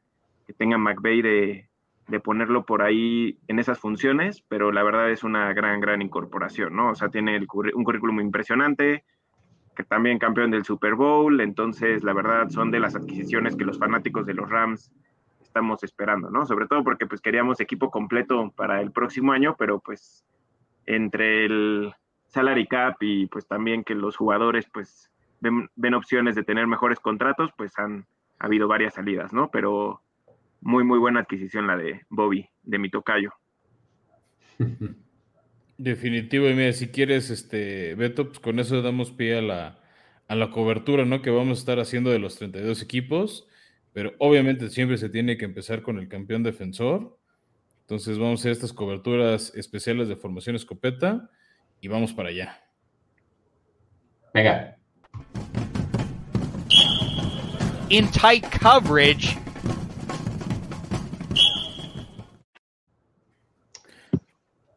que 0.48 0.54
tenga 0.54 0.80
McVeigh 0.80 1.22
de, 1.22 1.70
de 2.08 2.20
ponerlo 2.20 2.66
por 2.66 2.82
ahí 2.82 3.38
en 3.48 3.60
esas 3.60 3.78
funciones, 3.78 4.44
pero 4.48 4.72
la 4.72 4.82
verdad 4.82 5.12
es 5.12 5.24
una 5.24 5.54
gran, 5.54 5.80
gran 5.80 6.02
incorporación, 6.02 6.76
¿no? 6.76 6.90
O 6.90 6.96
sea, 6.96 7.10
tiene 7.10 7.38
un 7.38 7.84
currículum 7.84 8.20
impresionante, 8.20 9.06
que 9.76 9.84
también 9.84 10.18
campeón 10.18 10.50
del 10.50 10.66
Super 10.66 10.96
Bowl, 10.96 11.40
entonces 11.40 12.04
la 12.04 12.14
verdad 12.14 12.50
son 12.50 12.72
de 12.72 12.80
las 12.80 12.96
adquisiciones 12.96 13.56
que 13.56 13.66
los 13.66 13.78
fanáticos 13.78 14.26
de 14.26 14.34
los 14.34 14.50
Rams 14.50 14.92
estamos 15.56 15.84
esperando, 15.84 16.30
¿no? 16.30 16.46
Sobre 16.46 16.68
todo 16.68 16.84
porque 16.84 17.08
pues 17.08 17.22
queríamos 17.22 17.62
equipo 17.62 17.89
completo 17.89 18.52
para 18.58 18.82
el 18.82 18.91
próximo 18.91 19.32
año, 19.32 19.56
pero 19.58 19.80
pues 19.80 20.26
entre 20.86 21.46
el 21.46 21.94
salary 22.28 22.68
cap 22.68 22.98
y 23.00 23.28
pues 23.28 23.48
también 23.48 23.86
que 23.86 23.96
los 23.96 24.18
jugadores 24.18 24.65
pues 24.74 25.10
ven, 25.39 25.94
opciones 25.94 26.36
de 26.36 26.44
tener 26.44 26.68
mejores 26.68 27.00
contratos, 27.00 27.52
pues 27.58 27.72
han 27.80 28.06
habido 28.38 28.68
varias 28.68 28.96
salidas, 28.96 29.32
¿no? 29.32 29.50
Pero 29.50 30.02
muy, 30.60 30.84
muy 30.84 31.00
buena 31.00 31.22
adquisición 31.22 31.68
la 31.68 31.78
de 31.78 32.02
Bobby, 32.10 32.50
de 32.63 32.78
mi 32.78 32.89
tocayo. 32.89 33.32
Definitivo, 35.78 36.50
y 36.50 36.54
mira, 36.54 36.74
si 36.74 36.89
quieres, 36.89 37.30
este, 37.30 37.96
Beto, 37.96 38.28
pues 38.28 38.39
con 38.39 38.60
eso 38.60 38.82
damos 38.82 39.12
pie 39.12 39.38
a 39.38 39.41
la, 39.41 39.80
a 40.28 40.36
la 40.36 40.50
cobertura, 40.50 41.06
¿no? 41.06 41.22
Que 41.22 41.30
vamos 41.30 41.60
a 41.60 41.62
estar 41.62 41.80
haciendo 41.80 42.10
de 42.10 42.20
los 42.20 42.38
32 42.38 42.82
equipos, 42.82 43.48
pero 43.96 44.14
obviamente 44.20 44.70
siempre 44.70 44.98
se 44.98 45.08
tiene 45.08 45.38
que 45.38 45.46
empezar 45.46 45.82
con 45.82 45.98
el 45.98 46.10
campeón 46.10 46.44
defensor. 46.44 47.18
Entonces 47.80 48.20
vamos 48.20 48.42
a 48.42 48.42
hacer 48.42 48.52
estas 48.52 48.74
coberturas 48.74 49.54
especiales 49.56 50.10
de 50.10 50.18
formación 50.18 50.58
escopeta 50.58 51.30
y 51.80 51.88
vamos 51.88 52.12
para 52.12 52.28
allá. 52.28 52.62
Venga. 54.34 54.76
In 57.88 58.12
tight 58.12 58.44
coverage. 58.62 59.38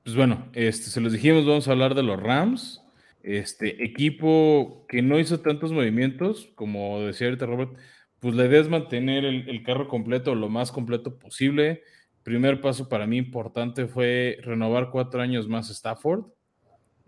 Pues 0.05 0.15
bueno, 0.15 0.49
este, 0.53 0.91
se 0.91 1.01
los 1.01 1.13
dijimos, 1.13 1.45
vamos 1.45 1.67
a 1.67 1.73
hablar 1.73 1.97
de 1.97 2.05
los 2.05 2.23
Rams. 2.23 2.85
Este 3.25 3.83
equipo 3.85 4.87
que 4.89 5.03
no 5.03 5.19
hizo 5.19 5.41
tantos 5.41 5.73
movimientos, 5.73 6.53
como 6.55 7.01
decía 7.01 7.27
ahorita 7.27 7.47
Robert, 7.47 7.73
pues 8.21 8.35
la 8.35 8.47
idea 8.47 8.61
es 8.61 8.69
mantener 8.69 9.25
el, 9.25 9.63
carro 9.63 9.89
completo, 9.89 10.35
lo 10.35 10.49
más 10.49 10.73
completo 10.73 11.19
posible. 11.19 11.83
Primer 12.25 12.61
paso 12.61 12.89
para 12.89 13.07
mí 13.07 13.17
importante 13.17 13.87
fue 13.87 14.39
renovar 14.43 14.91
cuatro 14.91 15.23
años 15.23 15.49
más 15.49 15.71
Stafford, 15.71 16.25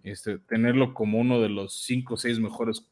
este, 0.04 0.38
tenerlo 0.38 0.94
como 0.94 1.18
uno 1.18 1.40
de 1.40 1.48
los 1.48 1.82
cinco 1.82 2.14
o 2.14 2.16
seis 2.16 2.38
mejores 2.38 2.88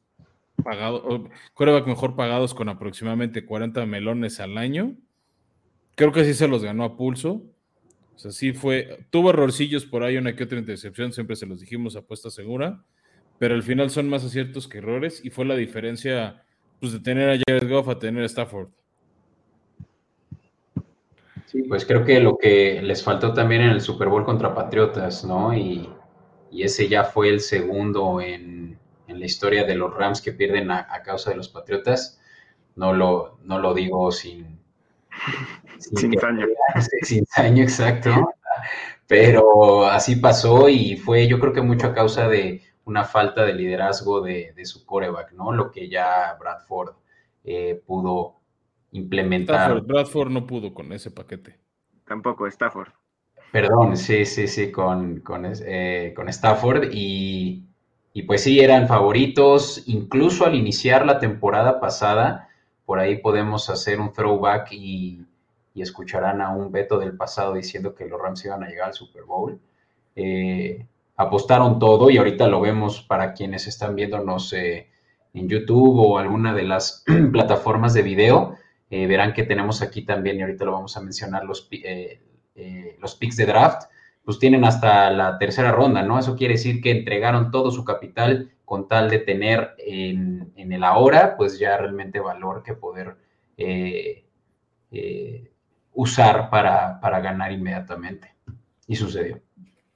pagados, 0.62 1.28
coreback 1.54 1.86
mejor 1.86 2.16
pagados 2.16 2.54
con 2.54 2.68
aproximadamente 2.68 3.44
40 3.44 3.86
melones 3.86 4.40
al 4.40 4.58
año. 4.58 4.96
Creo 5.94 6.12
que 6.12 6.24
sí 6.24 6.34
se 6.34 6.48
los 6.48 6.64
ganó 6.64 6.84
a 6.84 6.96
pulso. 6.96 7.44
O 8.16 8.18
sea, 8.18 8.32
sí 8.32 8.52
fue, 8.52 9.06
tuvo 9.10 9.30
errorcillos 9.30 9.86
por 9.86 10.02
ahí, 10.02 10.16
una 10.16 10.34
que 10.34 10.42
otra 10.42 10.58
intercepción, 10.58 11.12
siempre 11.12 11.36
se 11.36 11.46
los 11.46 11.60
dijimos, 11.60 11.94
apuesta 11.94 12.30
segura, 12.30 12.84
pero 13.38 13.54
al 13.54 13.62
final 13.62 13.90
son 13.90 14.08
más 14.08 14.24
aciertos 14.24 14.66
que 14.66 14.78
errores 14.78 15.24
y 15.24 15.30
fue 15.30 15.44
la 15.44 15.54
diferencia 15.54 16.42
pues, 16.80 16.92
de 16.92 17.00
tener 17.00 17.30
a 17.30 17.38
Jared 17.46 17.70
Goff 17.70 17.88
a 17.88 17.98
tener 17.98 18.22
a 18.22 18.26
Stafford. 18.26 18.68
Sí, 21.46 21.62
pues 21.62 21.86
creo 21.86 22.04
que 22.04 22.20
lo 22.20 22.36
que 22.36 22.82
les 22.82 23.02
faltó 23.02 23.32
también 23.32 23.62
en 23.62 23.70
el 23.70 23.80
Super 23.80 24.08
Bowl 24.08 24.24
contra 24.24 24.54
Patriotas, 24.54 25.24
¿no? 25.24 25.54
Y, 25.54 25.88
ese 26.50 26.88
ya 26.88 27.04
fue 27.04 27.28
el 27.28 27.40
segundo 27.40 28.20
en, 28.20 28.78
la 29.06 29.24
historia 29.24 29.64
de 29.64 29.74
los 29.74 29.94
Rams 29.94 30.20
que 30.20 30.32
pierden 30.32 30.70
a, 30.70 30.86
causa 31.04 31.30
de 31.30 31.36
los 31.36 31.48
Patriotas. 31.48 32.20
No 32.76 32.92
lo, 32.92 33.38
no 33.42 33.58
lo 33.58 33.74
digo 33.74 34.12
sin, 34.12 34.58
sin 35.78 36.10
daño. 36.12 36.46
Sin 37.02 37.24
daño, 37.36 37.62
exacto. 37.62 38.10
Pero 39.06 39.86
así 39.86 40.16
pasó 40.16 40.68
y 40.68 40.96
fue 40.96 41.26
yo 41.26 41.40
creo 41.40 41.52
que 41.52 41.62
mucho 41.62 41.86
a 41.88 41.94
causa 41.94 42.28
de 42.28 42.62
una 42.88 43.04
falta 43.04 43.44
de 43.44 43.52
liderazgo 43.52 44.22
de, 44.22 44.54
su 44.64 44.84
coreback, 44.84 45.32
¿no? 45.32 45.52
Lo 45.52 45.70
que 45.70 45.88
ya 45.88 46.36
Bradford 46.40 46.94
eh, 47.44 47.80
pudo 47.86 48.36
implementar. 48.92 49.82
Bradford 49.82 50.30
no 50.30 50.46
pudo 50.46 50.72
con 50.72 50.92
ese 50.92 51.10
paquete. 51.10 51.58
Tampoco 52.06 52.46
Stafford. 52.46 52.88
Perdón, 53.52 53.96
sí, 53.96 54.24
sí, 54.24 54.48
sí, 54.48 54.72
con, 54.72 55.20
con, 55.20 55.46
eh, 55.46 56.14
Stafford 56.28 56.90
y, 56.92 57.64
y, 58.12 58.22
pues 58.22 58.42
sí, 58.42 58.60
eran 58.60 58.88
favoritos, 58.88 59.84
incluso 59.86 60.44
al 60.44 60.54
iniciar 60.54 61.06
la 61.06 61.18
temporada 61.18 61.80
pasada, 61.80 62.48
por 62.84 62.98
ahí 62.98 63.18
podemos 63.18 63.70
hacer 63.70 64.00
un 64.00 64.12
throwback 64.12 64.72
y, 64.72 65.24
escucharán 65.74 66.40
a 66.40 66.50
un 66.50 66.72
Beto 66.72 66.98
del 66.98 67.16
pasado 67.16 67.54
diciendo 67.54 67.94
que 67.94 68.04
los 68.04 68.20
Rams 68.20 68.44
iban 68.44 68.64
a 68.64 68.68
llegar 68.68 68.88
al 68.88 68.94
Super 68.94 69.22
Bowl. 69.22 69.60
Eh, 70.16 70.84
apostaron 71.18 71.78
todo 71.78 72.08
y 72.08 72.16
ahorita 72.16 72.48
lo 72.48 72.62
vemos 72.62 73.02
para 73.02 73.34
quienes 73.34 73.66
están 73.66 73.94
viéndonos 73.94 74.52
eh, 74.54 74.88
en 75.34 75.48
YouTube 75.48 75.98
o 75.98 76.18
alguna 76.18 76.54
de 76.54 76.62
las 76.62 77.04
plataformas 77.32 77.92
de 77.92 78.02
video. 78.02 78.56
Eh, 78.88 79.06
verán 79.06 79.34
que 79.34 79.42
tenemos 79.42 79.82
aquí 79.82 80.02
también, 80.02 80.38
y 80.38 80.42
ahorita 80.42 80.64
lo 80.64 80.72
vamos 80.72 80.96
a 80.96 81.02
mencionar, 81.02 81.44
los, 81.44 81.68
los 83.00 83.14
picks 83.16 83.36
de 83.36 83.44
draft, 83.44 83.82
pues 84.24 84.38
tienen 84.38 84.64
hasta 84.64 85.10
la 85.10 85.38
tercera 85.38 85.72
ronda, 85.72 86.02
¿no? 86.02 86.18
Eso 86.18 86.36
quiere 86.36 86.54
decir 86.54 86.80
que 86.80 86.90
entregaron 86.90 87.50
todo 87.50 87.70
su 87.70 87.84
capital 87.84 88.50
con 88.64 88.86
tal 88.86 89.08
de 89.08 89.20
tener 89.20 89.74
en, 89.78 90.52
el 90.54 90.84
ahora, 90.84 91.36
pues 91.36 91.58
ya 91.58 91.78
realmente 91.78 92.20
valor 92.20 92.62
que 92.62 92.74
poder 92.74 93.16
eh, 93.56 94.26
eh, 94.90 95.50
usar 95.94 96.50
para, 96.50 97.00
ganar 97.20 97.50
inmediatamente. 97.50 98.34
Y 98.86 98.96
sucedió. 98.96 99.40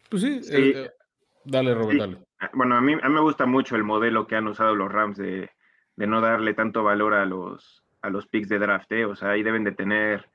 Pues 0.09 0.23
sí, 0.23 0.41
eh, 0.51 0.91
dale, 1.45 1.75
Robert, 1.75 1.99
dale. 1.99 2.19
Bueno, 2.55 2.77
a 2.77 2.81
mí, 2.81 2.95
a 2.95 3.09
mí, 3.09 3.15
me 3.15 3.21
gusta 3.21 3.47
mucho 3.47 3.77
el 3.77 3.85
modelo 3.85 4.27
que 4.27 4.37
han 4.37 4.49
usado 4.49 4.75
los 4.75 4.91
Rams 4.91 5.17
de, 5.17 5.51
no 5.97 6.21
darle 6.21 6.55
tanto 6.55 6.83
valor 6.83 7.15
a 7.15 7.25
los, 7.25 7.85
a 8.01 8.11
los 8.11 8.27
picks 8.27 8.49
de 8.49 8.59
draft, 8.59 8.93
o 9.09 9.15
sea, 9.15 9.31
ahí 9.31 9.43
deben 9.43 9.65
de 9.65 9.73
tener 9.73 10.29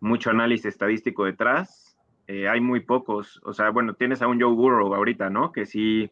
mucho 0.00 0.30
análisis 0.30 0.66
estadístico 0.66 1.24
detrás. 1.24 1.96
hay 2.26 2.60
muy 2.60 2.80
pocos, 2.80 3.40
o 3.44 3.52
sea, 3.52 3.70
bueno, 3.70 3.94
tienes 3.94 4.22
a 4.22 4.28
un 4.28 4.40
Joe 4.40 4.54
Burrow 4.54 4.94
ahorita, 4.94 5.28
¿no? 5.28 5.52
Que 5.52 5.66
sí 5.66 6.10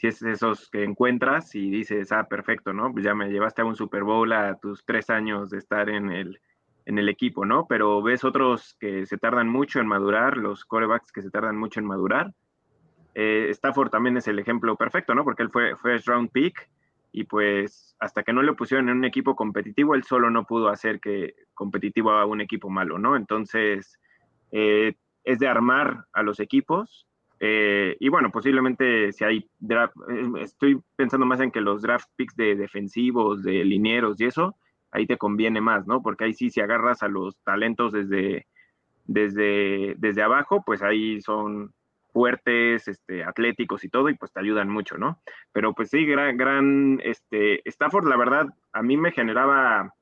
si 0.00 0.06
es 0.06 0.22
esos 0.22 0.70
que 0.70 0.82
encuentras 0.82 1.54
y 1.54 1.68
dices, 1.68 2.10
ah, 2.10 2.24
perfecto, 2.24 2.72
¿no? 2.72 2.90
Pues 2.90 3.04
ya 3.04 3.14
me 3.14 3.28
llevaste 3.28 3.60
a 3.60 3.66
un 3.66 3.76
Super 3.76 4.02
Bowl 4.02 4.32
a 4.32 4.54
tus 4.56 4.82
tres 4.86 5.10
años 5.10 5.50
de 5.50 5.58
estar 5.58 5.90
en 5.90 6.10
el, 6.10 6.40
en 6.86 6.98
el 6.98 7.10
equipo, 7.10 7.44
¿no? 7.44 7.66
Pero 7.66 8.00
ves 8.00 8.24
otros 8.24 8.78
que 8.80 9.04
se 9.04 9.18
tardan 9.18 9.50
mucho 9.50 9.78
en 9.78 9.86
madurar, 9.86 10.38
los 10.38 10.64
corebacks 10.64 11.12
que 11.12 11.20
se 11.20 11.30
tardan 11.30 11.58
mucho 11.58 11.80
en 11.80 11.86
madurar, 11.86 12.32
eh, 13.14 13.48
Stafford 13.50 13.90
también 13.90 14.16
es 14.16 14.28
el 14.28 14.38
ejemplo 14.38 14.76
perfecto, 14.76 15.14
¿no? 15.14 15.24
Porque 15.24 15.42
él 15.42 15.50
fue 15.50 15.76
first 15.76 16.06
round 16.06 16.30
pick 16.30 16.68
y 17.12 17.24
pues 17.24 17.96
hasta 17.98 18.22
que 18.22 18.32
no 18.32 18.42
le 18.42 18.52
pusieron 18.52 18.88
en 18.88 18.98
un 18.98 19.04
equipo 19.04 19.34
competitivo, 19.34 19.94
él 19.94 20.04
solo 20.04 20.30
no 20.30 20.44
pudo 20.44 20.68
hacer 20.68 21.00
que 21.00 21.34
competitivo 21.54 22.12
a 22.12 22.24
un 22.24 22.40
equipo 22.40 22.70
malo, 22.70 22.98
¿no? 22.98 23.16
Entonces, 23.16 23.98
eh, 24.52 24.94
es 25.24 25.38
de 25.38 25.48
armar 25.48 26.06
a 26.12 26.22
los 26.22 26.40
equipos. 26.40 27.06
Eh, 27.40 27.96
y 27.98 28.08
bueno, 28.10 28.30
posiblemente 28.30 29.12
si 29.12 29.24
hay 29.24 29.48
draft, 29.58 29.94
estoy 30.38 30.80
pensando 30.94 31.26
más 31.26 31.40
en 31.40 31.50
que 31.50 31.60
los 31.60 31.82
draft 31.82 32.08
picks 32.16 32.36
de 32.36 32.54
defensivos, 32.54 33.42
de 33.42 33.64
linieros 33.64 34.20
y 34.20 34.26
eso, 34.26 34.56
ahí 34.92 35.06
te 35.06 35.16
conviene 35.16 35.60
más, 35.60 35.86
¿no? 35.86 36.02
Porque 36.02 36.24
ahí 36.24 36.34
sí, 36.34 36.50
si 36.50 36.60
agarras 36.60 37.02
a 37.02 37.08
los 37.08 37.36
talentos 37.42 37.92
desde, 37.92 38.46
desde, 39.06 39.94
desde 39.98 40.22
abajo, 40.22 40.62
pues 40.64 40.82
ahí 40.82 41.20
son 41.22 41.72
fuertes, 42.12 42.88
este, 42.88 43.24
atléticos 43.24 43.84
y 43.84 43.88
todo, 43.88 44.08
y 44.08 44.14
pues 44.14 44.32
te 44.32 44.40
ayudan 44.40 44.68
mucho, 44.68 44.98
¿no? 44.98 45.20
Pero 45.52 45.72
pues 45.74 45.90
sí, 45.90 46.04
gran, 46.06 46.36
gran, 46.36 47.00
este, 47.02 47.68
Stafford, 47.68 48.08
la 48.08 48.16
verdad, 48.16 48.46
a 48.72 48.82
mí 48.82 48.96
me 48.96 49.12
generaba 49.12 49.94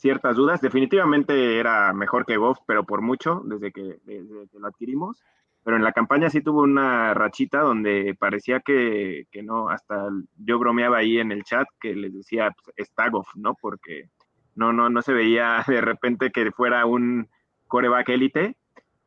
ciertas 0.00 0.36
dudas. 0.36 0.60
Definitivamente 0.60 1.58
era 1.58 1.92
mejor 1.92 2.24
que 2.24 2.38
Goff, 2.38 2.58
pero 2.66 2.84
por 2.84 3.02
mucho, 3.02 3.42
desde 3.44 3.70
que, 3.70 3.98
desde 4.04 4.48
que 4.48 4.58
lo 4.58 4.66
adquirimos. 4.66 5.22
Pero 5.62 5.76
en 5.76 5.84
la 5.84 5.92
campaña 5.92 6.30
sí 6.30 6.40
tuvo 6.40 6.62
una 6.62 7.12
rachita 7.12 7.60
donde 7.60 8.16
parecía 8.18 8.60
que, 8.60 9.26
que, 9.30 9.42
no, 9.42 9.68
hasta 9.68 10.08
yo 10.38 10.58
bromeaba 10.58 10.98
ahí 10.98 11.18
en 11.18 11.32
el 11.32 11.44
chat 11.44 11.66
que 11.78 11.94
les 11.94 12.14
decía, 12.14 12.50
pues, 12.64 12.74
está 12.76 13.10
Goff, 13.10 13.28
¿no? 13.36 13.54
Porque 13.60 14.08
no, 14.54 14.72
no, 14.72 14.88
no 14.88 15.02
se 15.02 15.12
veía 15.12 15.62
de 15.68 15.82
repente 15.82 16.30
que 16.30 16.50
fuera 16.50 16.86
un 16.86 17.28
coreback 17.68 18.08
élite, 18.08 18.56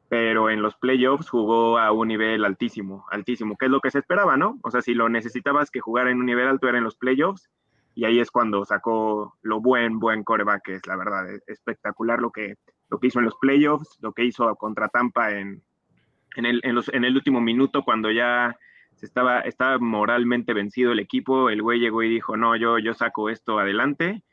pero 0.09 0.49
en 0.49 0.61
los 0.61 0.75
playoffs 0.75 1.29
jugó 1.29 1.79
a 1.79 1.91
un 1.91 2.07
nivel 2.07 2.45
altísimo, 2.45 3.05
altísimo, 3.09 3.57
que 3.57 3.65
es 3.65 3.71
lo 3.71 3.79
que 3.79 3.91
se 3.91 3.99
esperaba, 3.99 4.37
¿no? 4.37 4.59
O 4.61 4.71
sea, 4.71 4.81
si 4.81 4.93
lo 4.93 5.09
necesitabas 5.09 5.71
que 5.71 5.79
jugara 5.79 6.11
en 6.11 6.19
un 6.19 6.25
nivel 6.25 6.47
alto 6.47 6.67
era 6.67 6.77
en 6.77 6.83
los 6.83 6.95
playoffs, 6.95 7.49
y 7.95 8.05
ahí 8.05 8.19
es 8.19 8.31
cuando 8.31 8.65
sacó 8.65 9.37
lo 9.41 9.59
buen, 9.59 9.99
buen 9.99 10.23
coreback, 10.23 10.63
que 10.63 10.75
es 10.75 10.87
la 10.87 10.95
verdad, 10.95 11.27
espectacular 11.47 12.19
lo 12.19 12.31
que, 12.31 12.55
lo 12.89 12.99
que 12.99 13.07
hizo 13.07 13.19
en 13.19 13.25
los 13.25 13.35
playoffs, 13.35 13.97
lo 14.01 14.13
que 14.13 14.25
hizo 14.25 14.55
contra 14.55 14.87
Tampa 14.87 15.31
en, 15.31 15.61
en, 16.35 16.45
el, 16.45 16.61
en 16.63 17.03
el 17.03 17.15
último 17.15 17.41
minuto, 17.41 17.83
cuando 17.83 18.11
ya 18.11 18.57
se 18.95 19.05
estaba, 19.05 19.41
estaba 19.41 19.77
moralmente 19.79 20.53
vencido 20.53 20.91
el 20.91 20.99
equipo, 20.99 21.49
el 21.49 21.61
güey 21.61 21.79
llegó 21.79 22.03
y 22.03 22.09
dijo, 22.09 22.37
no, 22.37 22.55
yo, 22.55 22.79
yo 22.79 22.93
saco 22.93 23.29
esto 23.29 23.59
adelante, 23.59 24.23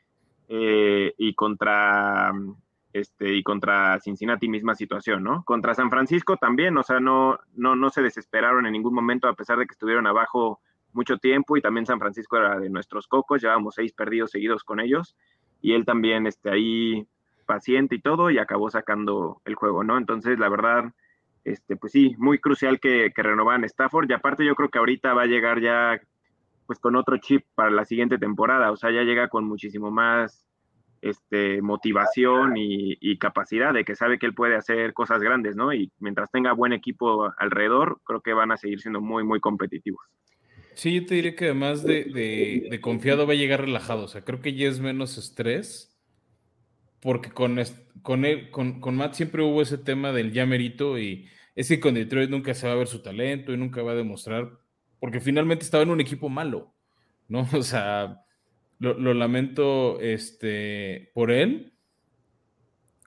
eh, 0.47 1.13
y 1.17 1.33
contra 1.33 2.33
este, 2.93 3.33
y 3.33 3.43
contra 3.43 3.99
Cincinnati 3.99 4.49
misma 4.49 4.75
situación, 4.75 5.23
¿no? 5.23 5.43
Contra 5.43 5.73
San 5.73 5.89
Francisco 5.89 6.37
también, 6.37 6.77
o 6.77 6.83
sea, 6.83 6.99
no, 6.99 7.39
no, 7.53 7.75
no 7.75 7.89
se 7.89 8.01
desesperaron 8.01 8.65
en 8.65 8.73
ningún 8.73 8.93
momento 8.93 9.27
a 9.27 9.33
pesar 9.33 9.57
de 9.57 9.65
que 9.65 9.73
estuvieron 9.73 10.07
abajo 10.07 10.59
mucho 10.93 11.17
tiempo 11.17 11.55
y 11.55 11.61
también 11.61 11.85
San 11.85 11.99
Francisco 11.99 12.37
era 12.37 12.59
de 12.59 12.69
nuestros 12.69 13.07
cocos, 13.07 13.41
llevábamos 13.41 13.75
seis 13.75 13.93
perdidos 13.93 14.31
seguidos 14.31 14.63
con 14.63 14.79
ellos 14.79 15.15
y 15.61 15.73
él 15.73 15.85
también 15.85 16.27
este, 16.27 16.49
ahí 16.49 17.07
paciente 17.45 17.95
y 17.95 18.01
todo 18.01 18.29
y 18.29 18.37
acabó 18.37 18.69
sacando 18.69 19.41
el 19.45 19.55
juego, 19.55 19.83
¿no? 19.83 19.97
Entonces, 19.97 20.37
la 20.37 20.49
verdad, 20.49 20.91
este, 21.43 21.77
pues 21.77 21.93
sí, 21.93 22.15
muy 22.17 22.39
crucial 22.39 22.79
que, 22.79 23.11
que 23.15 23.23
renovaran 23.23 23.63
Stafford 23.63 24.09
y 24.09 24.13
aparte 24.13 24.45
yo 24.45 24.55
creo 24.55 24.69
que 24.69 24.79
ahorita 24.79 25.13
va 25.13 25.23
a 25.23 25.27
llegar 25.27 25.61
ya 25.61 25.99
pues 26.65 26.79
con 26.79 26.95
otro 26.95 27.17
chip 27.17 27.45
para 27.55 27.69
la 27.71 27.85
siguiente 27.85 28.17
temporada, 28.17 28.71
o 28.71 28.77
sea, 28.77 28.91
ya 28.91 29.03
llega 29.03 29.27
con 29.27 29.45
muchísimo 29.45 29.91
más 29.91 30.45
este, 31.01 31.61
motivación 31.61 32.53
y, 32.55 33.17
capacidad 33.17 33.73
de 33.73 33.83
que 33.85 33.95
sabe 33.95 34.17
que 34.17 34.25
él 34.25 34.33
puede 34.33 34.55
hacer 34.55 34.93
cosas 34.93 35.21
grandes, 35.21 35.55
¿no? 35.55 35.73
Y 35.73 35.91
mientras 35.99 36.31
tenga 36.31 36.53
buen 36.53 36.73
equipo 36.73 37.31
alrededor, 37.37 37.99
creo 38.03 38.21
que 38.21 38.33
van 38.33 38.51
a 38.51 38.57
seguir 38.57 38.81
siendo 38.81 38.99
muy, 38.99 39.23
muy 39.23 39.39
competitivos. 39.39 40.01
Sí, 40.73 40.99
yo 40.99 41.05
te 41.05 41.15
diré 41.15 41.35
que 41.35 41.45
además 41.45 41.83
de, 41.83 42.79
confiado 42.81 43.27
va 43.27 43.33
a 43.33 43.35
llegar 43.35 43.61
relajado, 43.61 44.05
o 44.05 44.07
sea, 44.07 44.23
creo 44.23 44.41
que 44.41 44.53
ya 44.53 44.67
es 44.67 44.79
menos 44.79 45.17
estrés, 45.17 45.99
porque 47.01 47.29
con, 47.29 47.59
con, 48.01 48.25
él, 48.25 48.49
con, 48.49 48.79
con 48.79 48.95
Matt 48.95 49.13
siempre 49.13 49.43
hubo 49.43 49.61
ese 49.61 49.77
tema 49.77 50.11
del 50.11 50.31
ya 50.31 50.45
merito 50.45 50.97
y 50.97 51.27
es 51.55 51.67
que 51.67 51.79
con 51.79 51.93
Detroit 51.93 52.29
nunca 52.29 52.53
se 52.53 52.67
va 52.67 52.73
a 52.73 52.77
ver 52.77 52.87
su 52.87 53.01
talento 53.03 53.51
y 53.51 53.57
nunca 53.57 53.83
va 53.83 53.91
a 53.91 53.95
demostrar 53.95 54.61
porque 55.01 55.19
finalmente 55.19 55.65
estaba 55.65 55.83
en 55.83 55.89
un 55.89 55.99
equipo 55.99 56.29
malo, 56.29 56.73
¿no? 57.27 57.45
O 57.53 57.63
sea, 57.63 58.23
lo, 58.81 59.13
lamento 59.13 59.99
este, 59.99 61.11
por 61.13 61.31
él. 61.31 61.73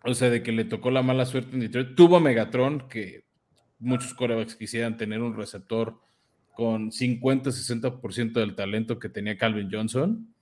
O 0.04 0.14
sea, 0.14 0.30
de 0.30 0.42
que 0.42 0.52
le 0.52 0.64
tocó 0.64 0.90
la 0.90 1.02
mala 1.02 1.26
suerte 1.26 1.54
en 1.54 1.60
Detroit. 1.60 1.94
Tuvo 1.94 2.16
a 2.16 2.20
Megatron, 2.20 2.88
que 2.88 3.24
muchos 3.78 4.14
corebacks 4.14 4.54
quisieran 4.54 4.96
tener 4.96 5.20
un 5.22 5.36
receptor 5.36 6.00
con 6.54 6.90
50-60% 6.90 8.32
del 8.32 8.54
talento 8.54 8.98
que 8.98 9.08
tenía 9.08 9.36
Calvin 9.36 9.70
Johnson. 9.70 10.34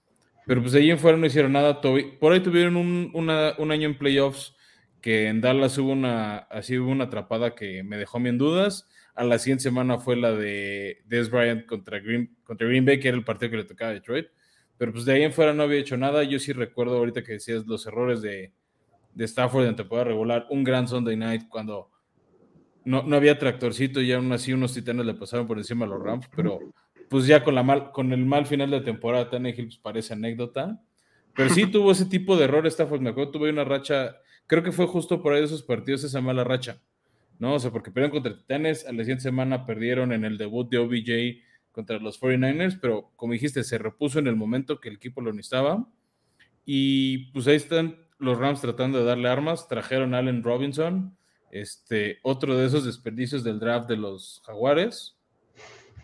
Pero 0.47 0.61
pues 0.61 0.75
ahí 0.75 0.91
en 0.91 0.99
fuera 0.99 1.17
no 1.17 1.27
hicieron 1.27 1.53
nada. 1.53 1.81
Por 1.81 2.33
ahí 2.33 2.41
tuvieron 2.41 2.77
un, 2.77 3.11
un 3.15 3.71
año 3.71 3.89
en 3.89 3.99
playoffs 3.99 4.55
que 5.01 5.29
en 5.29 5.41
Dallas 5.41 5.79
hubo 5.79 5.93
una, 5.93 6.39
así 6.39 6.79
hubo 6.79 6.91
una 6.91 7.05
atrapada 7.05 7.55
que 7.55 7.83
me 7.83 7.97
dejó 7.97 8.19
en 8.19 8.39
dudas 8.39 8.89
a 9.15 9.25
la 9.25 9.39
siguiente 9.39 9.65
semana 9.65 9.99
fue 9.99 10.17
la 10.17 10.33
de 10.33 11.03
Des 11.05 11.31
Bryant 11.31 11.67
contra 11.67 11.99
Green, 11.99 12.37
contra 12.45 12.67
Green 12.67 12.85
Bay, 12.85 12.99
que 12.99 13.09
era 13.09 13.17
el 13.17 13.25
partido 13.25 13.51
que 13.51 13.57
le 13.59 13.65
tocaba 13.65 13.91
a 13.91 13.95
Detroit. 13.95 14.29
Pero 14.83 14.95
pues 14.95 15.05
de 15.05 15.13
ahí 15.13 15.23
en 15.23 15.33
fuera 15.33 15.55
no 15.55 15.63
había 15.63 15.79
hecho 15.79 15.97
nada. 15.97 16.25
Yo 16.25 16.41
sí 16.41 16.53
recuerdo 16.53 16.97
ahorita 16.97 17.23
que 17.23 17.35
decías 17.35 17.65
los 17.69 17.87
errores 17.87 18.21
de, 18.21 18.53
de 19.15 19.25
Stafford 19.27 19.67
en 19.67 19.77
temporada 19.77 20.09
regular. 20.09 20.49
Un 20.51 20.65
gran 20.65 20.89
Sunday 20.89 21.17
night 21.17 21.43
cuando 21.49 21.89
no, 22.85 23.05
no 23.05 23.15
había 23.15 23.39
tractorcito 23.39 24.01
y 24.01 24.11
aún 24.11 24.33
así 24.33 24.53
unos 24.53 24.75
titanes 24.75 25.07
le 25.07 25.15
pasaron 25.15 25.47
por 25.47 25.57
encima 25.57 25.85
a 25.85 25.89
los 25.89 26.03
Rams. 26.03 26.29
Pero 26.35 26.59
pues 27.09 27.29
ya 27.29 27.45
con, 27.45 27.55
la 27.55 27.63
mal, 27.63 27.93
con 27.93 28.13
el 28.13 28.27
mal 28.27 28.45
final 28.45 28.73
de 28.73 28.81
temporada, 28.81 29.31
Tannehill 29.31 29.67
pues 29.67 29.79
parece 29.79 30.15
anécdota. 30.15 30.83
Pero 31.37 31.49
sí 31.51 31.67
tuvo 31.71 31.93
ese 31.93 32.07
tipo 32.07 32.37
de 32.37 32.47
errores 32.47 32.73
Stafford. 32.73 33.03
Me 33.03 33.11
acuerdo, 33.11 33.31
tuve 33.31 33.51
una 33.51 33.63
racha, 33.63 34.17
creo 34.49 34.65
que 34.65 34.73
fue 34.73 34.89
justo 34.89 35.23
por 35.23 35.33
ahí 35.33 35.39
de 35.39 35.47
esos 35.47 35.63
partidos 35.63 36.03
esa 36.03 36.21
mala 36.21 36.43
racha 36.43 36.83
¿no? 37.39 37.55
O 37.55 37.59
sea, 37.61 37.71
porque 37.71 37.93
perdieron 37.93 38.11
contra 38.11 38.37
Titanes, 38.37 38.85
a 38.85 38.93
la 38.93 38.99
siguiente 39.05 39.23
semana 39.23 39.65
perdieron 39.65 40.13
en 40.13 40.25
el 40.25 40.39
debut 40.39 40.69
de 40.69 40.79
OBJ 40.79 41.43
contra 41.73 41.99
los 41.99 42.21
49ers, 42.21 42.79
pero 42.81 43.11
como 43.17 43.33
dijiste, 43.33 43.65
se 43.65 43.79
repuso 43.79 44.19
en 44.19 44.27
el 44.27 44.37
momento 44.37 44.81
que 44.81 44.89
el 44.89 44.97
equipo 44.97 45.21
lo 45.21 45.33
necesitaba. 45.33 45.89
Y 46.65 47.33
pues 47.33 47.47
ahí 47.47 47.57
están 47.57 47.99
los 48.19 48.39
Rams 48.39 48.61
tratando 48.61 48.99
de 48.99 49.05
darle 49.05 49.29
armas, 49.29 49.67
trajeron 49.69 50.15
a 50.15 50.19
Allen 50.19 50.45
Robinson, 50.45 51.17
este, 51.51 52.21
otro 52.23 52.57
de 52.57 52.67
esos 52.67 52.85
desperdicios 52.85 53.43
del 53.43 53.59
draft 53.59 53.89
de 53.89 53.97
los 53.97 54.43
Jaguares. 54.47 55.17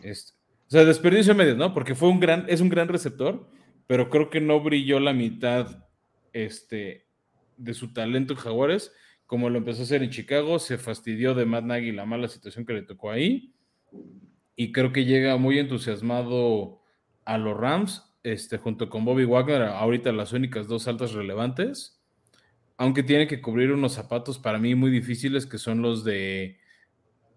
Este, 0.03 0.33
o 0.67 0.71
sea, 0.71 0.85
desperdicio 0.85 1.35
medio, 1.35 1.55
¿no? 1.55 1.73
Porque 1.73 1.95
fue 1.95 2.09
un 2.09 2.21
gran, 2.21 2.45
es 2.49 2.61
un 2.61 2.69
gran 2.69 2.89
receptor, 2.89 3.49
pero 3.87 4.11
creo 4.11 4.31
que 4.31 4.41
no 4.41 4.61
brilló 4.61 4.99
la 5.01 5.13
mitad 5.13 5.85
este, 6.33 7.07
de 7.57 7.75
su 7.75 7.93
talento 7.93 8.35
en 8.35 8.41
Jaguares 8.41 8.93
como 9.29 9.51
lo 9.51 9.59
empezó 9.59 9.83
a 9.83 9.85
hacer 9.85 10.03
en 10.03 10.09
Chicago, 10.09 10.59
se 10.59 10.79
fastidió 10.79 11.35
de 11.35 11.45
Matt 11.45 11.65
Nagy 11.65 11.93
la 11.93 12.07
mala 12.07 12.29
situación 12.29 12.65
que 12.65 12.73
le 12.73 12.81
tocó 12.81 13.11
ahí. 13.11 13.53
Y 14.61 14.73
creo 14.73 14.93
que 14.93 15.05
llega 15.05 15.37
muy 15.37 15.61
entusiasmado 15.61 16.83
a 17.25 17.39
los 17.39 17.57
Rams, 17.57 18.13
este, 18.25 18.59
junto 18.59 18.91
con 18.91 19.05
Bobby 19.05 19.25
Wagner, 19.25 19.63
ahorita 19.63 20.11
las 20.11 20.33
únicas 20.33 20.67
dos 20.67 20.89
altas 20.89 21.13
relevantes. 21.13 22.03
Aunque 22.77 23.05
tiene 23.05 23.29
que 23.29 23.41
cubrir 23.41 23.71
unos 23.71 23.93
zapatos 23.93 24.41
para 24.41 24.59
mí 24.59 24.75
muy 24.75 24.91
difíciles, 24.91 25.47
que 25.47 25.59
son 25.59 25.81
los 25.81 26.03
de 26.03 26.59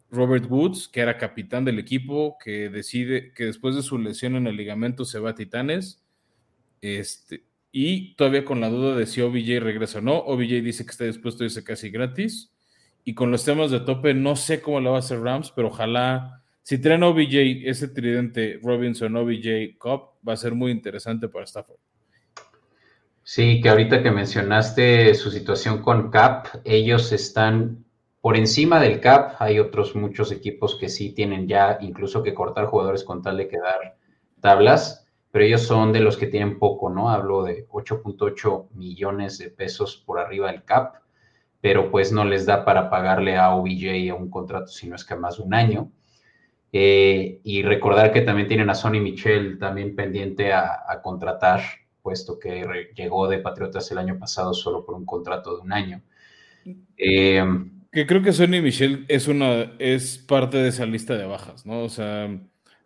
Robert 0.10 0.49
Woods, 0.49 0.88
que 0.88 1.01
era 1.01 1.19
capitán 1.19 1.63
del 1.63 1.77
equipo, 1.77 2.38
que 2.43 2.69
decide 2.69 3.34
que 3.36 3.45
después 3.45 3.75
de 3.75 3.84
su 3.84 3.99
lesión 3.99 4.36
en 4.36 4.47
el 4.47 4.57
ligamento 4.57 5.05
se 5.05 5.19
va 5.19 5.29
a 5.29 5.36
Titanes. 5.36 6.03
Este, 6.81 7.45
y 7.71 8.15
todavía 8.15 8.45
con 8.45 8.62
la 8.62 8.69
duda 8.69 8.95
de 8.95 9.05
si 9.05 9.21
OBJ 9.21 9.60
regresa 9.62 9.99
o 9.99 10.01
no. 10.01 10.17
OBJ 10.17 10.63
dice 10.63 10.86
que 10.86 10.91
está 10.91 11.05
dispuesto 11.05 11.43
a 11.43 11.45
irse 11.45 11.63
casi 11.63 11.91
gratis. 11.91 12.51
Y 13.03 13.13
con 13.13 13.29
los 13.29 13.45
temas 13.45 13.69
de 13.69 13.81
tope, 13.81 14.15
no 14.15 14.36
sé 14.36 14.60
cómo 14.60 14.79
lo 14.79 14.89
va 14.89 14.95
a 14.95 14.99
hacer 15.01 15.19
Rams, 15.19 15.51
pero 15.55 15.67
ojalá, 15.67 16.40
si 16.63 16.80
traen 16.80 17.04
OBJ, 17.04 17.67
ese 17.67 17.88
tridente 17.88 18.60
Robinson, 18.62 19.15
OBJ, 19.15 19.78
Cobb, 19.78 20.12
va 20.28 20.34
a 20.34 20.38
ser 20.38 20.54
muy 20.54 20.71
interesante 20.71 21.28
para 21.28 21.45
Stafford. 21.45 21.80
Sí, 23.24 23.62
que 23.62 23.69
ahorita 23.69 24.02
que 24.02 24.12
mencionaste 24.12 25.13
su 25.15 25.32
situación 25.32 25.82
con 25.82 26.10
Cap, 26.10 26.47
ellos 26.63 27.12
están 27.12 27.86
por 28.19 28.36
encima 28.36 28.80
del 28.80 29.00
Cap. 29.00 29.36
Hay 29.39 29.60
otros 29.60 29.95
muchos 29.95 30.32
equipos 30.32 30.76
que 30.76 30.89
sí 30.89 31.13
tienen 31.13 31.47
ya 31.47 31.78
incluso 31.82 32.24
que 32.24 32.34
cortar 32.34 32.65
jugadores 32.65 33.04
con 33.04 33.21
tal 33.21 33.38
de 33.38 33.47
quedar 33.47 33.97
tablas 34.39 35.02
pero 35.32 35.45
ellos 35.45 35.62
son 35.62 35.93
de 35.93 36.02
los 36.02 36.17
que 36.17 36.28
tienen 36.28 36.60
poco, 36.60 36.89
¿no? 36.89 37.10
Hablo 37.10 37.43
de 37.43 37.67
8.8 37.69 38.67
millones 38.74 39.38
de 39.38 39.50
pesos 39.50 39.95
por 40.06 40.19
arriba 40.19 40.52
del 40.52 40.63
CAP, 40.63 40.95
pero 41.62 41.89
pues 41.89 42.12
no 42.12 42.26
les 42.26 42.45
da 42.45 42.65
para 42.65 42.89
pagarle 42.89 43.38
a 43.38 43.56
OBJ 43.56 44.12
a 44.12 44.15
un 44.15 44.30
contrato, 44.30 44.67
si 44.67 44.89
no 44.89 44.95
es 44.95 45.06
que 45.06 45.15
más 45.15 45.38
de 45.38 45.43
un 45.43 45.54
año. 45.54 45.91
Eh, 46.73 47.41
y 47.43 47.63
recordar 47.63 48.13
que 48.13 48.21
también 48.21 48.47
tienen 48.47 48.69
a 48.69 48.75
Sonny 48.75 49.01
Michel 49.01 49.60
también 49.60 49.95
pendiente 49.95 50.53
a, 50.53 51.01
contratar, 51.03 51.62
puesto 52.01 52.39
que 52.39 52.91
llegó 52.95 53.27
de 53.27 53.39
Patriotas 53.39 53.91
el 53.91 53.97
año 53.97 54.17
pasado 54.17 54.53
solo 54.53 54.86
por 54.86 54.95
un 54.95 55.05
contrato 55.05 55.55
de 55.57 55.62
un 55.62 55.73
año. 55.73 56.01
Eh, 56.97 57.43
Que 57.91 58.07
creo 58.07 58.21
que 58.21 58.31
Sonny 58.31 58.62
Michel 58.62 59.05
es 59.10 59.27
una, 59.27 59.73
es 59.79 60.17
parte 60.17 60.57
de 60.57 60.69
esa 60.69 60.86
lista 60.86 61.17
de 61.17 61.25
bajas, 61.25 61.65
¿no? 61.65 61.84
O 61.84 61.89
sea, 61.89 62.29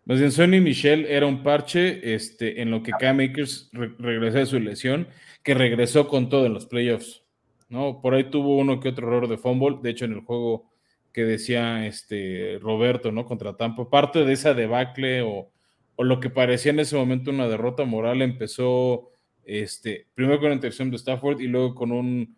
más 0.04 0.18
bien 0.18 0.32
Sonny 0.32 0.60
Michel 0.60 1.06
era 1.06 1.26
un 1.26 1.44
parche 1.44 2.14
este, 2.14 2.60
en 2.60 2.70
lo 2.70 2.82
que 2.82 2.92
Cam 2.92 3.20
Akers 3.20 3.70
regresó 3.72 4.38
de 4.38 4.46
su 4.46 4.58
lesión, 4.58 5.08
que 5.44 5.54
regresó 5.54 6.08
con 6.08 6.28
todo 6.28 6.46
en 6.46 6.54
los 6.54 6.66
playoffs, 6.66 7.22
¿no? 7.68 8.00
Por 8.00 8.14
ahí 8.14 8.30
tuvo 8.30 8.56
uno 8.56 8.80
que 8.80 8.88
otro 8.88 9.06
error 9.06 9.28
de 9.28 9.38
fumble, 9.38 9.78
de 9.80 9.90
hecho 9.90 10.06
en 10.06 10.12
el 10.14 10.20
juego 10.20 10.75
que 11.16 11.24
decía 11.24 11.86
este 11.86 12.58
Roberto, 12.60 13.10
¿no? 13.10 13.24
Contra 13.24 13.56
Tampa, 13.56 13.88
parte 13.88 14.26
de 14.26 14.34
esa 14.34 14.52
debacle 14.52 15.22
o, 15.22 15.50
o 15.94 16.04
lo 16.04 16.20
que 16.20 16.28
parecía 16.28 16.72
en 16.72 16.80
ese 16.80 16.94
momento 16.94 17.30
una 17.30 17.48
derrota 17.48 17.86
moral 17.86 18.20
empezó 18.20 19.12
este, 19.42 20.08
primero 20.12 20.38
con 20.38 20.50
la 20.50 20.56
intercepción 20.56 20.90
de 20.90 20.98
Stafford 20.98 21.40
y 21.40 21.46
luego 21.46 21.74
con 21.74 21.90
un 21.90 22.36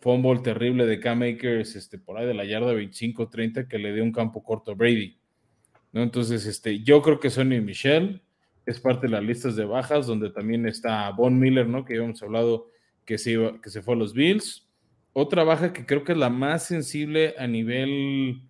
fumble 0.00 0.40
terrible 0.40 0.84
de 0.84 1.00
Cam 1.00 1.22
Akers, 1.22 1.74
este, 1.74 1.98
por 1.98 2.18
ahí 2.18 2.26
de 2.26 2.34
la 2.34 2.44
yarda 2.44 2.74
25-30 2.74 3.66
que 3.66 3.78
le 3.78 3.94
dio 3.94 4.04
un 4.04 4.12
campo 4.12 4.42
corto 4.42 4.72
a 4.72 4.74
Brady. 4.74 5.16
¿no? 5.92 6.02
Entonces, 6.02 6.44
este, 6.44 6.80
yo 6.82 7.00
creo 7.00 7.20
que 7.20 7.30
Sonny 7.30 7.62
Michel 7.62 8.20
es 8.66 8.78
parte 8.78 9.06
de 9.06 9.12
las 9.12 9.22
listas 9.24 9.56
de 9.56 9.64
bajas, 9.64 10.06
donde 10.06 10.28
también 10.28 10.66
está 10.66 11.08
Von 11.12 11.38
Miller, 11.38 11.66
¿no? 11.66 11.86
Que 11.86 11.94
habíamos 11.94 12.22
hablado 12.22 12.66
que 13.06 13.16
se, 13.16 13.30
iba, 13.30 13.58
que 13.62 13.70
se 13.70 13.80
fue 13.80 13.94
a 13.94 13.96
los 13.96 14.12
Bills. 14.12 14.67
Otra 15.20 15.42
baja 15.42 15.72
que 15.72 15.84
creo 15.84 16.04
que 16.04 16.12
es 16.12 16.18
la 16.18 16.30
más 16.30 16.64
sensible 16.64 17.34
a 17.38 17.48
nivel 17.48 18.40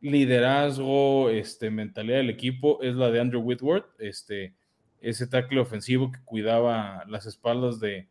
liderazgo, 0.00 1.28
este, 1.28 1.70
mentalidad 1.70 2.16
del 2.16 2.30
equipo, 2.30 2.82
es 2.82 2.96
la 2.96 3.10
de 3.10 3.20
Andrew 3.20 3.42
Whitworth, 3.42 3.84
este, 3.98 4.54
ese 5.02 5.26
tackle 5.26 5.60
ofensivo 5.60 6.10
que 6.10 6.20
cuidaba 6.24 7.04
las 7.08 7.26
espaldas 7.26 7.78
de, 7.78 8.08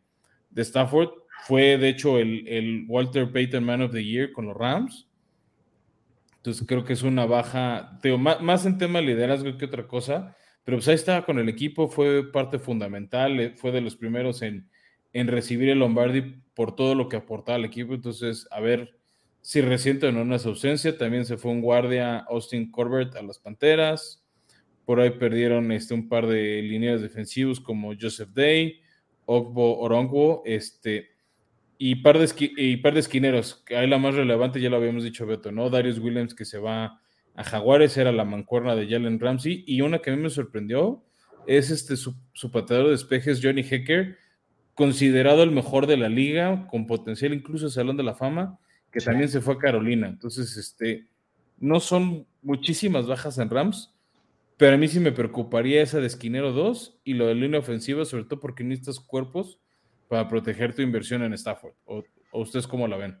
de 0.50 0.62
Stafford 0.62 1.08
fue, 1.42 1.76
de 1.76 1.88
hecho, 1.88 2.20
el, 2.20 2.84
Walter 2.86 3.32
Payton 3.32 3.64
Man 3.64 3.82
of 3.82 3.90
the 3.90 4.04
Year 4.04 4.30
con 4.30 4.46
los 4.46 4.56
Rams. 4.56 5.08
Entonces 6.36 6.64
creo 6.68 6.84
que 6.84 6.92
es 6.92 7.02
una 7.02 7.26
baja, 7.26 7.98
más, 8.40 8.64
en 8.64 8.78
tema 8.78 9.00
de 9.00 9.06
liderazgo 9.06 9.58
que 9.58 9.64
otra 9.64 9.88
cosa, 9.88 10.36
pero 10.62 10.76
pues 10.76 10.86
ahí 10.86 10.94
estaba 10.94 11.26
con 11.26 11.40
el 11.40 11.48
equipo, 11.48 11.88
fue 11.88 12.30
parte 12.30 12.60
fundamental, 12.60 13.40
eh, 13.40 13.54
fue 13.56 13.72
de 13.72 13.80
los 13.80 13.96
primeros 13.96 14.40
en, 14.42 14.68
en 15.14 15.28
recibir 15.28 15.70
el 15.70 15.78
Lombardi 15.78 16.42
por 16.54 16.76
todo 16.76 16.94
lo 16.94 17.08
que 17.08 17.16
aportaba 17.16 17.56
al 17.56 17.64
equipo. 17.64 17.94
Entonces, 17.94 18.46
a 18.50 18.60
ver 18.60 18.98
si 19.40 19.62
reciente 19.62 20.06
o 20.06 20.12
no 20.12 20.20
una 20.20 20.36
ausencia. 20.36 20.98
También 20.98 21.24
se 21.24 21.38
fue 21.38 21.50
un 21.50 21.62
guardia, 21.62 22.18
Austin 22.18 22.70
Corbett, 22.70 23.16
a 23.16 23.22
las 23.22 23.38
Panteras. 23.38 24.22
Por 24.84 25.00
ahí 25.00 25.10
perdieron 25.10 25.72
este, 25.72 25.94
un 25.94 26.08
par 26.08 26.26
de 26.26 26.60
líneas 26.60 27.00
defensivos 27.00 27.58
como 27.58 27.94
Joseph 27.98 28.30
Day, 28.34 28.82
Ogbo 29.24 29.78
Orongwo, 29.78 30.42
este, 30.44 31.14
y 31.78 31.96
par 31.96 32.18
de, 32.18 32.28
y 32.38 32.76
par 32.78 32.94
de 32.94 33.00
esquineros, 33.00 33.64
hay 33.74 33.86
la 33.86 33.98
más 33.98 34.14
relevante, 34.14 34.60
ya 34.60 34.70
lo 34.70 34.76
habíamos 34.76 35.04
dicho 35.04 35.26
Beto, 35.26 35.50
¿no? 35.52 35.70
Darius 35.70 35.98
Williams 35.98 36.34
que 36.34 36.44
se 36.44 36.58
va 36.58 37.00
a 37.34 37.44
Jaguares, 37.44 37.96
era 37.96 38.12
la 38.12 38.24
mancuerna 38.24 38.76
de 38.76 38.86
Jalen 38.88 39.18
Ramsey, 39.18 39.64
y 39.66 39.80
una 39.80 39.98
que 39.98 40.10
a 40.10 40.16
mí 40.16 40.22
me 40.22 40.30
sorprendió 40.30 41.02
es 41.46 41.70
este 41.70 41.96
su, 41.96 42.14
pateador 42.50 42.86
de 42.86 42.92
despejes, 42.92 43.40
Johnny 43.42 43.62
Hecker, 43.62 44.16
considerado 44.74 45.42
el 45.42 45.50
mejor 45.50 45.86
de 45.86 45.96
la 45.96 46.08
liga, 46.08 46.66
con 46.68 46.86
potencial 46.86 47.32
incluso 47.32 47.68
Salón 47.68 47.96
de 47.96 48.02
la 48.02 48.14
Fama, 48.14 48.58
que 48.90 49.00
también 49.00 49.28
se 49.28 49.40
fue 49.40 49.54
a 49.54 49.58
Carolina. 49.58 50.08
Entonces, 50.08 50.56
este, 50.56 51.08
no 51.58 51.80
son 51.80 52.26
muchísimas 52.42 53.06
bajas 53.06 53.38
en 53.38 53.50
Rams, 53.50 53.94
pero 54.56 54.74
a 54.74 54.78
mí 54.78 54.86
sí 54.88 55.00
me 55.00 55.12
preocuparía 55.12 55.82
esa 55.82 55.98
de 55.98 56.06
esquinero 56.06 56.52
2 56.52 57.00
y 57.04 57.14
lo 57.14 57.26
de 57.26 57.34
línea 57.34 57.60
ofensiva, 57.60 58.04
sobre 58.04 58.24
todo 58.24 58.40
porque 58.40 58.62
necesitas 58.62 59.00
cuerpos 59.00 59.60
para 60.08 60.28
proteger 60.28 60.74
tu 60.74 60.82
inversión 60.82 61.22
en 61.22 61.32
Stafford? 61.32 61.74
¿O, 61.86 62.04
ustedes 62.32 62.66
cómo 62.66 62.86
la 62.88 62.96
ven? 62.96 63.18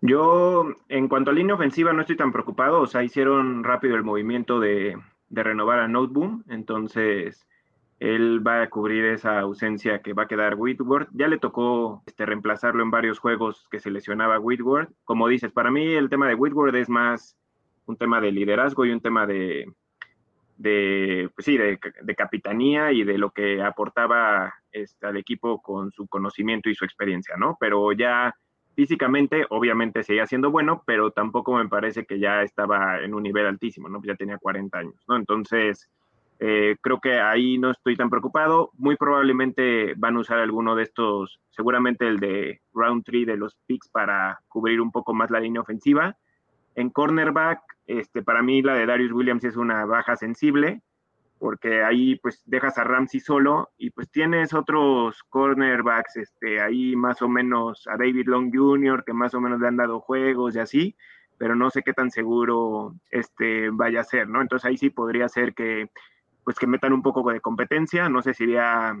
Yo, 0.00 0.66
en 0.88 1.08
cuanto 1.08 1.30
a 1.30 1.34
línea 1.34 1.54
ofensiva, 1.54 1.92
no 1.92 2.00
estoy 2.00 2.16
tan 2.16 2.32
preocupado. 2.32 2.80
O 2.80 2.86
sea, 2.86 3.04
hicieron 3.04 3.62
rápido 3.62 3.94
el 3.94 4.02
movimiento 4.02 4.58
de, 4.58 4.98
renovar 5.30 5.78
a 5.78 5.88
Noteboom. 5.88 6.44
Entonces, 6.48 7.46
él 8.02 8.44
va 8.44 8.62
a 8.62 8.68
cubrir 8.68 9.04
esa 9.04 9.38
ausencia 9.38 10.02
que 10.02 10.12
va 10.12 10.24
a 10.24 10.26
quedar 10.26 10.56
Whitworth. 10.56 11.08
Ya 11.12 11.28
le 11.28 11.38
tocó 11.38 12.02
este, 12.04 12.26
reemplazarlo 12.26 12.82
en 12.82 12.90
varios 12.90 13.20
juegos 13.20 13.68
que 13.70 13.78
se 13.78 13.92
lesionaba 13.92 14.40
Whitworth. 14.40 14.90
Como 15.04 15.28
dices, 15.28 15.52
para 15.52 15.70
mí 15.70 15.86
el 15.94 16.08
tema 16.08 16.26
de 16.26 16.34
Whitworth 16.34 16.74
es 16.74 16.88
más 16.88 17.38
un 17.86 17.96
tema 17.96 18.20
de 18.20 18.32
liderazgo 18.32 18.84
y 18.84 18.90
un 18.90 19.00
tema 19.00 19.24
de, 19.24 19.72
de, 20.56 21.30
pues 21.36 21.44
sí, 21.44 21.56
de, 21.56 21.78
capitanía 22.16 22.90
y 22.90 23.04
de 23.04 23.18
lo 23.18 23.30
que 23.30 23.62
aportaba 23.62 24.52
este, 24.72 25.06
al 25.06 25.16
equipo 25.16 25.62
con 25.62 25.92
su 25.92 26.08
conocimiento 26.08 26.68
y 26.68 26.74
su 26.74 26.84
experiencia, 26.84 27.36
¿no? 27.36 27.56
Pero 27.60 27.92
ya 27.92 28.34
físicamente, 28.74 29.46
obviamente 29.48 30.02
seguía 30.02 30.26
siendo 30.26 30.50
bueno, 30.50 30.82
pero 30.84 31.12
tampoco 31.12 31.54
me 31.54 31.68
parece 31.68 32.04
que 32.04 32.18
ya 32.18 32.42
estaba 32.42 32.98
en 32.98 33.14
un 33.14 33.22
nivel 33.22 33.46
altísimo, 33.46 33.88
¿no? 33.88 34.02
Ya 34.02 34.16
tenía 34.16 34.38
40 34.38 34.76
años, 34.76 35.04
¿no? 35.06 35.14
Entonces, 35.14 35.88
eh, 36.38 36.76
creo 36.80 37.00
que 37.00 37.20
ahí 37.20 37.58
no 37.58 37.70
estoy 37.70 37.96
tan 37.96 38.10
preocupado. 38.10 38.70
Muy 38.74 38.96
probablemente 38.96 39.94
van 39.96 40.16
a 40.16 40.20
usar 40.20 40.38
alguno 40.38 40.74
de 40.74 40.84
estos, 40.84 41.40
seguramente 41.50 42.06
el 42.06 42.18
de 42.18 42.62
round 42.72 43.04
3 43.04 43.26
de 43.26 43.36
los 43.36 43.56
picks 43.66 43.88
para 43.88 44.40
cubrir 44.48 44.80
un 44.80 44.90
poco 44.90 45.14
más 45.14 45.30
la 45.30 45.40
línea 45.40 45.60
ofensiva. 45.60 46.16
En 46.74 46.90
cornerback, 46.90 47.60
este, 47.86 48.22
para 48.22 48.42
mí 48.42 48.62
la 48.62 48.74
de 48.74 48.86
Darius 48.86 49.12
Williams 49.12 49.44
es 49.44 49.56
una 49.56 49.84
baja 49.84 50.16
sensible, 50.16 50.82
porque 51.38 51.82
ahí 51.82 52.16
pues 52.16 52.42
dejas 52.46 52.78
a 52.78 52.84
Ramsey 52.84 53.18
solo 53.18 53.70
y 53.76 53.90
pues 53.90 54.10
tienes 54.10 54.54
otros 54.54 55.22
cornerbacks, 55.28 56.16
este, 56.16 56.60
ahí 56.60 56.94
más 56.94 57.20
o 57.20 57.28
menos 57.28 57.86
a 57.88 57.96
David 57.96 58.26
Long 58.26 58.54
Jr., 58.54 59.04
que 59.04 59.12
más 59.12 59.34
o 59.34 59.40
menos 59.40 59.60
le 59.60 59.66
han 59.66 59.76
dado 59.76 60.00
juegos 60.00 60.54
y 60.54 60.60
así, 60.60 60.96
pero 61.38 61.56
no 61.56 61.70
sé 61.70 61.82
qué 61.82 61.92
tan 61.92 62.12
seguro 62.12 62.94
este, 63.10 63.70
vaya 63.70 64.00
a 64.00 64.04
ser, 64.04 64.28
¿no? 64.28 64.40
Entonces 64.40 64.66
ahí 64.66 64.76
sí 64.76 64.90
podría 64.90 65.28
ser 65.28 65.54
que 65.54 65.90
pues 66.44 66.58
que 66.58 66.66
metan 66.66 66.92
un 66.92 67.02
poco 67.02 67.30
de 67.30 67.40
competencia, 67.40 68.08
no 68.08 68.22
sé 68.22 68.34
si 68.34 68.46
vía 68.46 68.94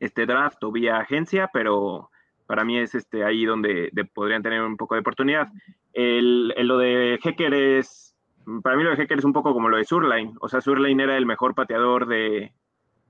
este 0.00 0.26
draft 0.26 0.62
o 0.64 0.72
vía 0.72 0.98
agencia, 0.98 1.50
pero 1.52 2.10
para 2.46 2.64
mí 2.64 2.78
es 2.78 2.94
este, 2.94 3.24
ahí 3.24 3.44
donde 3.44 3.90
podrían 4.14 4.42
tener 4.42 4.62
un 4.62 4.76
poco 4.76 4.94
de 4.94 5.00
oportunidad. 5.00 5.48
El, 5.92 6.48
lo 6.66 6.78
de 6.78 7.18
Hecker 7.22 7.52
es, 7.52 8.16
para 8.62 8.76
mí 8.76 8.82
lo 8.82 8.90
de 8.90 9.02
Hecker 9.02 9.18
es 9.18 9.24
un 9.24 9.32
poco 9.32 9.52
como 9.52 9.68
lo 9.68 9.76
de 9.76 9.84
Surline. 9.84 10.34
O 10.40 10.48
sea, 10.48 10.60
Surline 10.60 11.00
era 11.00 11.16
el 11.16 11.26
mejor 11.26 11.54
pateador 11.54 12.06
de, 12.06 12.52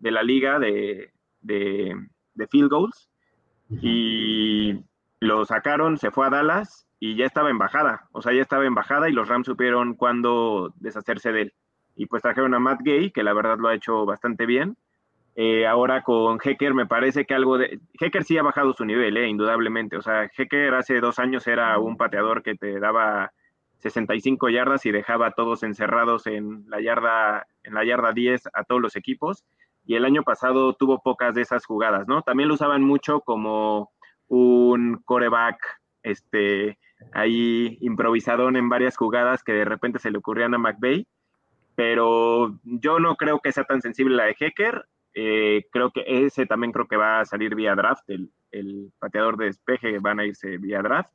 la 0.00 0.22
liga 0.22 0.58
de, 0.58 1.12
field 2.50 2.70
goals 2.70 3.08
y 3.70 4.80
lo 5.20 5.44
sacaron, 5.44 5.98
se 5.98 6.11
fue 6.11 6.26
a 6.26 6.30
Dallas 6.30 6.88
y 6.98 7.14
ya 7.14 7.26
estaba 7.26 7.50
en 7.50 7.58
bajada. 7.58 8.08
O 8.12 8.22
sea, 8.22 8.32
ya 8.32 8.42
estaba 8.42 8.66
en 8.66 8.74
bajada 8.74 9.08
y 9.08 9.12
los 9.12 9.28
Rams 9.28 9.46
supieron 9.46 9.94
cuándo 9.94 10.74
deshacerse 10.80 11.30
de 11.30 11.42
él. 11.42 11.54
Y 11.98 12.06
pues 12.06 12.22
trajeron 12.22 12.54
a 12.54 12.58
Matt 12.58 12.80
Gay, 12.82 13.11
que 13.11 13.22
la 13.22 13.34
verdad 13.34 13.58
lo 13.58 13.68
ha 13.68 13.74
hecho 13.74 14.06
bastante 14.06 14.46
bien 14.46 14.78
eh, 15.40 15.68
ahora 15.68 16.02
con 16.02 16.40
Hecker 16.42 16.74
me 16.74 16.87
parece 16.87 17.24
que 17.24 17.32
algo 17.32 17.58
de... 17.58 17.78
Hecker 18.00 18.24
sí 18.24 18.37
ha 18.37 18.42
bajado 18.42 18.72
su 18.72 18.84
nivel, 18.84 19.16
eh, 19.16 19.28
indudablemente. 19.28 19.96
O 19.96 20.02
sea, 20.02 20.28
Hecker 20.37 20.74
hace 20.74 20.98
dos 20.98 21.20
años 21.20 21.46
era 21.46 21.78
un 21.78 21.96
pateador 21.96 22.42
que 22.42 22.56
te 22.56 22.80
daba 22.80 23.30
65 23.78 24.48
yardas 24.48 24.84
y 24.84 24.90
dejaba 24.90 25.28
a 25.28 25.30
todos 25.30 25.62
encerrados 25.62 26.26
en 26.26 26.68
la 26.68 26.80
yarda, 26.80 27.46
en 27.62 27.74
la 27.74 27.84
yarda 27.84 28.12
10 28.12 28.48
a 28.52 28.64
todos 28.64 28.80
los 28.80 28.96
equipos. 28.96 29.44
Y 29.87 29.94
el 29.94 30.04
año 30.04 30.24
pasado 30.24 30.72
tuvo 30.72 31.02
pocas 31.04 31.37
de 31.37 31.42
esas 31.42 31.64
jugadas, 31.64 32.08
¿no? 32.08 32.22
También 32.22 32.48
lo 32.48 32.56
usaban 32.56 32.82
mucho 32.82 33.20
como 33.20 33.92
un 34.26 35.00
coreback, 35.04 35.61
este, 36.03 36.80
ahí 37.12 37.78
improvisadón 37.80 38.57
en 38.57 38.68
varias 38.68 38.96
jugadas 38.96 39.44
que 39.44 39.53
de 39.53 39.64
repente 39.64 40.01
se 40.01 40.11
le 40.11 40.18
ocurrían 40.18 40.55
a 40.55 40.59
McVeigh 40.59 41.07
pero 41.79 42.59
yo 42.64 42.99
no 42.99 43.14
creo 43.14 43.39
que 43.39 43.53
sea 43.53 43.62
tan 43.62 43.81
sensible 43.81 44.16
la 44.16 44.24
de 44.24 44.35
Hecker. 44.37 44.89
Eh, 45.14 45.68
creo 45.70 45.93
que 45.93 46.03
ese 46.05 46.45
también 46.45 46.72
creo 46.72 46.89
que 46.89 46.97
va 46.97 47.20
a 47.20 47.24
salir 47.24 47.55
vía 47.55 47.76
draft, 47.76 48.03
el, 48.11 48.33
el, 48.51 48.91
pateador 48.99 49.37
de 49.37 49.45
despeje 49.45 50.01
van 50.01 50.18
a 50.18 50.26
irse 50.26 50.59
vía 50.59 50.83
draft. 50.83 51.12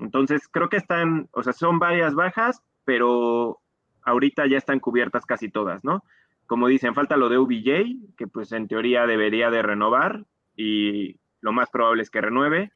Entonces 0.00 0.48
creo 0.48 0.68
que 0.68 0.78
están, 0.78 1.28
o 1.30 1.44
sea, 1.44 1.52
son 1.52 1.78
varias 1.78 2.16
bajas, 2.16 2.60
pero 2.84 3.60
ahorita 4.02 4.48
ya 4.48 4.58
están 4.58 4.80
cubiertas 4.80 5.26
casi 5.26 5.48
todas, 5.48 5.84
¿no? 5.84 6.02
Como 6.46 6.66
dicen, 6.66 6.96
falta 6.96 7.16
lo 7.16 7.28
de 7.28 7.38
UBJ, 7.38 8.16
que 8.16 8.26
pues 8.26 8.50
en 8.50 8.66
teoría 8.66 9.06
debería 9.06 9.48
de 9.50 9.62
renovar 9.62 10.24
y 10.56 11.20
lo 11.40 11.52
más 11.52 11.70
probable 11.70 12.02
es 12.02 12.10
que 12.10 12.20
renueve. 12.20 12.72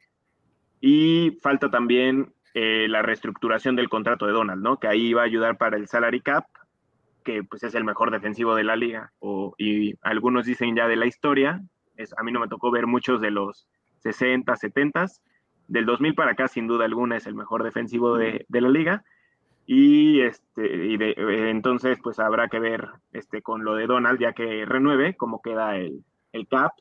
Y 0.80 1.36
falta 1.42 1.68
también 1.68 2.32
eh, 2.54 2.86
la 2.88 3.02
reestructuración 3.02 3.74
del 3.74 3.88
contrato 3.88 4.24
de 4.24 4.32
Donald, 4.34 4.62
¿no? 4.62 4.78
Que 4.78 4.86
ahí 4.86 5.14
va 5.14 5.22
a 5.22 5.24
ayudar 5.24 5.58
para 5.58 5.76
el 5.76 5.88
salary 5.88 6.20
cap 6.20 6.44
que 7.24 7.42
pues 7.44 7.62
es 7.62 7.74
el 7.74 7.84
mejor 7.84 8.10
defensivo 8.10 8.54
de 8.54 8.64
la 8.64 8.76
liga, 8.76 9.12
o, 9.18 9.54
y 9.58 9.94
algunos 10.02 10.46
dicen 10.46 10.76
ya 10.76 10.88
de 10.88 10.96
la 10.96 11.06
historia, 11.06 11.62
es, 11.96 12.14
a 12.18 12.22
mí 12.22 12.32
no 12.32 12.40
me 12.40 12.48
tocó 12.48 12.70
ver 12.70 12.86
muchos 12.86 13.20
de 13.20 13.30
los 13.30 13.68
60, 13.98 14.54
70, 14.56 15.06
del 15.66 15.86
2000 15.86 16.14
para 16.14 16.32
acá 16.32 16.48
sin 16.48 16.66
duda 16.66 16.84
alguna 16.84 17.16
es 17.16 17.26
el 17.26 17.34
mejor 17.34 17.62
defensivo 17.62 18.16
de, 18.16 18.46
de 18.48 18.60
la 18.60 18.68
liga, 18.68 19.04
y, 19.66 20.20
este, 20.20 20.86
y 20.86 20.96
de, 20.96 21.14
entonces 21.50 21.98
pues 22.02 22.18
habrá 22.18 22.48
que 22.48 22.58
ver 22.58 22.88
este, 23.12 23.42
con 23.42 23.64
lo 23.64 23.74
de 23.74 23.86
Donald, 23.86 24.18
ya 24.18 24.32
que 24.32 24.64
renueve, 24.64 25.16
cómo 25.16 25.42
queda 25.42 25.76
el, 25.76 26.04
el 26.32 26.48
cap, 26.48 26.72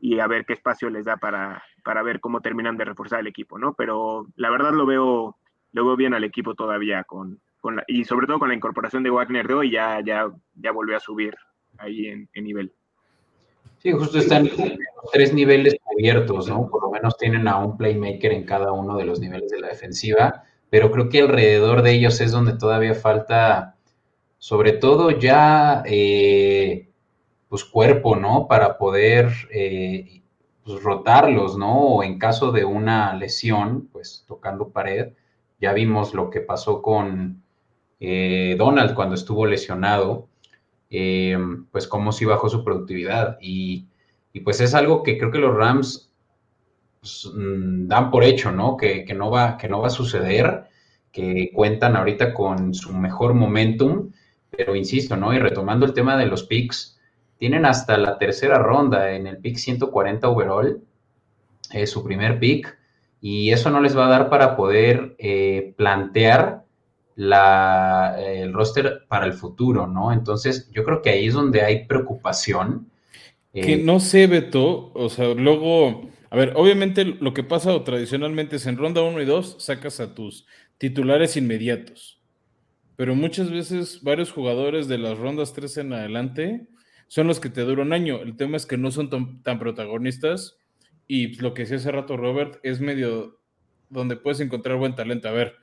y 0.00 0.20
a 0.20 0.28
ver 0.28 0.46
qué 0.46 0.52
espacio 0.52 0.90
les 0.90 1.04
da 1.04 1.16
para, 1.16 1.64
para 1.82 2.02
ver 2.02 2.20
cómo 2.20 2.40
terminan 2.40 2.76
de 2.76 2.84
reforzar 2.84 3.20
el 3.20 3.26
equipo, 3.26 3.58
¿no? 3.58 3.74
Pero 3.74 4.28
la 4.36 4.50
verdad 4.50 4.72
lo 4.72 4.86
veo 4.86 5.36
luego 5.72 5.96
viene 5.96 6.16
al 6.16 6.24
equipo 6.24 6.54
todavía 6.54 7.04
con, 7.04 7.40
y 7.86 8.04
sobre 8.04 8.26
todo 8.26 8.38
con 8.38 8.48
la 8.48 8.54
incorporación 8.54 9.02
de 9.02 9.10
Wagner 9.10 9.46
de 9.46 9.54
hoy, 9.54 9.70
ya, 9.70 10.00
ya, 10.04 10.30
ya 10.54 10.72
volvió 10.72 10.96
a 10.96 11.00
subir 11.00 11.36
ahí 11.78 12.06
en, 12.06 12.28
nivel. 12.34 12.72
Sí, 13.78 13.92
justo 13.92 14.18
están 14.18 14.48
tres 15.12 15.32
niveles 15.32 15.76
cubiertos, 15.82 16.48
¿no? 16.48 16.68
Por 16.68 16.82
lo 16.82 16.90
menos 16.90 17.16
tienen 17.16 17.46
a 17.46 17.58
un 17.58 17.76
playmaker 17.76 18.32
en 18.32 18.44
cada 18.44 18.72
uno 18.72 18.96
de 18.96 19.04
los 19.04 19.20
niveles 19.20 19.50
de 19.50 19.60
la 19.60 19.68
defensiva, 19.68 20.44
pero 20.70 20.90
creo 20.90 21.08
que 21.08 21.20
alrededor 21.20 21.82
de 21.82 21.92
ellos 21.92 22.20
es 22.20 22.32
donde 22.32 22.56
todavía 22.56 22.94
falta, 22.94 23.76
sobre 24.38 24.72
todo 24.72 25.10
ya, 25.10 25.82
eh, 25.86 26.88
pues 27.48 27.64
cuerpo, 27.64 28.16
¿no? 28.16 28.46
Para 28.48 28.78
poder 28.78 29.32
eh, 29.50 30.22
pues, 30.64 30.82
rotarlos, 30.82 31.56
¿no? 31.56 31.78
O 31.78 32.02
en 32.02 32.18
caso 32.18 32.52
de 32.52 32.64
una 32.64 33.14
lesión, 33.14 33.88
pues 33.92 34.24
tocando 34.26 34.70
pared, 34.70 35.12
ya 35.60 35.72
vimos 35.72 36.14
lo 36.14 36.30
que 36.30 36.40
pasó 36.40 36.82
con 36.82 37.42
eh, 38.00 38.54
Donald 38.58 38.94
cuando 38.94 39.14
estuvo 39.14 39.46
lesionado 39.46 40.28
eh, 40.90 41.38
pues 41.70 41.86
cómo 41.86 42.12
sí 42.12 42.24
bajó 42.24 42.48
su 42.48 42.64
productividad. 42.64 43.38
Y, 43.40 43.86
pues 44.44 44.60
es 44.60 44.74
algo 44.74 45.02
que 45.02 45.18
creo 45.18 45.32
que 45.32 45.38
los 45.38 45.54
Rams 45.54 46.12
pues, 47.00 47.28
mm, 47.34 47.88
dan 47.88 48.10
por 48.10 48.22
hecho, 48.22 48.52
¿no? 48.52 48.76
Que, 48.76 49.04
no 49.14 49.30
va, 49.30 49.56
que 49.56 49.68
no 49.68 49.80
va 49.80 49.88
a 49.88 49.90
suceder, 49.90 50.64
que 51.10 51.50
cuentan 51.52 51.96
ahorita 51.96 52.32
con 52.34 52.72
su 52.72 52.92
mejor 52.92 53.34
momentum, 53.34 54.12
pero 54.50 54.76
insisto, 54.76 55.16
¿no? 55.16 55.34
Y 55.34 55.38
retomando 55.38 55.86
el 55.86 55.92
tema 55.92 56.16
de 56.16 56.26
los 56.26 56.44
picks, 56.44 57.00
tienen 57.36 57.66
hasta 57.66 57.96
la 57.98 58.18
tercera 58.18 58.58
ronda 58.58 59.12
en 59.12 59.26
el 59.26 59.38
pick 59.38 59.56
140 59.56 60.28
overall, 60.28 60.82
es 61.72 61.90
su 61.90 62.04
primer 62.04 62.38
pick, 62.38 62.78
y 63.20 63.50
eso 63.50 63.70
no 63.70 63.80
les 63.80 63.96
va 63.96 64.06
a 64.06 64.10
dar 64.10 64.30
para 64.30 64.56
poder 64.56 65.16
eh, 65.18 65.74
plantear 65.76 66.64
la, 67.18 68.14
el 68.16 68.52
roster 68.52 69.04
para 69.08 69.26
el 69.26 69.32
futuro, 69.32 69.88
¿no? 69.88 70.12
Entonces, 70.12 70.70
yo 70.70 70.84
creo 70.84 71.02
que 71.02 71.10
ahí 71.10 71.26
es 71.26 71.34
donde 71.34 71.62
hay 71.62 71.84
preocupación. 71.84 72.92
Que 73.52 73.74
eh, 73.74 73.82
no 73.82 73.98
sé, 73.98 74.28
Beto, 74.28 74.92
o 74.94 75.08
sea, 75.08 75.34
luego, 75.34 76.08
a 76.30 76.36
ver, 76.36 76.52
obviamente 76.54 77.04
lo 77.04 77.34
que 77.34 77.42
pasa 77.42 77.74
o 77.74 77.82
tradicionalmente 77.82 78.54
es 78.54 78.66
en 78.66 78.76
ronda 78.76 79.02
1 79.02 79.20
y 79.20 79.24
2 79.24 79.56
sacas 79.58 79.98
a 79.98 80.14
tus 80.14 80.46
titulares 80.78 81.36
inmediatos, 81.36 82.22
pero 82.94 83.16
muchas 83.16 83.50
veces 83.50 84.00
varios 84.04 84.30
jugadores 84.30 84.86
de 84.86 84.98
las 84.98 85.18
rondas 85.18 85.54
3 85.54 85.78
en 85.78 85.94
adelante 85.94 86.68
son 87.08 87.26
los 87.26 87.40
que 87.40 87.50
te 87.50 87.62
duran 87.62 87.88
un 87.88 87.94
año. 87.94 88.22
El 88.22 88.36
tema 88.36 88.56
es 88.56 88.64
que 88.64 88.78
no 88.78 88.92
son 88.92 89.10
tan, 89.10 89.42
tan 89.42 89.58
protagonistas 89.58 90.56
y 91.08 91.34
lo 91.40 91.52
que 91.52 91.62
decía 91.62 91.78
hace 91.78 91.90
rato 91.90 92.16
Robert 92.16 92.60
es 92.62 92.80
medio 92.80 93.40
donde 93.90 94.14
puedes 94.14 94.38
encontrar 94.38 94.76
buen 94.76 94.94
talento. 94.94 95.28
A 95.28 95.32
ver, 95.32 95.56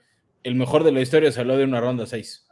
el 0.46 0.54
mejor 0.54 0.84
de 0.84 0.92
la 0.92 1.02
historia 1.02 1.32
salió 1.32 1.58
de 1.58 1.64
una 1.64 1.82
ronda 1.82 2.06
6. 2.06 2.48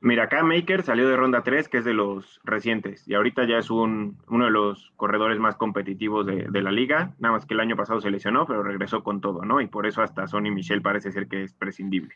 Mira, 0.00 0.24
acá 0.24 0.44
Maker 0.44 0.84
salió 0.84 1.08
de 1.08 1.16
ronda 1.16 1.42
3, 1.42 1.68
que 1.68 1.78
es 1.78 1.84
de 1.84 1.94
los 1.94 2.40
recientes, 2.44 3.06
y 3.08 3.14
ahorita 3.14 3.44
ya 3.44 3.58
es 3.58 3.68
un, 3.68 4.18
uno 4.28 4.44
de 4.44 4.52
los 4.52 4.92
corredores 4.96 5.40
más 5.40 5.56
competitivos 5.56 6.24
de, 6.26 6.62
la 6.62 6.70
liga, 6.70 7.14
nada 7.18 7.34
más 7.34 7.44
que 7.44 7.54
el 7.54 7.60
año 7.60 7.76
pasado 7.76 8.00
se 8.00 8.10
lesionó, 8.10 8.46
pero 8.46 8.62
regresó 8.62 9.02
con 9.02 9.20
todo, 9.20 9.44
¿no? 9.44 9.60
Y 9.60 9.66
por 9.66 9.84
eso 9.86 10.00
hasta 10.00 10.28
Sonny 10.28 10.52
Michel 10.52 10.80
parece 10.80 11.10
ser 11.10 11.26
que 11.26 11.42
es 11.42 11.54
prescindible. 11.54 12.14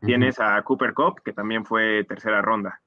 Tienes 0.00 0.40
a 0.40 0.60
Cooper 0.62 0.92
Cup, 0.92 1.22
que 1.24 1.32
también 1.32 1.64
fue 1.64 2.02
tercera 2.04 2.42
ronda. 2.42 2.80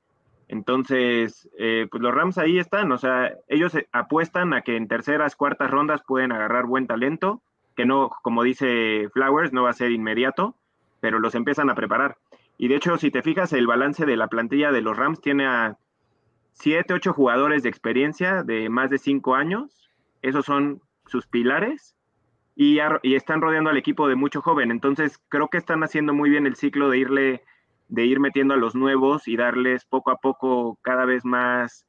Entonces, 0.50 1.50
eh, 1.58 1.88
pues 1.90 2.04
los 2.04 2.14
Rams 2.14 2.38
ahí 2.38 2.60
están, 2.60 2.92
o 2.92 2.98
sea, 2.98 3.32
ellos 3.48 3.78
apuestan 3.94 4.54
a 4.54 4.62
que 4.62 4.76
en 4.76 4.90
terceras, 4.90 5.38
cuartas 5.38 5.72
rondas 5.72 6.02
pueden 6.06 6.34
agarrar 6.34 6.66
buen 6.66 6.86
talento 6.86 7.42
que 7.80 7.86
no, 7.86 8.10
como 8.24 8.44
dice 8.44 9.08
Flowers, 9.14 9.54
no 9.54 9.64
va 9.64 9.70
a 9.70 9.74
ser 9.74 9.92
inmediato, 9.92 10.54
pero 11.00 11.18
los 11.18 11.34
empiezan 11.34 11.70
a 11.70 11.76
preparar. 11.76 12.18
Y 12.58 12.68
de 12.68 12.76
hecho, 12.76 12.98
si 12.98 13.10
te 13.10 13.22
fijas, 13.22 13.54
el 13.54 13.68
balance 13.68 14.06
de 14.06 14.18
la 14.18 14.28
plantilla 14.28 14.74
de 14.74 14.82
los 14.82 14.98
Rams 14.98 15.22
tiene 15.22 15.48
a 15.48 15.78
7, 16.56 16.94
8 16.94 17.14
jugadores 17.14 17.64
de 17.64 17.70
experiencia 17.70 18.44
de 18.44 18.68
más 18.68 18.90
de 18.90 18.98
5 18.98 19.34
años. 19.34 19.90
Esos 20.22 20.44
son 20.46 20.82
sus 21.06 21.26
pilares. 21.26 21.96
Y, 22.54 22.80
y, 23.02 23.16
están 23.16 23.40
rodeando 23.40 23.70
al 23.70 23.78
equipo 23.78 24.10
de 24.10 24.16
mucho 24.16 24.42
joven. 24.42 24.72
Entonces, 24.72 25.18
creo 25.30 25.48
que 25.48 25.58
están 25.58 25.82
haciendo 25.82 26.14
muy 26.14 26.30
bien 26.30 26.48
el 26.48 26.58
ciclo 26.58 26.90
de 26.90 26.98
irle, 26.98 27.44
de 27.88 28.06
ir 28.06 28.20
metiendo 28.20 28.56
a 28.56 28.58
los 28.58 28.76
nuevos 28.76 29.26
y 29.30 29.38
darles 29.38 29.86
poco 29.86 30.12
a 30.12 30.18
poco 30.18 30.78
cada 30.82 31.06
vez 31.06 31.24
más 31.24 31.86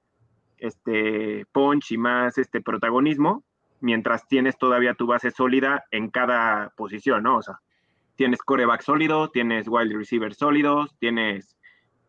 este 0.58 1.46
punch 1.50 1.90
y 1.90 1.98
más 1.98 2.38
este 2.38 2.60
protagonismo 2.60 3.42
mientras 3.80 4.28
tienes 4.28 4.58
todavía 4.58 4.94
tu 4.94 5.06
base 5.06 5.30
sólida 5.30 5.84
en 5.90 6.10
cada 6.10 6.70
posición, 6.76 7.22
¿no? 7.22 7.38
O 7.38 7.42
sea, 7.42 7.60
tienes 8.16 8.42
coreback 8.42 8.82
sólido, 8.82 9.30
tienes 9.30 9.66
wide 9.68 9.96
receiver 9.96 10.34
sólidos, 10.34 10.96
tienes 10.98 11.56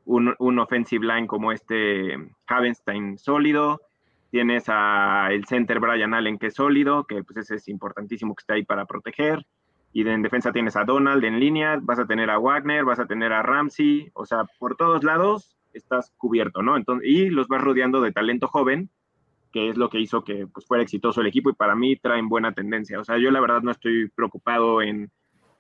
un, 0.05 0.59
offensive 0.59 1.05
line 1.05 1.27
como 1.27 1.51
este 1.51 2.17
Havenstein 2.47 3.17
sólido, 3.17 3.81
tienes 4.29 4.65
a 4.67 5.29
el 5.31 5.45
center 5.45 5.79
Brian 5.79 6.13
Allen 6.13 6.37
que 6.37 6.47
es 6.47 6.55
sólido, 6.55 7.05
que 7.05 7.23
pues 7.23 7.37
ese 7.37 7.55
es 7.55 7.67
importantísimo 7.67 8.35
que 8.35 8.41
esté 8.41 8.53
ahí 8.53 8.63
para 8.63 8.85
proteger, 8.85 9.45
y 9.93 10.07
en 10.07 10.21
defensa 10.21 10.51
tienes 10.51 10.75
a 10.75 10.85
Donald 10.85 11.23
en 11.23 11.39
línea, 11.39 11.79
vas 11.81 11.99
a 11.99 12.05
tener 12.05 12.29
a 12.29 12.39
Wagner, 12.39 12.85
vas 12.85 12.99
a 12.99 13.05
tener 13.05 13.33
a 13.33 13.43
Ramsey, 13.43 14.09
o 14.13 14.25
sea, 14.25 14.45
por 14.59 14.75
todos 14.75 15.03
lados 15.03 15.57
estás 15.73 16.11
cubierto, 16.17 16.61
¿no? 16.61 16.77
Entonces, 16.77 17.07
y 17.07 17.29
los 17.29 17.47
vas 17.47 17.61
rodeando 17.61 18.01
de 18.01 18.11
talento 18.11 18.47
joven 18.47 18.89
que 19.51 19.69
es 19.69 19.77
lo 19.77 19.89
que 19.89 19.99
hizo 19.99 20.23
que 20.23 20.47
pues, 20.47 20.65
fuera 20.65 20.83
exitoso 20.83 21.21
el 21.21 21.27
equipo 21.27 21.49
y 21.49 21.53
para 21.53 21.75
mí 21.75 21.95
traen 21.95 22.29
buena 22.29 22.53
tendencia. 22.53 22.99
O 22.99 23.03
sea, 23.03 23.17
yo 23.17 23.31
la 23.31 23.41
verdad 23.41 23.61
no 23.61 23.71
estoy 23.71 24.09
preocupado 24.09 24.81
en, 24.81 25.11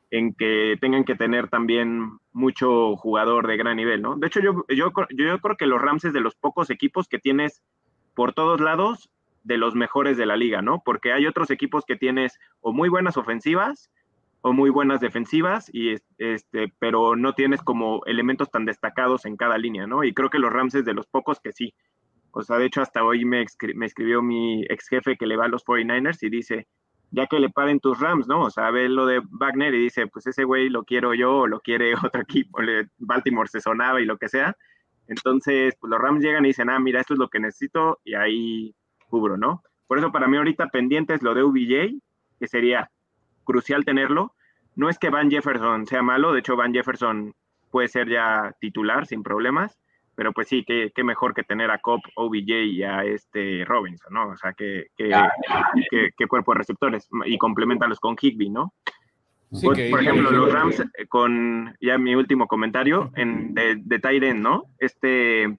en 0.09 0.33
que 0.33 0.77
tengan 0.79 1.03
que 1.03 1.15
tener 1.15 1.47
también 1.49 2.19
mucho 2.33 2.95
jugador 2.95 3.47
de 3.47 3.57
gran 3.57 3.77
nivel, 3.77 4.01
¿no? 4.01 4.15
De 4.15 4.27
hecho, 4.27 4.39
yo, 4.39 4.65
yo, 4.69 4.91
yo 5.09 5.39
creo 5.39 5.57
que 5.57 5.65
los 5.65 5.81
Rams 5.81 6.05
es 6.05 6.13
de 6.13 6.21
los 6.21 6.35
pocos 6.35 6.69
equipos 6.69 7.07
que 7.07 7.19
tienes 7.19 7.63
por 8.13 8.33
todos 8.33 8.59
lados 8.59 9.09
de 9.43 9.57
los 9.57 9.73
mejores 9.73 10.17
de 10.17 10.25
la 10.25 10.35
liga, 10.35 10.61
¿no? 10.61 10.81
Porque 10.83 11.13
hay 11.13 11.25
otros 11.25 11.49
equipos 11.49 11.85
que 11.85 11.95
tienes 11.95 12.39
o 12.59 12.73
muy 12.73 12.89
buenas 12.89 13.17
ofensivas 13.17 13.89
o 14.41 14.53
muy 14.53 14.69
buenas 14.71 14.99
defensivas, 14.99 15.69
y 15.71 15.95
este, 16.17 16.73
pero 16.79 17.15
no 17.15 17.33
tienes 17.33 17.61
como 17.61 18.01
elementos 18.05 18.49
tan 18.49 18.65
destacados 18.65 19.25
en 19.25 19.37
cada 19.37 19.57
línea, 19.57 19.85
¿no? 19.85 20.03
Y 20.03 20.13
creo 20.13 20.31
que 20.31 20.39
los 20.39 20.51
Rams 20.51 20.73
es 20.73 20.83
de 20.83 20.95
los 20.95 21.05
pocos 21.05 21.39
que 21.39 21.51
sí. 21.51 21.75
O 22.31 22.43
sea, 22.43 22.57
de 22.57 22.65
hecho, 22.65 22.81
hasta 22.81 23.03
hoy 23.03 23.25
me, 23.25 23.45
me 23.75 23.85
escribió 23.85 24.21
mi 24.21 24.63
ex 24.63 24.87
jefe 24.87 25.17
que 25.17 25.27
le 25.27 25.35
va 25.35 25.45
a 25.45 25.49
los 25.49 25.65
49ers 25.65 26.23
y 26.23 26.29
dice, 26.29 26.67
ya 27.11 27.27
que 27.27 27.39
le 27.39 27.49
paren 27.49 27.79
tus 27.79 27.99
Rams, 27.99 28.27
¿no? 28.27 28.43
O 28.43 28.49
sea, 28.49 28.71
ve 28.71 28.87
lo 28.87 29.05
de 29.05 29.21
Wagner 29.31 29.73
y 29.73 29.83
dice, 29.83 30.07
pues 30.07 30.27
ese 30.27 30.45
güey 30.45 30.69
lo 30.69 30.83
quiero 30.83 31.13
yo 31.13 31.45
lo 31.45 31.59
quiere 31.59 31.93
otro 32.03 32.21
equipo, 32.21 32.59
Baltimore 32.97 33.49
se 33.49 33.59
sonaba 33.59 34.01
y 34.01 34.05
lo 34.05 34.17
que 34.17 34.29
sea. 34.29 34.55
Entonces, 35.07 35.75
pues 35.79 35.89
los 35.91 35.99
Rams 35.99 36.23
llegan 36.23 36.45
y 36.45 36.49
dicen, 36.49 36.69
ah, 36.69 36.79
mira, 36.79 37.01
esto 37.01 37.13
es 37.13 37.19
lo 37.19 37.27
que 37.27 37.39
necesito 37.39 37.99
y 38.05 38.15
ahí 38.15 38.73
cubro, 39.09 39.35
¿no? 39.35 39.61
Por 39.87 39.97
eso 39.97 40.11
para 40.11 40.27
mí 40.27 40.37
ahorita 40.37 40.69
pendiente 40.69 41.13
es 41.13 41.21
lo 41.21 41.33
de 41.33 41.43
UBJ, 41.43 41.99
que 42.39 42.47
sería 42.47 42.89
crucial 43.43 43.83
tenerlo. 43.83 44.33
No 44.75 44.89
es 44.89 44.97
que 44.97 45.09
Van 45.09 45.29
Jefferson 45.29 45.85
sea 45.85 46.01
malo, 46.01 46.31
de 46.31 46.39
hecho 46.39 46.55
Van 46.55 46.73
Jefferson 46.73 47.33
puede 47.71 47.89
ser 47.89 48.07
ya 48.07 48.55
titular 48.61 49.05
sin 49.05 49.21
problemas, 49.21 49.77
pero 50.15 50.33
pues 50.33 50.47
sí, 50.47 50.63
qué, 50.65 50.91
mejor 51.03 51.33
que 51.33 51.43
tener 51.43 51.71
a 51.71 51.79
Cop, 51.79 52.01
OBJ 52.15 52.51
y 52.65 52.83
a 52.83 53.03
este 53.03 53.63
Robinson, 53.65 54.13
¿no? 54.13 54.29
O 54.29 54.37
sea, 54.37 54.53
qué, 54.53 54.87
qué, 54.95 56.27
cuerpo 56.27 56.53
de 56.53 56.59
receptores 56.59 57.09
y 57.25 57.37
complementarlos 57.37 57.99
con 57.99 58.15
Higby, 58.19 58.49
¿no? 58.49 58.73
Sí, 59.51 59.65
pues, 59.65 59.89
por 59.89 60.01
ejemplo, 60.01 60.31
los 60.31 60.51
Rams, 60.51 60.79
eh, 60.79 61.07
con 61.07 61.75
ya 61.81 61.97
mi 61.97 62.15
último 62.15 62.47
comentario 62.47 63.11
en, 63.15 63.53
de, 63.53 63.75
de 63.75 64.33
¿no? 64.33 64.63
Este 64.77 65.57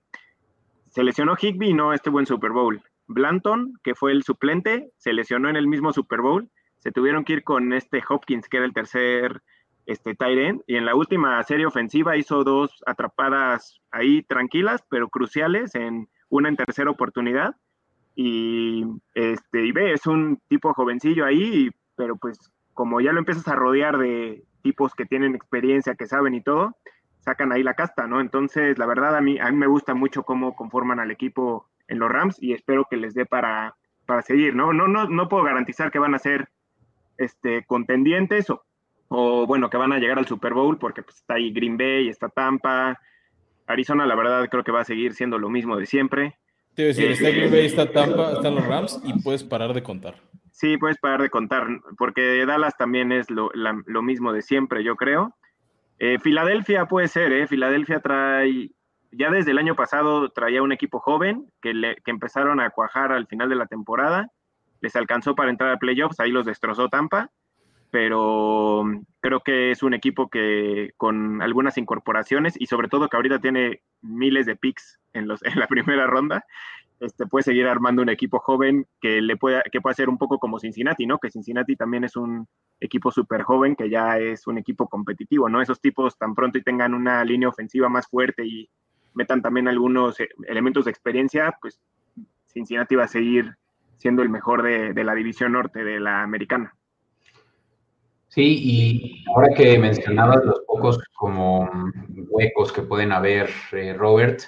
se 0.88 1.02
lesionó 1.02 1.36
Higby, 1.40 1.72
no 1.72 1.92
este 1.92 2.10
buen 2.10 2.26
Super 2.26 2.52
Bowl. 2.52 2.82
Blanton, 3.06 3.78
que 3.82 3.94
fue 3.94 4.12
el 4.12 4.22
suplente, 4.22 4.90
se 4.98 5.12
lesionó 5.12 5.48
en 5.48 5.56
el 5.56 5.66
mismo 5.66 5.92
Super 5.92 6.20
Bowl. 6.20 6.50
Se 6.78 6.92
tuvieron 6.92 7.24
que 7.24 7.34
ir 7.34 7.44
con 7.44 7.72
este 7.72 8.02
Hopkins, 8.06 8.48
que 8.48 8.58
era 8.58 8.66
el 8.66 8.72
tercer 8.72 9.42
este 9.86 10.14
Tyren, 10.14 10.62
y 10.66 10.76
en 10.76 10.84
la 10.84 10.94
última 10.94 11.42
serie 11.42 11.66
ofensiva 11.66 12.16
hizo 12.16 12.44
dos 12.44 12.82
atrapadas 12.86 13.80
ahí 13.90 14.22
tranquilas, 14.22 14.84
pero 14.88 15.08
cruciales, 15.08 15.74
en 15.74 16.08
una 16.28 16.48
en 16.48 16.56
tercera 16.56 16.90
oportunidad. 16.90 17.56
Y 18.14 18.84
este, 19.14 19.66
y 19.66 19.72
ve, 19.72 19.92
es 19.92 20.06
un 20.06 20.40
tipo 20.48 20.72
jovencillo 20.74 21.24
ahí, 21.24 21.70
pero 21.96 22.16
pues 22.16 22.38
como 22.74 23.00
ya 23.00 23.12
lo 23.12 23.18
empiezas 23.18 23.48
a 23.48 23.56
rodear 23.56 23.98
de 23.98 24.44
tipos 24.62 24.94
que 24.94 25.06
tienen 25.06 25.34
experiencia, 25.34 25.94
que 25.94 26.06
saben 26.06 26.34
y 26.34 26.42
todo, 26.42 26.76
sacan 27.20 27.52
ahí 27.52 27.62
la 27.62 27.74
casta, 27.74 28.06
¿no? 28.06 28.20
Entonces, 28.20 28.78
la 28.78 28.86
verdad, 28.86 29.16
a 29.16 29.20
mí, 29.20 29.38
a 29.38 29.50
mí 29.50 29.56
me 29.56 29.66
gusta 29.66 29.94
mucho 29.94 30.22
cómo 30.24 30.54
conforman 30.54 31.00
al 31.00 31.10
equipo 31.10 31.68
en 31.88 31.98
los 31.98 32.10
Rams 32.10 32.42
y 32.42 32.52
espero 32.52 32.86
que 32.88 32.96
les 32.96 33.14
dé 33.14 33.26
para, 33.26 33.76
para 34.06 34.22
seguir, 34.22 34.54
¿no? 34.54 34.72
No, 34.72 34.88
no, 34.88 35.08
no 35.08 35.28
puedo 35.28 35.44
garantizar 35.44 35.90
que 35.90 35.98
van 35.98 36.14
a 36.14 36.18
ser 36.18 36.48
este, 37.18 37.64
contendientes 37.64 38.50
o, 38.50 38.64
o 39.14 39.46
bueno, 39.46 39.68
que 39.70 39.76
van 39.76 39.92
a 39.92 39.98
llegar 39.98 40.18
al 40.18 40.26
Super 40.26 40.54
Bowl 40.54 40.78
porque 40.78 41.02
pues, 41.02 41.16
está 41.18 41.34
ahí 41.34 41.52
Green 41.52 41.76
Bay, 41.76 42.08
está 42.08 42.28
Tampa. 42.28 42.98
Arizona, 43.66 44.06
la 44.06 44.14
verdad, 44.16 44.48
creo 44.50 44.64
que 44.64 44.72
va 44.72 44.80
a 44.80 44.84
seguir 44.84 45.14
siendo 45.14 45.38
lo 45.38 45.48
mismo 45.48 45.76
de 45.76 45.86
siempre. 45.86 46.38
Te 46.74 46.84
decir, 46.84 47.10
está 47.12 47.30
Green 47.30 47.50
Bay, 47.50 47.66
está 47.66 47.90
Tampa, 47.90 48.32
están 48.32 48.54
los 48.54 48.66
Rams 48.66 49.00
y 49.04 49.12
puedes 49.22 49.44
parar 49.44 49.72
de 49.74 49.82
contar. 49.82 50.14
Sí, 50.50 50.76
puedes 50.78 50.98
parar 50.98 51.22
de 51.22 51.30
contar, 51.30 51.66
porque 51.98 52.44
Dallas 52.46 52.76
también 52.76 53.12
es 53.12 53.30
lo, 53.30 53.50
la- 53.54 53.80
lo 53.86 54.02
mismo 54.02 54.32
de 54.32 54.42
siempre, 54.42 54.82
yo 54.84 54.96
creo. 54.96 55.34
Eh, 55.98 56.18
Filadelfia 56.18 56.86
puede 56.86 57.08
ser, 57.08 57.32
¿eh? 57.32 57.46
Filadelfia 57.46 58.00
trae, 58.00 58.70
ya 59.12 59.30
desde 59.30 59.50
el 59.52 59.58
año 59.58 59.76
pasado 59.76 60.30
traía 60.30 60.62
un 60.62 60.72
equipo 60.72 60.98
joven 60.98 61.46
que, 61.60 61.72
le, 61.74 61.96
que 62.04 62.10
empezaron 62.10 62.60
a 62.60 62.70
cuajar 62.70 63.12
al 63.12 63.26
final 63.26 63.48
de 63.48 63.56
la 63.56 63.66
temporada. 63.66 64.28
Les 64.80 64.96
alcanzó 64.96 65.34
para 65.34 65.50
entrar 65.50 65.70
a 65.70 65.76
playoffs, 65.78 66.18
ahí 66.20 66.30
los 66.32 66.44
destrozó 66.46 66.88
Tampa, 66.88 67.30
pero 67.92 68.84
creo 69.20 69.40
que 69.40 69.70
es 69.70 69.82
un 69.82 69.92
equipo 69.92 70.30
que 70.30 70.94
con 70.96 71.42
algunas 71.42 71.76
incorporaciones 71.76 72.58
y 72.58 72.64
sobre 72.64 72.88
todo 72.88 73.06
que 73.10 73.16
ahorita 73.18 73.38
tiene 73.38 73.82
miles 74.00 74.46
de 74.46 74.56
picks 74.56 74.98
en, 75.12 75.28
los, 75.28 75.42
en 75.44 75.60
la 75.60 75.66
primera 75.66 76.06
ronda, 76.06 76.42
este, 77.00 77.26
puede 77.26 77.42
seguir 77.42 77.66
armando 77.66 78.00
un 78.00 78.08
equipo 78.08 78.38
joven 78.38 78.86
que 78.98 79.20
le 79.20 79.36
pueda, 79.36 79.62
que 79.70 79.82
pueda 79.82 79.92
ser 79.92 80.08
un 80.08 80.16
poco 80.16 80.38
como 80.38 80.58
Cincinnati, 80.58 81.04
¿no? 81.04 81.18
Que 81.18 81.30
Cincinnati 81.30 81.76
también 81.76 82.04
es 82.04 82.16
un 82.16 82.48
equipo 82.80 83.10
súper 83.10 83.42
joven 83.42 83.76
que 83.76 83.90
ya 83.90 84.16
es 84.16 84.46
un 84.46 84.56
equipo 84.56 84.88
competitivo, 84.88 85.50
¿no? 85.50 85.60
Esos 85.60 85.78
tipos 85.78 86.16
tan 86.16 86.34
pronto 86.34 86.56
y 86.56 86.62
tengan 86.62 86.94
una 86.94 87.22
línea 87.26 87.50
ofensiva 87.50 87.90
más 87.90 88.08
fuerte 88.08 88.46
y 88.46 88.70
metan 89.12 89.42
también 89.42 89.68
algunos 89.68 90.18
eh, 90.18 90.30
elementos 90.48 90.86
de 90.86 90.92
experiencia, 90.92 91.58
pues 91.60 91.78
Cincinnati 92.46 92.94
va 92.94 93.04
a 93.04 93.08
seguir 93.08 93.54
siendo 93.98 94.22
el 94.22 94.30
mejor 94.30 94.62
de 94.62 95.04
la 95.04 95.14
división 95.14 95.52
norte 95.52 95.84
de 95.84 96.00
la 96.00 96.22
americana. 96.22 96.74
Sí, 98.34 98.60
y 98.64 99.24
ahora 99.28 99.52
que 99.54 99.78
mencionabas 99.78 100.42
los 100.42 100.60
pocos 100.66 100.98
como 101.18 101.68
huecos 102.30 102.72
que 102.72 102.80
pueden 102.80 103.12
haber, 103.12 103.50
eh, 103.72 103.92
Robert, 103.92 104.40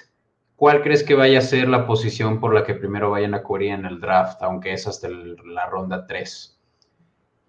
¿cuál 0.55 0.81
crees 0.81 1.03
que 1.03 1.13
vaya 1.13 1.37
a 1.37 1.43
ser 1.43 1.69
la 1.69 1.85
posición 1.85 2.39
por 2.39 2.55
la 2.55 2.63
que 2.63 2.73
primero 2.73 3.11
vayan 3.11 3.35
a 3.35 3.43
cubrir 3.43 3.73
en 3.73 3.85
el 3.85 4.01
draft, 4.01 4.41
aunque 4.41 4.73
es 4.73 4.87
hasta 4.87 5.07
la 5.07 5.67
ronda 5.67 6.07
3? 6.07 6.59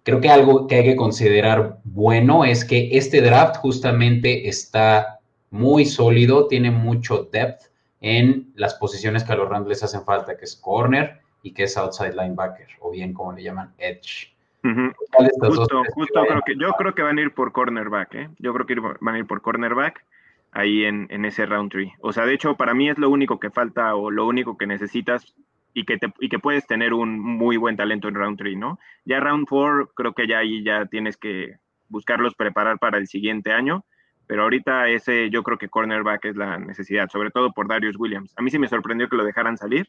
Creo 0.03 0.21
que 0.21 0.29
algo 0.29 0.67
que 0.67 0.75
hay 0.75 0.83
que 0.83 0.95
considerar 0.95 1.79
bueno 1.83 2.45
es 2.45 2.63
que 2.63 2.95
este 2.95 3.19
draft 3.21 3.55
justamente 3.55 4.47
está 4.47 5.19
muy 5.49 5.85
sólido, 5.85 6.45
tiene 6.45 6.69
mucho 6.69 7.27
depth 7.31 7.63
en 7.99 8.53
las 8.53 8.75
posiciones 8.75 9.23
que 9.23 9.33
a 9.33 9.37
los 9.37 9.49
Rams 9.49 9.69
les 9.69 9.81
hacen 9.81 10.03
falta, 10.03 10.37
que 10.37 10.45
es 10.45 10.55
corner 10.55 11.19
y 11.41 11.51
que 11.51 11.63
es 11.63 11.75
outside 11.77 12.13
linebacker, 12.13 12.67
o 12.81 12.91
bien 12.91 13.11
como 13.11 13.31
le 13.31 13.41
llaman 13.41 13.73
edge. 13.79 14.36
Ujú. 14.67 14.91
¿Cuál 15.11 15.27
de 15.27 15.31
estas 15.33 15.49
dos 15.49 15.59
Justo, 15.59 15.83
justo 15.93 16.25
creo 16.27 16.41
que, 16.45 16.55
yo 16.57 16.73
creo 16.73 16.93
que 16.93 17.01
van 17.01 17.17
a 17.17 17.21
ir 17.21 17.33
por 17.33 17.53
cornerback, 17.53 18.15
¿eh? 18.15 18.29
Yo 18.39 18.53
creo 18.53 18.65
que 18.65 18.75
van 18.99 19.15
a 19.15 19.19
ir 19.19 19.25
por 19.25 19.41
cornerback 19.41 20.03
ahí 20.51 20.83
en, 20.83 21.07
en 21.09 21.23
ese 21.25 21.45
round 21.45 21.71
tree. 21.71 21.93
O 22.01 22.11
sea, 22.11 22.25
de 22.25 22.33
hecho, 22.33 22.55
para 22.55 22.73
mí 22.73 22.89
es 22.89 22.97
lo 22.97 23.09
único 23.09 23.39
que 23.39 23.49
falta 23.49 23.95
o 23.95 24.11
lo 24.11 24.25
único 24.25 24.57
que 24.57 24.67
necesitas 24.67 25.35
y 25.73 25.85
que, 25.85 25.97
te, 25.97 26.11
y 26.19 26.27
que 26.27 26.39
puedes 26.39 26.65
tener 26.67 26.93
un 26.93 27.19
muy 27.19 27.55
buen 27.55 27.77
talento 27.77 28.07
en 28.07 28.15
round 28.15 28.37
tree, 28.37 28.55
¿no? 28.55 28.79
Ya 29.05 29.19
round 29.19 29.47
four, 29.47 29.91
creo 29.95 30.13
que 30.13 30.27
ya 30.27 30.39
ahí 30.39 30.63
ya 30.63 30.85
tienes 30.87 31.17
que 31.17 31.57
buscarlos 31.87 32.35
preparar 32.35 32.79
para 32.79 32.97
el 32.97 33.07
siguiente 33.07 33.53
año, 33.53 33.85
pero 34.25 34.43
ahorita 34.43 34.89
ese 34.89 35.29
yo 35.29 35.43
creo 35.43 35.57
que 35.57 35.69
cornerback 35.69 36.25
es 36.25 36.35
la 36.35 36.57
necesidad, 36.57 37.07
sobre 37.09 37.31
todo 37.31 37.53
por 37.53 37.67
Darius 37.67 37.97
Williams. 37.97 38.33
A 38.37 38.41
mí 38.41 38.49
sí 38.49 38.59
me 38.59 38.67
sorprendió 38.67 39.07
que 39.07 39.15
lo 39.15 39.23
dejaran 39.23 39.57
salir, 39.57 39.87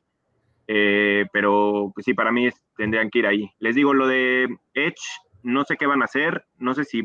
eh, 0.68 1.24
pero 1.32 1.90
pues 1.94 2.04
sí, 2.04 2.14
para 2.14 2.30
mí 2.30 2.46
es- 2.46 2.62
tendrían 2.76 3.10
que 3.10 3.18
ir 3.18 3.26
ahí. 3.26 3.50
Les 3.58 3.74
digo, 3.74 3.92
lo 3.94 4.06
de 4.06 4.44
Edge, 4.74 4.94
no 5.42 5.64
sé 5.64 5.76
qué 5.76 5.86
van 5.86 6.02
a 6.02 6.04
hacer, 6.04 6.44
no 6.58 6.74
sé 6.74 6.84
si 6.84 7.02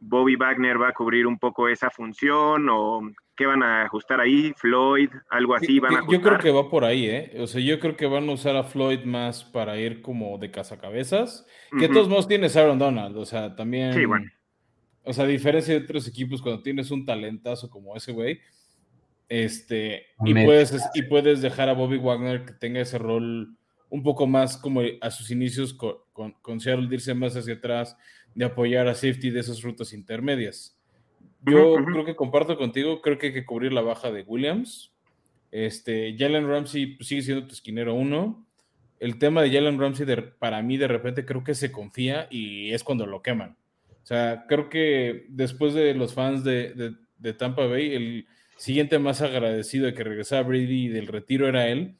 Bobby 0.00 0.36
Wagner 0.36 0.80
va 0.80 0.88
a 0.88 0.92
cubrir 0.92 1.26
un 1.26 1.38
poco 1.38 1.68
esa 1.68 1.88
función 1.90 2.68
o 2.70 3.00
qué 3.36 3.46
van 3.46 3.62
a 3.62 3.84
ajustar 3.84 4.20
ahí, 4.20 4.52
Floyd, 4.56 5.08
algo 5.30 5.54
así 5.54 5.80
van 5.80 5.96
a 5.96 6.00
Yo- 6.02 6.12
Yo 6.12 6.20
creo 6.22 6.38
que 6.38 6.50
va 6.50 6.68
por 6.68 6.84
ahí, 6.84 7.06
¿eh? 7.06 7.36
O 7.40 7.46
sea, 7.46 7.60
yo 7.60 7.78
creo 7.80 7.96
que 7.96 8.06
van 8.06 8.28
a 8.28 8.32
usar 8.32 8.54
a 8.56 8.64
Floyd 8.64 9.04
más 9.04 9.44
para 9.44 9.78
ir 9.78 10.02
como 10.02 10.36
de 10.38 10.50
cazacabezas. 10.50 11.46
Que 11.70 11.78
de 11.78 11.84
Ujú. 11.86 11.94
todos 11.94 12.08
modos 12.08 12.28
tienes 12.28 12.56
Aaron 12.56 12.78
Donald, 12.78 13.16
o 13.16 13.24
sea, 13.24 13.54
también. 13.56 13.92
Sí, 13.94 14.04
bueno. 14.04 14.26
O 15.04 15.12
sea, 15.12 15.24
a 15.24 15.28
diferencia 15.28 15.74
de 15.74 15.84
otros 15.84 16.06
equipos, 16.08 16.40
cuando 16.42 16.62
tienes 16.62 16.90
un 16.90 17.04
talentazo 17.04 17.68
como 17.70 17.96
ese 17.96 18.12
güey, 18.12 18.40
este, 19.28 20.06
y 20.24 20.32
puedes, 20.44 20.72
y 20.94 21.02
puedes 21.02 21.40
dejar 21.42 21.68
a 21.68 21.72
Bobby 21.74 21.98
Wagner 21.98 22.44
que 22.44 22.52
tenga 22.52 22.80
ese 22.80 22.98
rol 22.98 23.56
un 23.88 24.02
poco 24.02 24.26
más 24.26 24.56
como 24.56 24.80
a 25.00 25.10
sus 25.10 25.30
inicios 25.30 25.72
con, 25.72 25.96
con, 26.12 26.32
con 26.42 26.60
Seattle, 26.60 26.88
de 26.88 26.96
irse 26.96 27.14
más 27.14 27.36
hacia 27.36 27.54
atrás, 27.54 27.96
de 28.34 28.44
apoyar 28.44 28.88
a 28.88 28.94
safety 28.94 29.30
de 29.30 29.40
esas 29.40 29.62
rutas 29.62 29.92
intermedias. 29.92 30.76
Yo 31.46 31.76
creo 31.84 32.04
que 32.04 32.16
comparto 32.16 32.56
contigo, 32.56 33.00
creo 33.02 33.18
que 33.18 33.26
hay 33.28 33.32
que 33.32 33.44
cubrir 33.44 33.72
la 33.72 33.82
baja 33.82 34.10
de 34.10 34.22
Williams. 34.22 34.92
Este, 35.52 36.16
Jalen 36.18 36.48
Ramsey 36.48 36.96
sigue 37.00 37.22
siendo 37.22 37.46
tu 37.46 37.52
esquinero 37.52 37.94
uno. 37.94 38.44
El 38.98 39.18
tema 39.18 39.42
de 39.42 39.52
Jalen 39.52 39.78
Ramsey, 39.78 40.06
de- 40.06 40.22
para 40.22 40.62
mí, 40.62 40.76
de 40.76 40.88
repente 40.88 41.24
creo 41.24 41.44
que 41.44 41.54
se 41.54 41.70
confía 41.70 42.26
y 42.30 42.72
es 42.72 42.82
cuando 42.82 43.06
lo 43.06 43.22
queman. 43.22 43.56
O 44.02 44.06
sea, 44.06 44.46
creo 44.48 44.68
que 44.68 45.26
después 45.28 45.74
de 45.74 45.94
los 45.94 46.14
fans 46.14 46.42
de, 46.44 46.72
de- 46.74 46.94
de 47.18 47.32
Tampa 47.34 47.66
Bay, 47.66 47.94
el 47.94 48.26
siguiente 48.56 48.98
más 48.98 49.20
agradecido 49.22 49.86
de 49.86 49.94
que 49.94 50.04
regresara 50.04 50.42
Brady 50.42 50.88
del 50.88 51.06
retiro 51.06 51.48
era 51.48 51.68
él, 51.68 51.96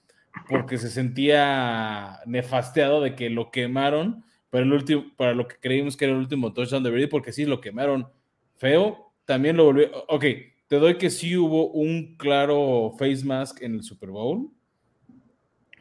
porque 0.48 0.78
se 0.78 0.90
sentía 0.90 2.20
nefasteado 2.26 3.00
de 3.00 3.14
que 3.14 3.30
lo 3.30 3.50
quemaron 3.50 4.24
para, 4.50 4.64
el 4.64 4.72
último, 4.72 5.06
para 5.16 5.34
lo 5.34 5.48
que 5.48 5.56
creímos 5.56 5.96
que 5.96 6.04
era 6.04 6.14
el 6.14 6.20
último 6.20 6.52
touchdown 6.52 6.82
de 6.82 6.90
Brady, 6.90 7.06
porque 7.06 7.32
sí, 7.32 7.44
lo 7.44 7.60
quemaron 7.60 8.08
feo. 8.56 9.12
También 9.24 9.56
lo 9.56 9.64
volvió. 9.64 9.90
Ok, 10.08 10.24
te 10.68 10.76
doy 10.76 10.98
que 10.98 11.10
sí 11.10 11.36
hubo 11.36 11.70
un 11.70 12.16
claro 12.16 12.94
face 12.98 13.24
mask 13.24 13.62
en 13.62 13.74
el 13.74 13.82
Super 13.82 14.10
Bowl, 14.10 14.50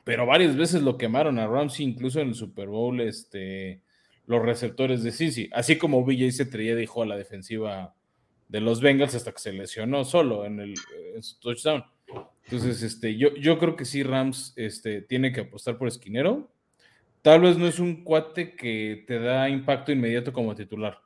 pero 0.04 0.26
varias 0.26 0.56
veces 0.56 0.82
lo 0.82 0.98
quemaron 0.98 1.40
a 1.40 1.48
Ramsey, 1.48 1.86
incluso 1.86 2.20
en 2.20 2.30
el 2.30 2.36
Super 2.36 2.68
Bowl, 2.68 3.00
este, 3.02 3.82
los 4.26 4.42
receptores 4.42 5.04
de 5.04 5.12
Cincy, 5.12 5.50
así 5.54 5.78
como 5.78 6.04
BJ 6.04 6.32
se 6.32 6.46
traía 6.46 6.76
dijo 6.76 7.04
a 7.04 7.06
la 7.06 7.18
defensiva 7.18 7.96
de 8.54 8.62
los 8.62 8.82
Bengals 8.82 9.16
hasta 9.16 9.32
que 9.32 9.40
se 9.40 9.52
lesionó 9.52 10.06
solo 10.06 10.46
en 10.46 10.60
el 10.60 10.76
en 11.16 11.24
su 11.24 11.40
touchdown. 11.40 11.84
Entonces, 12.44 12.84
este, 12.84 13.18
yo, 13.18 13.34
yo 13.34 13.58
creo 13.58 13.76
que 13.76 13.84
sí, 13.84 14.04
Rams 14.04 14.54
este, 14.56 15.02
tiene 15.02 15.32
que 15.32 15.42
apostar 15.42 15.76
por 15.80 15.88
esquinero. 15.88 16.52
Tal 17.24 17.42
vez 17.42 17.58
no 17.58 17.66
es 17.66 17.80
un 17.80 18.04
cuate 18.04 18.56
que 18.56 19.06
te 19.08 19.18
da 19.18 19.50
impacto 19.50 19.92
inmediato 19.92 20.32
como 20.32 20.54
titular. 20.54 21.00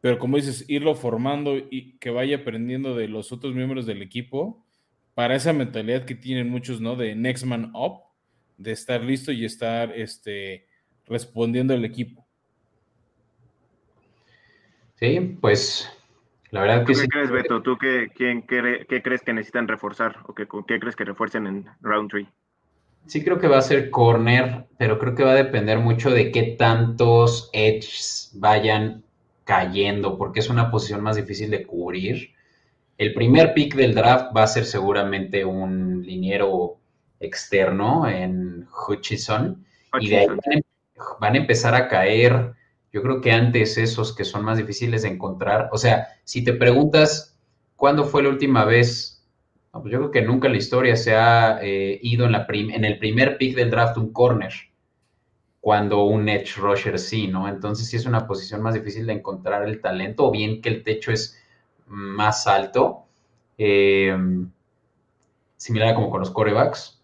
Pero 0.00 0.18
como 0.18 0.38
dices, 0.38 0.64
irlo 0.66 0.94
formando 0.94 1.58
y 1.58 1.98
que 1.98 2.08
vaya 2.08 2.38
aprendiendo 2.38 2.96
de 2.96 3.08
los 3.08 3.32
otros 3.32 3.54
miembros 3.54 3.84
del 3.84 4.00
equipo 4.00 4.64
para 5.12 5.36
esa 5.36 5.52
mentalidad 5.52 6.06
que 6.06 6.14
tienen 6.14 6.48
muchos, 6.48 6.80
¿no? 6.80 6.96
De 6.96 7.14
next 7.14 7.44
man 7.44 7.70
up, 7.74 8.00
de 8.56 8.72
estar 8.72 9.02
listo 9.04 9.30
y 9.30 9.44
estar 9.44 9.92
este, 9.92 10.66
respondiendo 11.04 11.74
al 11.74 11.84
equipo. 11.84 12.26
Sí, 14.94 15.36
pues 15.42 15.92
la 16.50 16.60
verdad 16.62 16.84
¿Tú 16.84 16.86
que 16.86 16.94
qué 16.94 17.06
sí. 17.06 17.08
crees, 17.08 17.30
Beto? 17.30 17.62
¿Tú 17.62 17.76
qué, 17.76 18.10
quién 18.14 18.42
cree- 18.42 18.86
qué 18.86 19.02
crees 19.02 19.22
que 19.22 19.32
necesitan 19.34 19.68
reforzar 19.68 20.20
o 20.26 20.34
qué, 20.34 20.46
qué 20.66 20.80
crees 20.80 20.96
que 20.96 21.04
refuercen 21.04 21.46
en 21.46 21.66
round 21.80 22.10
tree? 22.10 22.28
Sí 23.06 23.22
creo 23.22 23.38
que 23.38 23.46
va 23.48 23.58
a 23.58 23.62
ser 23.62 23.90
corner, 23.90 24.66
pero 24.78 24.98
creo 24.98 25.14
que 25.14 25.22
va 25.24 25.30
a 25.32 25.34
depender 25.34 25.78
mucho 25.78 26.10
de 26.10 26.32
qué 26.32 26.42
tantos 26.58 27.50
edges 27.52 28.32
vayan 28.34 29.04
cayendo, 29.44 30.18
porque 30.18 30.40
es 30.40 30.50
una 30.50 30.70
posición 30.72 31.02
más 31.02 31.14
difícil 31.16 31.50
de 31.50 31.64
cubrir. 31.64 32.30
El 32.98 33.14
primer 33.14 33.54
pick 33.54 33.74
del 33.76 33.94
draft 33.94 34.36
va 34.36 34.44
a 34.44 34.48
ser 34.48 34.64
seguramente 34.66 35.44
un 35.44 36.02
liniero 36.04 36.78
externo 37.20 38.08
en 38.08 38.68
Hutchison, 38.88 39.66
y 39.96 40.10
de 40.10 40.18
ahí 40.18 40.26
Hutchinson. 40.26 40.40
van 40.44 40.52
a, 40.52 40.56
em- 40.56 40.62
van 41.20 41.34
a 41.34 41.38
empezar 41.38 41.74
a 41.74 41.88
caer, 41.88 42.54
yo 42.92 43.02
creo 43.02 43.20
que 43.20 43.32
antes 43.32 43.78
esos 43.78 44.14
que 44.14 44.24
son 44.24 44.44
más 44.44 44.58
difíciles 44.58 45.02
de 45.02 45.08
encontrar. 45.08 45.68
O 45.72 45.78
sea, 45.78 46.08
si 46.24 46.42
te 46.44 46.52
preguntas 46.52 47.36
cuándo 47.76 48.04
fue 48.04 48.22
la 48.22 48.30
última 48.30 48.64
vez 48.64 49.16
pues 49.80 49.92
yo 49.92 49.98
creo 49.98 50.10
que 50.10 50.22
nunca 50.22 50.46
en 50.46 50.52
la 50.52 50.58
historia 50.58 50.96
se 50.96 51.14
ha 51.14 51.58
eh, 51.62 51.98
ido 52.02 52.26
en, 52.26 52.32
la 52.32 52.46
en 52.48 52.84
el 52.84 52.98
primer 52.98 53.38
pick 53.38 53.56
del 53.56 53.70
draft 53.70 53.96
un 53.98 54.12
corner, 54.12 54.52
cuando 55.60 56.04
un 56.04 56.28
edge 56.28 56.56
rusher 56.56 56.98
sí, 56.98 57.26
¿no? 57.26 57.48
Entonces 57.48 57.88
sí 57.88 57.96
es 57.96 58.06
una 58.06 58.26
posición 58.26 58.62
más 58.62 58.74
difícil 58.74 59.06
de 59.06 59.14
encontrar 59.14 59.64
el 59.64 59.80
talento, 59.80 60.26
o 60.26 60.30
bien 60.30 60.60
que 60.60 60.68
el 60.68 60.82
techo 60.82 61.12
es 61.12 61.38
más 61.86 62.46
alto, 62.46 63.04
eh, 63.58 64.16
similar 65.56 65.88
a 65.88 65.94
como 65.94 66.10
con 66.10 66.20
los 66.20 66.30
corebacks. 66.30 67.00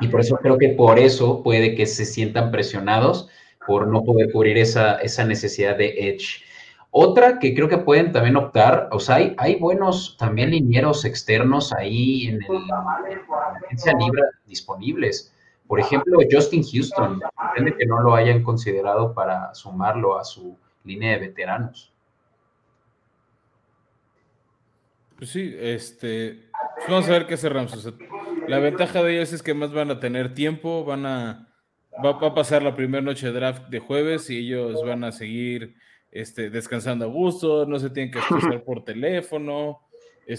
Y 0.00 0.08
por 0.08 0.20
eso 0.20 0.36
creo 0.36 0.58
que 0.58 0.68
por 0.68 0.98
eso 0.98 1.42
puede 1.42 1.74
que 1.74 1.86
se 1.86 2.04
sientan 2.04 2.52
presionados 2.52 3.28
por 3.68 3.86
no 3.86 4.02
poder 4.02 4.32
cubrir 4.32 4.56
esa, 4.56 4.96
esa 4.96 5.24
necesidad 5.24 5.76
de 5.76 6.08
edge. 6.08 6.42
Otra 6.90 7.38
que 7.38 7.54
creo 7.54 7.68
que 7.68 7.76
pueden 7.76 8.12
también 8.12 8.34
optar, 8.36 8.88
o 8.92 8.98
sea, 8.98 9.16
hay, 9.16 9.34
hay 9.36 9.56
buenos 9.56 10.16
también 10.18 10.52
linieros 10.52 11.04
externos 11.04 11.70
ahí 11.74 12.28
en, 12.28 12.42
el, 12.42 12.66
la 12.66 13.58
agencia 13.62 13.92
libre 13.92 14.22
disponibles. 14.46 15.34
Por 15.66 15.80
ejemplo, 15.80 16.18
Justin 16.30 16.62
Houston, 16.64 17.20
sorprende 17.20 17.76
que 17.76 17.84
no 17.84 18.00
lo 18.00 18.14
hayan 18.14 18.42
considerado 18.42 19.12
para 19.12 19.54
sumarlo 19.54 20.18
a 20.18 20.24
su 20.24 20.56
línea 20.84 21.12
de 21.12 21.18
veteranos. 21.18 21.92
Pues 25.18 25.28
sí, 25.28 25.54
este, 25.60 26.48
pues 26.76 26.88
vamos 26.88 27.06
a 27.06 27.12
ver 27.12 27.26
qué 27.26 27.34
hace 27.34 27.50
La 28.46 28.60
ventaja 28.60 29.02
de 29.02 29.16
ellos 29.16 29.34
es 29.34 29.42
que 29.42 29.52
más 29.52 29.74
van 29.74 29.90
a 29.90 30.00
tener 30.00 30.32
tiempo, 30.32 30.86
van 30.86 31.04
a, 31.04 31.47
va, 32.04 32.10
a 32.10 32.34
pasar 32.34 32.62
la 32.62 32.74
primera 32.74 33.02
noche 33.02 33.26
de 33.26 33.32
draft 33.32 33.68
de 33.68 33.78
jueves 33.78 34.30
y 34.30 34.38
ellos 34.38 34.82
van 34.84 35.04
a 35.04 35.12
seguir 35.12 35.74
este, 36.10 36.50
descansando 36.50 37.04
a 37.04 37.08
gusto, 37.08 37.66
no 37.66 37.78
se 37.78 37.90
tienen 37.90 38.12
que 38.12 38.18
escuchar 38.20 38.62
por 38.64 38.84
teléfono. 38.84 39.80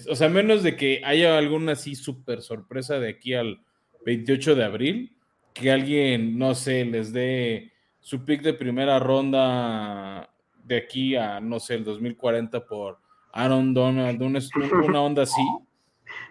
o 0.10 0.16
sea, 0.16 0.30
menos 0.30 0.64
de 0.64 0.76
que 0.76 1.02
haya 1.04 1.38
alguna 1.38 1.74
así 1.74 1.96
súper 1.96 2.42
sorpresa 2.42 3.00
de 3.00 3.10
aquí 3.10 3.34
al 3.34 3.62
28 4.06 4.56
de 4.56 4.64
abril, 4.64 5.16
que 5.54 5.72
alguien, 5.72 6.38
no 6.38 6.56
sé, 6.56 6.86
les 6.86 7.12
dé 7.12 7.72
su 8.00 8.24
pick 8.24 8.42
de 8.42 8.54
primera 8.54 9.00
ronda 9.00 10.30
de 10.64 10.78
aquí 10.78 11.16
a, 11.16 11.40
no 11.40 11.60
sé, 11.60 11.76
el 11.76 11.84
2040 11.84 12.66
por 12.66 13.00
Aaron 13.34 13.74
Donald, 13.74 14.22
una, 14.22 14.40
una 14.86 15.02
onda 15.02 15.24
así. 15.24 15.42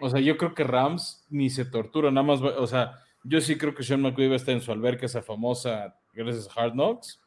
O 0.01 0.09
sea, 0.09 0.19
yo 0.19 0.37
creo 0.37 0.53
que 0.53 0.63
Rams 0.63 1.25
ni 1.29 1.49
se 1.49 1.65
tortura, 1.65 2.11
nada 2.11 2.25
más, 2.25 2.41
o 2.41 2.67
sea, 2.67 2.99
yo 3.23 3.41
sí 3.41 3.57
creo 3.57 3.75
que 3.75 3.83
Sean 3.83 4.01
McVay 4.01 4.27
va 4.27 4.33
a 4.33 4.37
estar 4.37 4.53
en 4.53 4.61
su 4.61 4.71
alberca, 4.71 5.05
esa 5.05 5.21
famosa, 5.21 5.95
gracias 6.13 6.49
a 6.49 6.61
Hard 6.61 6.73
Knocks, 6.73 7.21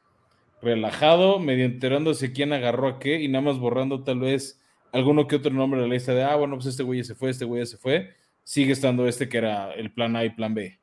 relajado, 0.62 1.38
medio 1.38 1.64
enterándose 1.64 2.32
quién 2.32 2.52
agarró 2.52 2.88
a 2.88 2.98
qué 2.98 3.20
y 3.20 3.28
nada 3.28 3.44
más 3.44 3.58
borrando 3.58 4.04
tal 4.04 4.20
vez 4.20 4.62
alguno 4.92 5.26
que 5.26 5.36
otro 5.36 5.52
nombre 5.52 5.80
de 5.80 5.88
la 5.88 5.94
lista 5.94 6.14
de, 6.14 6.22
ah, 6.22 6.36
bueno, 6.36 6.56
pues 6.56 6.66
este 6.66 6.82
güey 6.82 7.02
se 7.02 7.14
fue, 7.14 7.30
este 7.30 7.44
güey 7.44 7.64
se 7.66 7.78
fue. 7.78 8.14
Sigue 8.44 8.72
estando 8.72 9.06
este 9.06 9.28
que 9.28 9.38
era 9.38 9.72
el 9.72 9.92
plan 9.92 10.16
A 10.16 10.24
y 10.24 10.30
plan 10.30 10.54
B. 10.54 10.78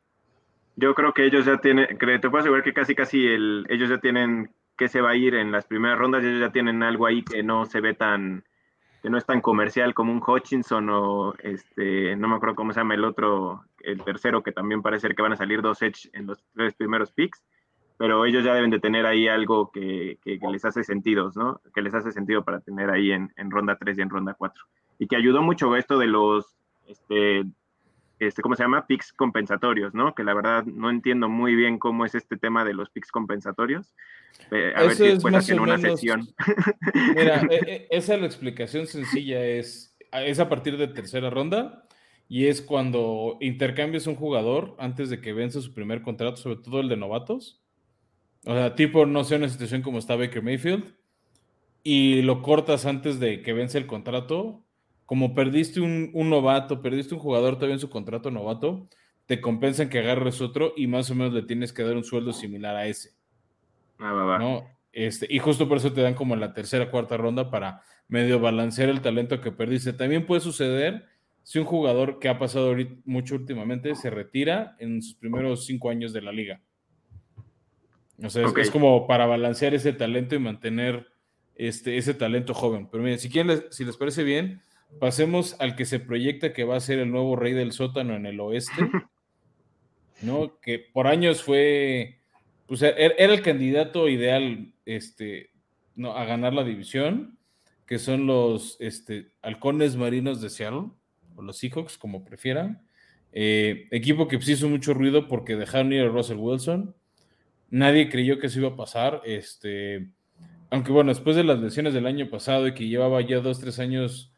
Yo 0.75 0.95
creo 0.95 1.13
que 1.13 1.25
ellos 1.25 1.45
ya 1.45 1.57
tienen, 1.57 1.97
te 1.97 2.29
puedo 2.29 2.39
asegurar 2.39 2.63
que 2.63 2.73
casi 2.73 2.95
casi 2.95 3.25
el, 3.25 3.65
ellos 3.69 3.89
ya 3.89 3.99
tienen 3.99 4.51
que 4.77 4.87
se 4.87 5.01
va 5.01 5.11
a 5.11 5.15
ir 5.15 5.35
en 5.35 5.51
las 5.51 5.65
primeras 5.65 5.99
rondas, 5.99 6.23
ellos 6.23 6.39
ya 6.39 6.51
tienen 6.51 6.81
algo 6.83 7.05
ahí 7.05 7.21
que 7.21 7.43
no 7.43 7.65
se 7.65 7.81
ve 7.81 7.93
tan, 7.93 8.45
que 9.03 9.09
no 9.09 9.17
es 9.17 9.25
tan 9.25 9.41
comercial 9.41 9.93
como 9.93 10.13
un 10.13 10.23
Hutchinson 10.25 10.89
o 10.89 11.33
este, 11.43 12.15
no 12.15 12.29
me 12.29 12.35
acuerdo 12.35 12.55
cómo 12.55 12.71
se 12.71 12.79
llama 12.79 12.93
el 12.93 13.03
otro, 13.03 13.65
el 13.83 14.03
tercero, 14.03 14.43
que 14.43 14.51
también 14.51 14.81
parece 14.81 15.07
ser 15.07 15.15
que 15.15 15.21
van 15.21 15.33
a 15.33 15.37
salir 15.37 15.61
dos 15.61 15.81
Edge 15.81 16.09
en 16.13 16.27
los 16.27 16.43
tres 16.53 16.73
primeros 16.75 17.11
picks, 17.11 17.43
pero 17.99 18.25
ellos 18.25 18.45
ya 18.45 18.53
deben 18.53 18.69
de 18.69 18.79
tener 18.79 19.05
ahí 19.05 19.27
algo 19.27 19.71
que, 19.71 20.17
les 20.23 20.65
hace 20.65 20.85
sentido, 20.85 21.31
¿no? 21.35 21.61
Que 21.73 21.81
les 21.81 21.93
hace 21.93 22.13
sentido 22.13 22.45
para 22.45 22.61
tener 22.61 22.89
ahí 22.89 23.11
en, 23.11 23.33
en 23.35 23.51
ronda 23.51 23.77
3 23.77 23.97
y 23.97 24.01
en 24.01 24.09
ronda 24.09 24.35
4. 24.35 24.63
Y 24.99 25.07
que 25.07 25.17
ayudó 25.17 25.41
mucho 25.41 25.75
esto 25.75 25.97
de 25.97 26.07
los, 26.07 26.55
este, 26.87 27.43
este, 28.19 28.41
¿cómo 28.41 28.55
se 28.55 28.63
llama? 28.63 28.87
Picks 28.87 29.11
compensatorios, 29.11 29.93
¿no? 29.93 30.15
Que 30.15 30.23
la 30.23 30.33
verdad 30.33 30.63
no 30.63 30.89
entiendo 30.89 31.27
muy 31.27 31.55
bien 31.55 31.77
cómo 31.77 32.05
es 32.05 32.15
este 32.15 32.37
tema 32.37 32.63
de 32.63 32.73
los 32.73 32.89
picks 32.89 33.11
compensatorios. 33.11 33.93
Eh, 34.51 34.73
a 34.75 34.83
ver 34.83 34.95
si 34.95 35.03
después 35.03 35.35
hacen 35.35 35.59
una 35.59 35.77
sesión. 35.77 36.25
Mira, 36.93 37.41
e, 37.49 37.55
e, 37.67 37.87
esa 37.91 38.15
es 38.15 38.21
la 38.21 38.27
explicación 38.27 38.87
sencilla, 38.87 39.43
es, 39.43 39.97
es 40.11 40.39
a 40.39 40.47
partir 40.47 40.77
de 40.77 40.87
tercera 40.87 41.29
ronda 41.29 41.85
y 42.29 42.45
es 42.45 42.61
cuando 42.61 43.37
intercambias 43.41 44.05
un 44.05 44.15
jugador 44.15 44.75
antes 44.77 45.09
de 45.09 45.19
que 45.19 45.33
vence 45.33 45.61
su 45.61 45.73
primer 45.73 46.03
contrato, 46.03 46.37
sobre 46.37 46.57
todo 46.57 46.79
el 46.79 46.87
de 46.87 46.95
novatos. 46.95 47.59
O 48.45 48.53
sea, 48.53 48.75
tipo, 48.75 49.07
no 49.07 49.23
sé, 49.23 49.35
una 49.35 49.49
situación 49.49 49.81
como 49.81 49.97
está 49.97 50.15
Baker 50.15 50.43
Mayfield, 50.43 50.93
y 51.83 52.21
lo 52.21 52.43
cortas 52.43 52.85
antes 52.85 53.19
de 53.19 53.41
que 53.41 53.51
vence 53.53 53.79
el 53.79 53.87
contrato, 53.87 54.63
como 55.07 55.33
perdiste 55.33 55.81
un, 55.81 56.11
novato, 56.13 56.83
perdiste 56.83 57.15
un 57.15 57.19
jugador 57.19 57.55
todavía 57.55 57.73
en 57.73 57.79
su 57.79 57.89
contrato 57.89 58.29
novato, 58.29 58.87
te 59.25 59.41
compensan 59.41 59.89
que 59.89 59.97
agarres 59.97 60.39
otro 60.39 60.73
y 60.77 60.85
más 60.85 61.09
o 61.09 61.15
menos 61.15 61.33
le 61.33 61.41
tienes 61.41 61.73
que 61.73 61.81
dar 61.83 61.97
un 61.97 62.03
sueldo 62.03 62.31
similar 62.31 62.75
a 62.75 62.85
ese. 62.85 63.15
Ah, 63.97 64.13
va, 64.13 64.23
va. 64.25 64.37
¿no? 64.37 64.67
Este, 64.91 65.25
y 65.29 65.39
justo 65.39 65.67
por 65.67 65.77
eso 65.77 65.93
te 65.93 66.01
dan 66.01 66.13
como 66.13 66.35
la 66.35 66.53
tercera, 66.53 66.91
cuarta 66.91 67.17
ronda 67.17 67.49
para 67.49 67.81
medio 68.07 68.39
balancear 68.39 68.89
el 68.89 69.01
talento 69.01 69.41
que 69.41 69.51
perdiste. 69.51 69.93
También 69.93 70.27
puede 70.27 70.41
suceder 70.41 71.07
si 71.49 71.57
un 71.57 71.65
jugador 71.65 72.19
que 72.19 72.29
ha 72.29 72.37
pasado 72.37 72.75
mucho 73.05 73.33
últimamente 73.33 73.95
se 73.95 74.11
retira 74.11 74.75
en 74.77 75.01
sus 75.01 75.15
primeros 75.15 75.65
cinco 75.65 75.89
años 75.89 76.13
de 76.13 76.21
la 76.21 76.31
liga. 76.31 76.61
O 78.23 78.29
sea, 78.29 78.45
es, 78.55 78.69
como 78.69 79.07
para 79.07 79.25
balancear 79.25 79.73
ese 79.73 79.93
talento 79.93 80.35
y 80.35 80.39
mantener 80.39 81.07
este, 81.55 81.97
ese 81.97 82.13
talento 82.13 82.53
joven. 82.53 82.87
Pero 82.91 83.03
miren, 83.03 83.17
si, 83.17 83.29
quieren, 83.29 83.63
si 83.71 83.83
les 83.83 83.97
parece 83.97 84.23
bien, 84.23 84.61
Pasemos 84.99 85.55
al 85.59 85.75
que 85.75 85.85
se 85.85 85.99
proyecta 85.99 86.53
que 86.53 86.65
va 86.65 86.75
a 86.75 86.81
ser 86.81 86.99
el 86.99 87.11
nuevo 87.11 87.35
rey 87.35 87.53
del 87.53 87.71
sótano 87.71 88.15
en 88.15 88.25
el 88.27 88.39
oeste, 88.39 88.71
¿no? 90.21 90.59
Que 90.59 90.79
por 90.79 91.07
años 91.07 91.41
fue, 91.43 92.19
pues 92.67 92.81
er, 92.81 93.15
era 93.17 93.33
el 93.33 93.41
candidato 93.41 94.07
ideal 94.07 94.73
este, 94.85 95.51
¿no? 95.95 96.13
a 96.13 96.25
ganar 96.25 96.53
la 96.53 96.63
división, 96.63 97.39
que 97.85 97.97
son 97.97 98.27
los 98.27 98.77
este, 98.79 99.31
halcones 99.41 99.95
marinos 99.95 100.41
de 100.41 100.49
Seattle, 100.51 100.89
los 101.43 101.57
Seahawks, 101.57 101.97
como 101.97 102.23
prefieran. 102.23 102.81
Eh, 103.31 103.87
equipo 103.91 104.27
que 104.27 104.37
pues 104.37 104.49
hizo 104.49 104.67
mucho 104.69 104.93
ruido 104.93 105.27
porque 105.27 105.55
dejaron 105.55 105.93
ir 105.93 106.01
a 106.01 106.09
Russell 106.09 106.37
Wilson. 106.37 106.95
Nadie 107.69 108.09
creyó 108.09 108.39
que 108.39 108.47
eso 108.47 108.59
iba 108.59 108.69
a 108.69 108.75
pasar. 108.75 109.21
Este, 109.25 110.09
aunque 110.69 110.91
bueno, 110.91 111.09
después 111.09 111.35
de 111.35 111.43
las 111.43 111.59
lesiones 111.59 111.93
del 111.93 112.07
año 112.07 112.29
pasado 112.29 112.67
y 112.67 112.73
que 112.73 112.87
llevaba 112.87 113.21
ya 113.21 113.39
dos, 113.39 113.59
tres 113.59 113.79
años 113.79 114.33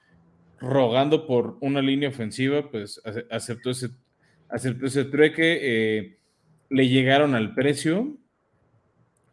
rogando 0.59 1.25
por 1.25 1.57
una 1.61 1.81
línea 1.81 2.09
ofensiva, 2.09 2.69
pues 2.69 3.01
aceptó 3.31 3.71
ese, 3.71 3.89
aceptó 4.49 4.85
ese 4.85 5.05
trueque, 5.05 5.59
eh, 5.61 6.17
le 6.69 6.87
llegaron 6.87 7.33
al 7.33 7.55
precio 7.55 8.17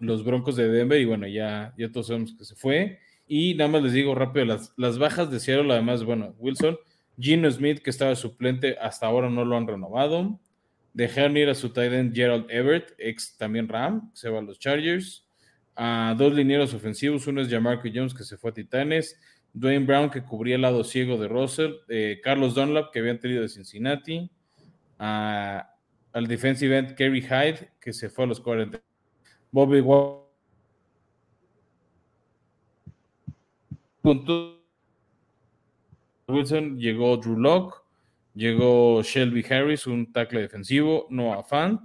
los 0.01 0.25
Broncos 0.25 0.57
de 0.57 0.69
Denver 0.69 1.01
y 1.01 1.05
bueno, 1.05 1.27
ya, 1.27 1.75
ya 1.77 1.91
todos 1.91 2.07
sabemos 2.07 2.35
que 2.37 2.45
se 2.45 2.55
fue. 2.55 3.01
Y 3.27 3.55
nada 3.55 3.71
más 3.71 3.83
les 3.83 3.93
digo 3.93 4.14
rápido, 4.14 4.47
las, 4.47 4.73
las 4.77 4.99
bajas 4.99 5.31
de 5.31 5.39
Seattle, 5.39 5.73
además, 5.73 6.05
bueno, 6.05 6.35
Wilson, 6.39 6.79
Gino 7.19 7.51
Smith, 7.51 7.81
que 7.81 7.91
estaba 7.91 8.14
suplente, 8.14 8.77
hasta 8.81 9.07
ahora 9.07 9.29
no 9.29 9.45
lo 9.45 9.57
han 9.57 9.66
renovado. 9.66 10.39
Dejaron 10.93 11.37
ir 11.37 11.49
a 11.49 11.55
su 11.55 11.71
tight 11.71 11.93
end 11.93 12.14
Gerald 12.14 12.47
Everett, 12.51 12.95
ex 12.99 13.37
también 13.37 13.69
Ram, 13.69 14.11
se 14.14 14.29
va 14.31 14.39
a 14.39 14.43
los 14.43 14.59
Chargers. 14.59 15.27
A 15.77 16.14
dos 16.19 16.33
linieros 16.35 16.75
ofensivos, 16.75 17.27
uno 17.27 17.41
es 17.41 17.49
Jamarco 17.49 17.89
Jones, 17.93 18.14
que 18.14 18.25
se 18.25 18.37
fue 18.37 18.51
a 18.51 18.55
Titanes. 18.55 19.19
Dwayne 19.53 19.87
Brown, 19.87 20.11
que 20.11 20.23
cubría 20.23 20.57
el 20.57 20.62
lado 20.62 20.85
ciego 20.85 21.16
de 21.16 21.29
Russell, 21.29 21.73
eh, 21.89 22.21
Carlos 22.23 22.55
Dunlap, 22.55 22.93
que 22.93 23.01
habían 23.01 23.19
tenido 23.19 23.43
de 23.43 23.49
Cincinnati, 23.49 24.31
al 24.99 26.27
defensive 26.27 26.77
end 26.77 26.95
Kerry 26.95 27.23
Hyde, 27.23 27.71
que 27.81 27.93
se 27.93 28.09
fue 28.09 28.25
a 28.25 28.29
los 28.29 28.41
40. 28.41 28.81
Bobby 29.51 29.81
Wilson, 36.29 36.79
llegó 36.79 37.16
Drew 37.16 37.39
Locke, 37.39 37.76
llegó 38.35 39.03
Shelby 39.03 39.45
Harris, 39.49 39.87
un 39.87 40.12
tackle 40.12 40.43
defensivo, 40.43 41.07
Noah 41.09 41.43
Fant, 41.43 41.81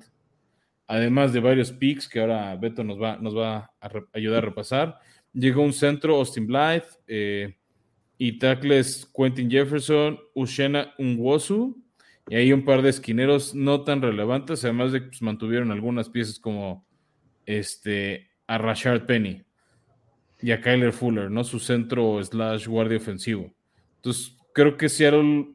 además 0.86 1.32
de 1.32 1.40
varios 1.40 1.72
picks 1.72 2.10
que 2.10 2.20
ahora 2.20 2.56
Beto 2.58 2.84
nos 2.84 3.00
va, 3.00 3.72
a 3.80 3.92
ayudar 4.12 4.44
a 4.44 4.46
repasar. 4.46 5.00
Llegó 5.34 5.62
un 5.62 5.72
centro, 5.72 6.18
Austin 6.18 6.46
Blythe, 6.46 6.88
eh, 7.08 7.56
y 8.18 8.38
tackles 8.38 9.10
Quentin 9.16 9.50
Jefferson, 9.50 10.20
Ushena 10.36 10.94
Unwosu, 10.98 11.82
y 12.28 12.36
hay 12.36 12.52
un 12.52 12.66
par 12.66 12.82
de 12.82 12.90
esquineros 12.90 13.56
no 13.56 13.84
tan 13.84 14.02
relevantes, 14.02 14.64
además 14.66 14.92
de 14.92 15.02
que 15.02 15.08
pues, 15.08 15.22
mantuvieron 15.22 15.72
algunas 15.72 16.10
piezas 16.10 16.38
como 16.38 16.86
este, 17.46 18.30
a 18.48 18.58
Rashard 18.58 19.06
Penny 19.06 19.42
y 20.42 20.52
a 20.52 20.60
Kyler 20.60 20.92
Fuller, 20.92 21.32
¿no? 21.32 21.46
Su 21.46 21.60
centro 21.60 22.22
slash 22.24 22.68
guardia 22.68 22.98
ofensivo. 22.98 23.54
Entonces, 24.04 24.36
creo 24.54 24.76
que 24.76 24.90
Seattle 24.90 25.54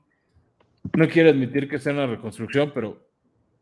no 0.96 1.08
quiere 1.08 1.28
admitir 1.28 1.68
que 1.68 1.76
en 1.76 1.96
una 1.96 2.06
reconstrucción, 2.06 2.72
pero 2.74 3.06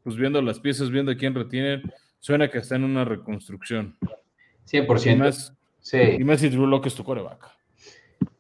pues 0.04 0.14
viendo 0.16 0.40
las 0.40 0.60
piezas, 0.60 0.90
viendo 0.90 1.10
a 1.10 1.16
quién 1.16 1.34
retienen, 1.34 1.82
suena 2.20 2.48
que 2.48 2.58
está 2.58 2.76
en 2.76 2.84
una 2.84 3.04
reconstrucción. 3.04 3.96
100%. 4.70 5.12
Y 5.12 5.16
más, 5.16 5.52
sí. 5.80 5.98
y 6.20 6.22
más 6.22 6.38
si 6.38 6.50
Drew 6.50 6.68
Locke 6.68 6.86
es 6.86 6.94
tu 6.94 7.02
coreback. 7.02 7.50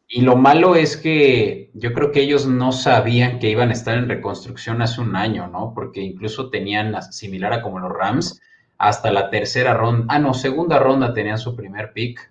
Y 0.06 0.20
lo 0.20 0.36
malo 0.36 0.76
es 0.76 0.96
que 0.96 1.72
yo 1.74 1.92
creo 1.92 2.12
que 2.12 2.20
ellos 2.20 2.46
no 2.46 2.70
sabían 2.70 3.40
que 3.40 3.50
iban 3.50 3.70
a 3.70 3.72
estar 3.72 3.98
en 3.98 4.08
reconstrucción 4.08 4.80
hace 4.82 5.00
un 5.00 5.16
año, 5.16 5.48
¿no? 5.48 5.72
Porque 5.74 6.00
incluso 6.00 6.48
tenían, 6.48 7.02
similar 7.12 7.54
a 7.54 7.62
como 7.62 7.80
los 7.80 7.92
Rams, 7.92 8.40
hasta 8.78 9.10
la 9.10 9.30
tercera 9.30 9.74
ronda, 9.74 10.06
ah, 10.10 10.20
no, 10.20 10.32
segunda 10.32 10.78
ronda 10.78 11.12
tenían 11.12 11.38
su 11.38 11.56
primer 11.56 11.92
pick, 11.92 12.30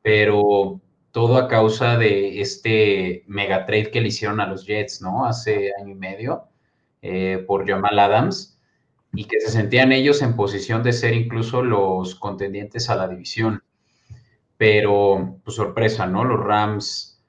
pero 0.00 0.80
todo 1.12 1.38
a 1.38 1.48
causa 1.48 1.96
de 1.96 2.40
este 2.40 3.24
mega 3.26 3.66
trade 3.66 3.90
que 3.90 4.00
le 4.00 4.08
hicieron 4.08 4.40
a 4.40 4.46
los 4.46 4.66
Jets, 4.66 5.02
¿no? 5.02 5.26
Hace 5.26 5.72
año 5.80 5.92
y 5.92 5.94
medio, 5.96 6.44
eh, 7.02 7.44
por 7.46 7.66
Jamal 7.68 7.98
Adams, 7.98 8.58
y 9.12 9.24
que 9.24 9.40
se 9.40 9.50
sentían 9.50 9.92
ellos 9.92 10.22
en 10.22 10.36
posición 10.36 10.82
de 10.82 10.92
ser 10.92 11.14
incluso 11.14 11.62
los 11.62 12.14
contendientes 12.14 12.90
a 12.90 12.96
la 12.96 13.08
división. 13.08 13.64
Pero, 14.56 15.38
pues 15.44 15.56
sorpresa, 15.56 16.06
¿no? 16.06 16.24
Los 16.24 16.40
Rams 16.40 17.22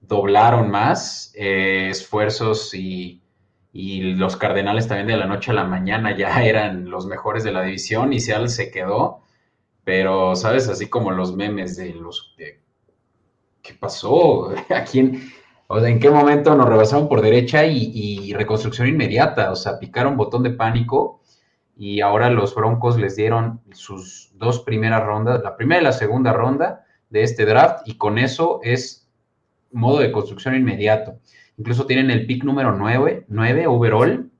doblaron 0.00 0.70
más 0.70 1.32
eh, 1.36 1.88
esfuerzos 1.90 2.74
y, 2.74 3.22
los 3.78 4.36
Cardenales 4.38 4.88
también 4.88 5.08
de 5.08 5.18
la 5.18 5.26
noche 5.26 5.50
a 5.50 5.54
la 5.54 5.64
mañana 5.64 6.16
ya 6.16 6.42
eran 6.44 6.88
los 6.88 7.06
mejores 7.06 7.44
de 7.44 7.52
la 7.52 7.62
división 7.62 8.12
y 8.12 8.20
Seattle 8.20 8.48
se 8.48 8.70
quedó. 8.70 9.20
Pero, 9.84 10.34
¿sabes? 10.36 10.68
Así 10.68 10.88
como 10.88 11.12
los 11.12 11.36
memes 11.36 11.76
de 11.76 11.94
los... 11.94 12.34
¿Qué 13.66 13.74
pasó? 13.74 14.50
¿A 14.70 14.84
quién, 14.84 15.30
O 15.66 15.80
sea, 15.80 15.88
¿en 15.88 15.98
qué 15.98 16.10
momento 16.10 16.54
nos 16.54 16.68
rebasaron 16.68 17.08
por 17.08 17.20
derecha 17.20 17.64
y, 17.66 18.32
reconstrucción 18.32 18.86
inmediata? 18.86 19.50
O 19.50 19.56
sea, 19.56 19.78
picaron 19.78 20.16
botón 20.16 20.42
de 20.44 20.50
pánico 20.50 21.20
y 21.76 22.00
ahora 22.00 22.30
los 22.30 22.54
Broncos 22.54 22.96
les 22.98 23.16
dieron 23.16 23.60
sus 23.72 24.30
dos 24.34 24.60
primeras 24.60 25.04
rondas, 25.04 25.42
la 25.42 25.56
primera 25.56 25.80
y 25.80 25.84
la 25.84 25.92
segunda 25.92 26.32
ronda 26.32 26.86
de 27.10 27.22
este 27.22 27.44
draft 27.44 27.86
y 27.86 27.96
con 27.96 28.18
eso 28.18 28.60
es 28.62 29.08
modo 29.72 29.98
de 29.98 30.12
construcción 30.12 30.54
inmediato. 30.54 31.18
Incluso 31.58 31.86
tienen 31.86 32.10
el 32.10 32.26
pick 32.26 32.44
número 32.44 32.72
9, 32.72 33.26
9 33.28 33.66
overall 33.66 34.30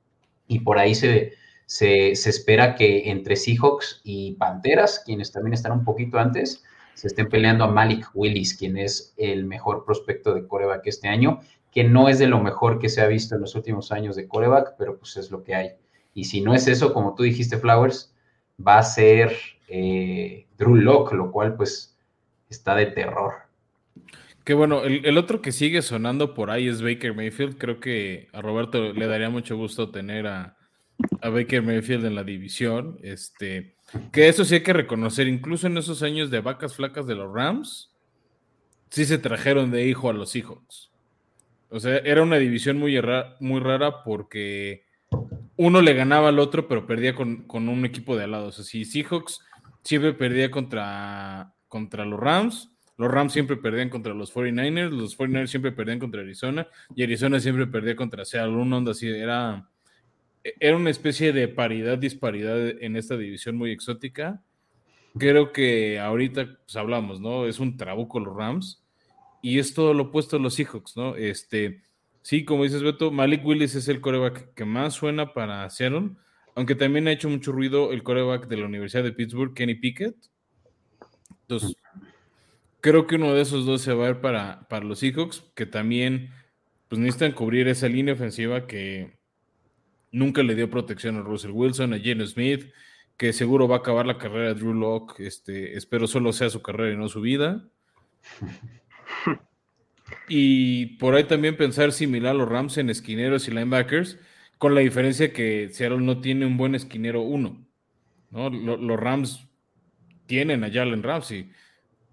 y 0.46 0.60
por 0.60 0.78
ahí 0.78 0.94
se, 0.94 1.32
se, 1.66 2.14
se 2.14 2.30
espera 2.30 2.74
que 2.76 3.10
entre 3.10 3.36
Seahawks 3.36 4.00
y 4.04 4.34
Panteras, 4.34 5.02
quienes 5.04 5.32
también 5.32 5.54
están 5.54 5.72
un 5.72 5.84
poquito 5.84 6.18
antes, 6.18 6.62
se 6.96 7.08
estén 7.08 7.28
peleando 7.28 7.64
a 7.64 7.68
Malik 7.68 8.08
Willis, 8.14 8.56
quien 8.56 8.78
es 8.78 9.12
el 9.18 9.44
mejor 9.44 9.84
prospecto 9.84 10.34
de 10.34 10.46
coreback 10.46 10.86
este 10.86 11.08
año, 11.08 11.40
que 11.70 11.84
no 11.84 12.08
es 12.08 12.18
de 12.18 12.26
lo 12.26 12.40
mejor 12.40 12.78
que 12.78 12.88
se 12.88 13.02
ha 13.02 13.06
visto 13.06 13.34
en 13.34 13.42
los 13.42 13.54
últimos 13.54 13.92
años 13.92 14.16
de 14.16 14.26
coreback, 14.26 14.76
pero 14.78 14.98
pues 14.98 15.18
es 15.18 15.30
lo 15.30 15.44
que 15.44 15.54
hay. 15.54 15.70
Y 16.14 16.24
si 16.24 16.40
no 16.40 16.54
es 16.54 16.66
eso, 16.68 16.94
como 16.94 17.14
tú 17.14 17.22
dijiste, 17.22 17.58
Flowers, 17.58 18.14
va 18.66 18.78
a 18.78 18.82
ser 18.82 19.36
eh, 19.68 20.46
Drew 20.56 20.76
Locke, 20.76 21.12
lo 21.12 21.30
cual 21.30 21.54
pues 21.54 21.98
está 22.48 22.74
de 22.74 22.86
terror. 22.86 23.34
Que 24.42 24.54
bueno, 24.54 24.84
el, 24.84 25.18
otro 25.18 25.42
que 25.42 25.52
sigue 25.52 25.82
sonando 25.82 26.32
por 26.32 26.50
ahí 26.50 26.66
es 26.66 26.80
Baker 26.80 27.14
Mayfield. 27.14 27.58
Creo 27.58 27.78
que 27.78 28.28
a 28.32 28.40
Roberto 28.40 28.94
le 28.94 29.06
daría 29.06 29.28
mucho 29.28 29.54
gusto 29.58 29.90
tener 29.90 30.26
a, 30.26 30.55
a 31.20 31.28
Baker 31.28 31.62
Mayfield 31.62 32.06
en 32.06 32.14
la 32.14 32.24
división. 32.24 32.98
Este, 33.02 33.74
que 34.12 34.28
eso 34.28 34.44
sí 34.44 34.56
hay 34.56 34.62
que 34.62 34.72
reconocer, 34.72 35.28
incluso 35.28 35.66
en 35.66 35.76
esos 35.76 36.02
años 36.02 36.30
de 36.30 36.40
vacas 36.40 36.74
flacas 36.74 37.06
de 37.06 37.14
los 37.14 37.32
Rams, 37.32 37.92
sí 38.90 39.04
se 39.04 39.18
trajeron 39.18 39.70
de 39.70 39.86
hijo 39.86 40.10
a 40.10 40.12
los 40.12 40.30
Seahawks. 40.30 40.90
O 41.68 41.80
sea, 41.80 41.98
era 41.98 42.22
una 42.22 42.36
división 42.36 42.78
muy, 42.78 43.00
muy 43.40 43.60
rara 43.60 44.02
porque 44.04 44.84
uno 45.56 45.80
le 45.82 45.94
ganaba 45.94 46.28
al 46.28 46.38
otro, 46.38 46.68
pero 46.68 46.86
perdía 46.86 47.14
con, 47.14 47.46
un 47.50 47.84
equipo 47.84 48.16
de 48.16 48.24
al 48.24 48.30
lado. 48.30 48.46
O 48.48 48.52
sea, 48.52 48.64
si 48.64 48.84
Seahawks 48.84 49.40
siempre 49.82 50.12
perdía 50.12 50.50
contra, 50.50 51.54
contra 51.68 52.04
los 52.04 52.20
Rams, 52.20 52.70
los 52.96 53.10
Rams 53.10 53.32
siempre 53.32 53.56
perdían 53.56 53.90
contra 53.90 54.14
los 54.14 54.32
49ers, 54.34 54.90
los 54.90 55.18
49ers 55.18 55.48
siempre 55.48 55.72
perdían 55.72 55.98
contra 55.98 56.22
Arizona, 56.22 56.66
y 56.94 57.02
Arizona 57.02 57.40
siempre 57.40 57.66
perdía 57.66 57.96
contra 57.96 58.24
Seattle. 58.24 58.54
Un 58.54 58.72
onda 58.72 58.92
así, 58.92 59.08
era 59.08 59.68
era 60.60 60.76
una 60.76 60.90
especie 60.90 61.32
de 61.32 61.48
paridad, 61.48 61.98
disparidad 61.98 62.68
en 62.82 62.96
esta 62.96 63.16
división 63.16 63.56
muy 63.56 63.70
exótica. 63.70 64.42
Creo 65.18 65.52
que 65.52 65.98
ahorita 65.98 66.58
pues, 66.64 66.76
hablamos, 66.76 67.20
¿no? 67.20 67.46
Es 67.46 67.58
un 67.58 67.76
trabuco 67.76 68.20
los 68.20 68.36
Rams 68.36 68.84
y 69.42 69.58
es 69.58 69.74
todo 69.74 69.94
lo 69.94 70.04
opuesto 70.04 70.36
a 70.36 70.40
los 70.40 70.54
Seahawks, 70.54 70.96
¿no? 70.96 71.16
Este, 71.16 71.82
sí, 72.22 72.44
como 72.44 72.64
dices 72.64 72.82
Beto, 72.82 73.10
Malik 73.10 73.44
Willis 73.44 73.74
es 73.74 73.88
el 73.88 74.00
coreback 74.00 74.54
que 74.54 74.64
más 74.64 74.94
suena 74.94 75.32
para 75.32 75.68
Seattle, 75.70 76.10
aunque 76.54 76.74
también 76.74 77.08
ha 77.08 77.12
hecho 77.12 77.28
mucho 77.28 77.52
ruido 77.52 77.92
el 77.92 78.02
coreback 78.02 78.48
de 78.48 78.56
la 78.56 78.66
Universidad 78.66 79.04
de 79.04 79.12
Pittsburgh, 79.12 79.54
Kenny 79.54 79.74
Pickett. 79.74 80.16
Entonces, 81.42 81.76
creo 82.80 83.06
que 83.06 83.16
uno 83.16 83.34
de 83.34 83.42
esos 83.42 83.66
dos 83.66 83.82
se 83.82 83.92
va 83.92 84.04
a 84.04 84.08
ver 84.08 84.20
para, 84.20 84.66
para 84.68 84.84
los 84.84 84.98
Seahawks, 85.00 85.44
que 85.54 85.66
también 85.66 86.30
pues 86.88 87.00
necesitan 87.00 87.32
cubrir 87.32 87.68
esa 87.68 87.88
línea 87.88 88.14
ofensiva 88.14 88.66
que 88.66 89.15
nunca 90.12 90.42
le 90.42 90.54
dio 90.54 90.70
protección 90.70 91.16
a 91.16 91.22
Russell 91.22 91.50
Wilson, 91.50 91.92
a 91.92 91.98
Gene 91.98 92.26
Smith, 92.26 92.70
que 93.16 93.32
seguro 93.32 93.68
va 93.68 93.76
a 93.76 93.78
acabar 93.78 94.06
la 94.06 94.18
carrera 94.18 94.48
de 94.48 94.54
Drew 94.54 94.74
Locke. 94.74 95.20
Este, 95.20 95.76
espero 95.76 96.06
solo 96.06 96.32
sea 96.32 96.50
su 96.50 96.62
carrera 96.62 96.92
y 96.92 96.96
no 96.96 97.08
su 97.08 97.20
vida. 97.20 97.68
Y 100.28 100.86
por 100.98 101.14
ahí 101.14 101.24
también 101.24 101.56
pensar 101.56 101.92
similar 101.92 102.34
a 102.34 102.38
los 102.38 102.48
Rams 102.48 102.78
en 102.78 102.90
esquineros 102.90 103.48
y 103.48 103.50
linebackers, 103.50 104.18
con 104.58 104.74
la 104.74 104.80
diferencia 104.80 105.32
que 105.32 105.68
Seattle 105.72 106.00
no 106.00 106.20
tiene 106.20 106.46
un 106.46 106.56
buen 106.56 106.74
esquinero 106.74 107.22
uno. 107.22 107.66
¿no? 108.30 108.50
Los 108.50 108.98
Rams 108.98 109.48
tienen 110.26 110.64
a 110.64 110.70
Jalen 110.70 111.02
Ramsey. 111.02 111.50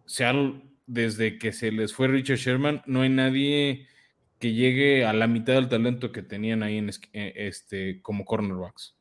Seattle, 0.05 0.61
desde 0.85 1.37
que 1.37 1.51
se 1.53 1.71
les 1.71 1.93
fue 1.93 2.07
Richard 2.07 2.37
Sherman, 2.37 2.81
no 2.85 3.01
hay 3.01 3.09
nadie 3.09 3.87
que 4.43 4.51
llegue 4.51 5.05
a 5.05 5.13
la 5.13 5.25
mitad 5.25 5.53
del 5.53 5.69
talento 5.69 6.11
que 6.11 6.21
tenían 6.21 6.63
ahí 6.63 6.77
en 6.77 6.89
eh, 6.89 7.33
este, 7.33 8.01
como 8.01 8.25
cornerbacks. 8.25 8.93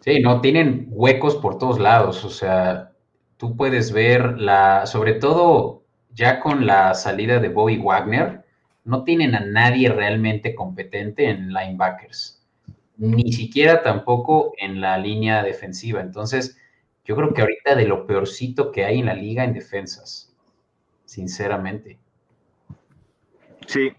Sí, 0.00 0.18
no, 0.18 0.40
tienen 0.40 0.88
huecos 0.90 1.36
por 1.36 1.56
todos 1.56 1.78
lados, 1.78 2.24
o 2.24 2.30
sea, 2.30 2.90
tú 3.36 3.56
puedes 3.56 3.92
ver 3.92 4.40
la, 4.40 4.86
sobre 4.86 5.12
todo 5.12 5.84
ya 6.12 6.40
con 6.40 6.66
la 6.66 6.94
salida 6.94 7.38
de 7.38 7.48
Bobby 7.48 7.76
Wagner, 7.76 8.42
no 8.82 9.04
tienen 9.04 9.36
a 9.36 9.40
nadie 9.40 9.88
realmente 9.88 10.56
competente 10.56 11.30
en 11.30 11.52
linebackers, 11.52 12.44
ni 12.96 13.32
siquiera 13.32 13.84
tampoco 13.84 14.52
en 14.58 14.80
la 14.80 14.98
línea 14.98 15.44
defensiva. 15.44 16.00
Entonces, 16.00 16.58
yo 17.04 17.14
creo 17.14 17.32
que 17.32 17.42
ahorita 17.42 17.76
de 17.76 17.86
lo 17.86 18.08
peorcito 18.08 18.72
que 18.72 18.84
hay 18.84 18.98
en 18.98 19.06
la 19.06 19.14
liga 19.14 19.44
en 19.44 19.54
defensas, 19.54 20.34
sinceramente. 21.04 22.00
Sí, 23.68 23.92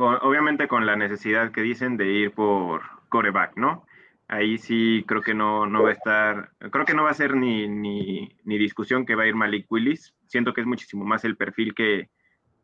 obviamente 0.00 0.68
con 0.68 0.86
la 0.86 0.96
necesidad 0.96 1.52
que 1.52 1.62
dicen 1.62 1.96
de 1.96 2.06
ir 2.06 2.32
por 2.32 2.82
coreback, 3.08 3.56
¿no? 3.56 3.84
Ahí 4.28 4.58
sí 4.58 5.04
creo 5.06 5.22
que 5.22 5.34
no, 5.34 5.66
no 5.66 5.82
va 5.82 5.90
a 5.90 5.92
estar, 5.92 6.50
creo 6.70 6.84
que 6.84 6.94
no 6.94 7.02
va 7.02 7.10
a 7.10 7.14
ser 7.14 7.34
ni, 7.34 7.66
ni, 7.66 8.58
discusión 8.58 9.04
que 9.04 9.16
va 9.16 9.24
a 9.24 9.26
ir 9.26 9.34
Malik 9.34 9.66
Willis. 9.70 10.14
Siento 10.26 10.54
que 10.54 10.60
es 10.60 10.66
muchísimo 10.66 11.04
más 11.04 11.24
el 11.24 11.36
perfil 11.36 11.74
que, 11.74 12.10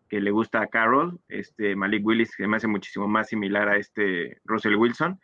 que 0.09 0.21
le 0.21 0.31
gusta 0.31 0.61
a 0.61 0.69
Carroll. 0.69 1.19
Este 1.29 1.75
Malik 1.75 2.07
Willis 2.07 2.37
que 2.37 2.47
me 2.47 2.59
hace 2.59 2.69
muchísimo 2.69 3.09
más 3.09 3.29
similar 3.29 3.69
a 3.69 3.77
este 3.77 4.41
Russell 4.45 4.77
Wilson. 4.77 5.19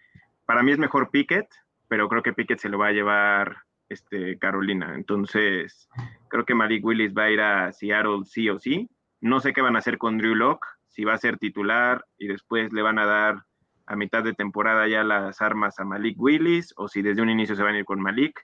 Para 0.44 0.64
mí 0.64 0.72
es 0.72 0.78
mejor 0.78 1.10
Pickett, 1.10 1.46
pero 1.86 2.08
creo 2.08 2.24
que 2.24 2.32
Pickett 2.32 2.58
se 2.58 2.68
lo 2.68 2.78
va 2.78 2.88
a 2.88 2.92
llevar 2.92 3.58
este, 3.88 4.36
Carolina. 4.38 4.96
Entonces, 4.96 5.88
creo 6.28 6.44
que 6.44 6.56
Malik 6.56 6.84
Willis 6.84 7.14
va 7.14 7.24
a 7.24 7.30
ir 7.30 7.40
a 7.40 7.72
Seattle 7.72 8.24
sí 8.24 8.48
o 8.50 8.58
sí. 8.58 8.90
No 9.20 9.38
sé 9.38 9.52
qué 9.52 9.62
van 9.62 9.76
a 9.76 9.78
hacer 9.78 9.96
con 9.96 10.18
Drew 10.18 10.34
Locke 10.34 10.66
si 10.92 11.04
va 11.04 11.14
a 11.14 11.18
ser 11.18 11.38
titular 11.38 12.04
y 12.18 12.28
después 12.28 12.72
le 12.72 12.82
van 12.82 12.98
a 12.98 13.06
dar 13.06 13.44
a 13.86 13.96
mitad 13.96 14.22
de 14.22 14.34
temporada 14.34 14.86
ya 14.86 15.02
las 15.02 15.40
armas 15.40 15.78
a 15.80 15.84
Malik 15.84 16.20
Willis 16.20 16.72
o 16.76 16.86
si 16.86 17.02
desde 17.02 17.22
un 17.22 17.30
inicio 17.30 17.56
se 17.56 17.62
van 17.62 17.74
a 17.74 17.78
ir 17.78 17.84
con 17.84 18.00
Malik. 18.00 18.40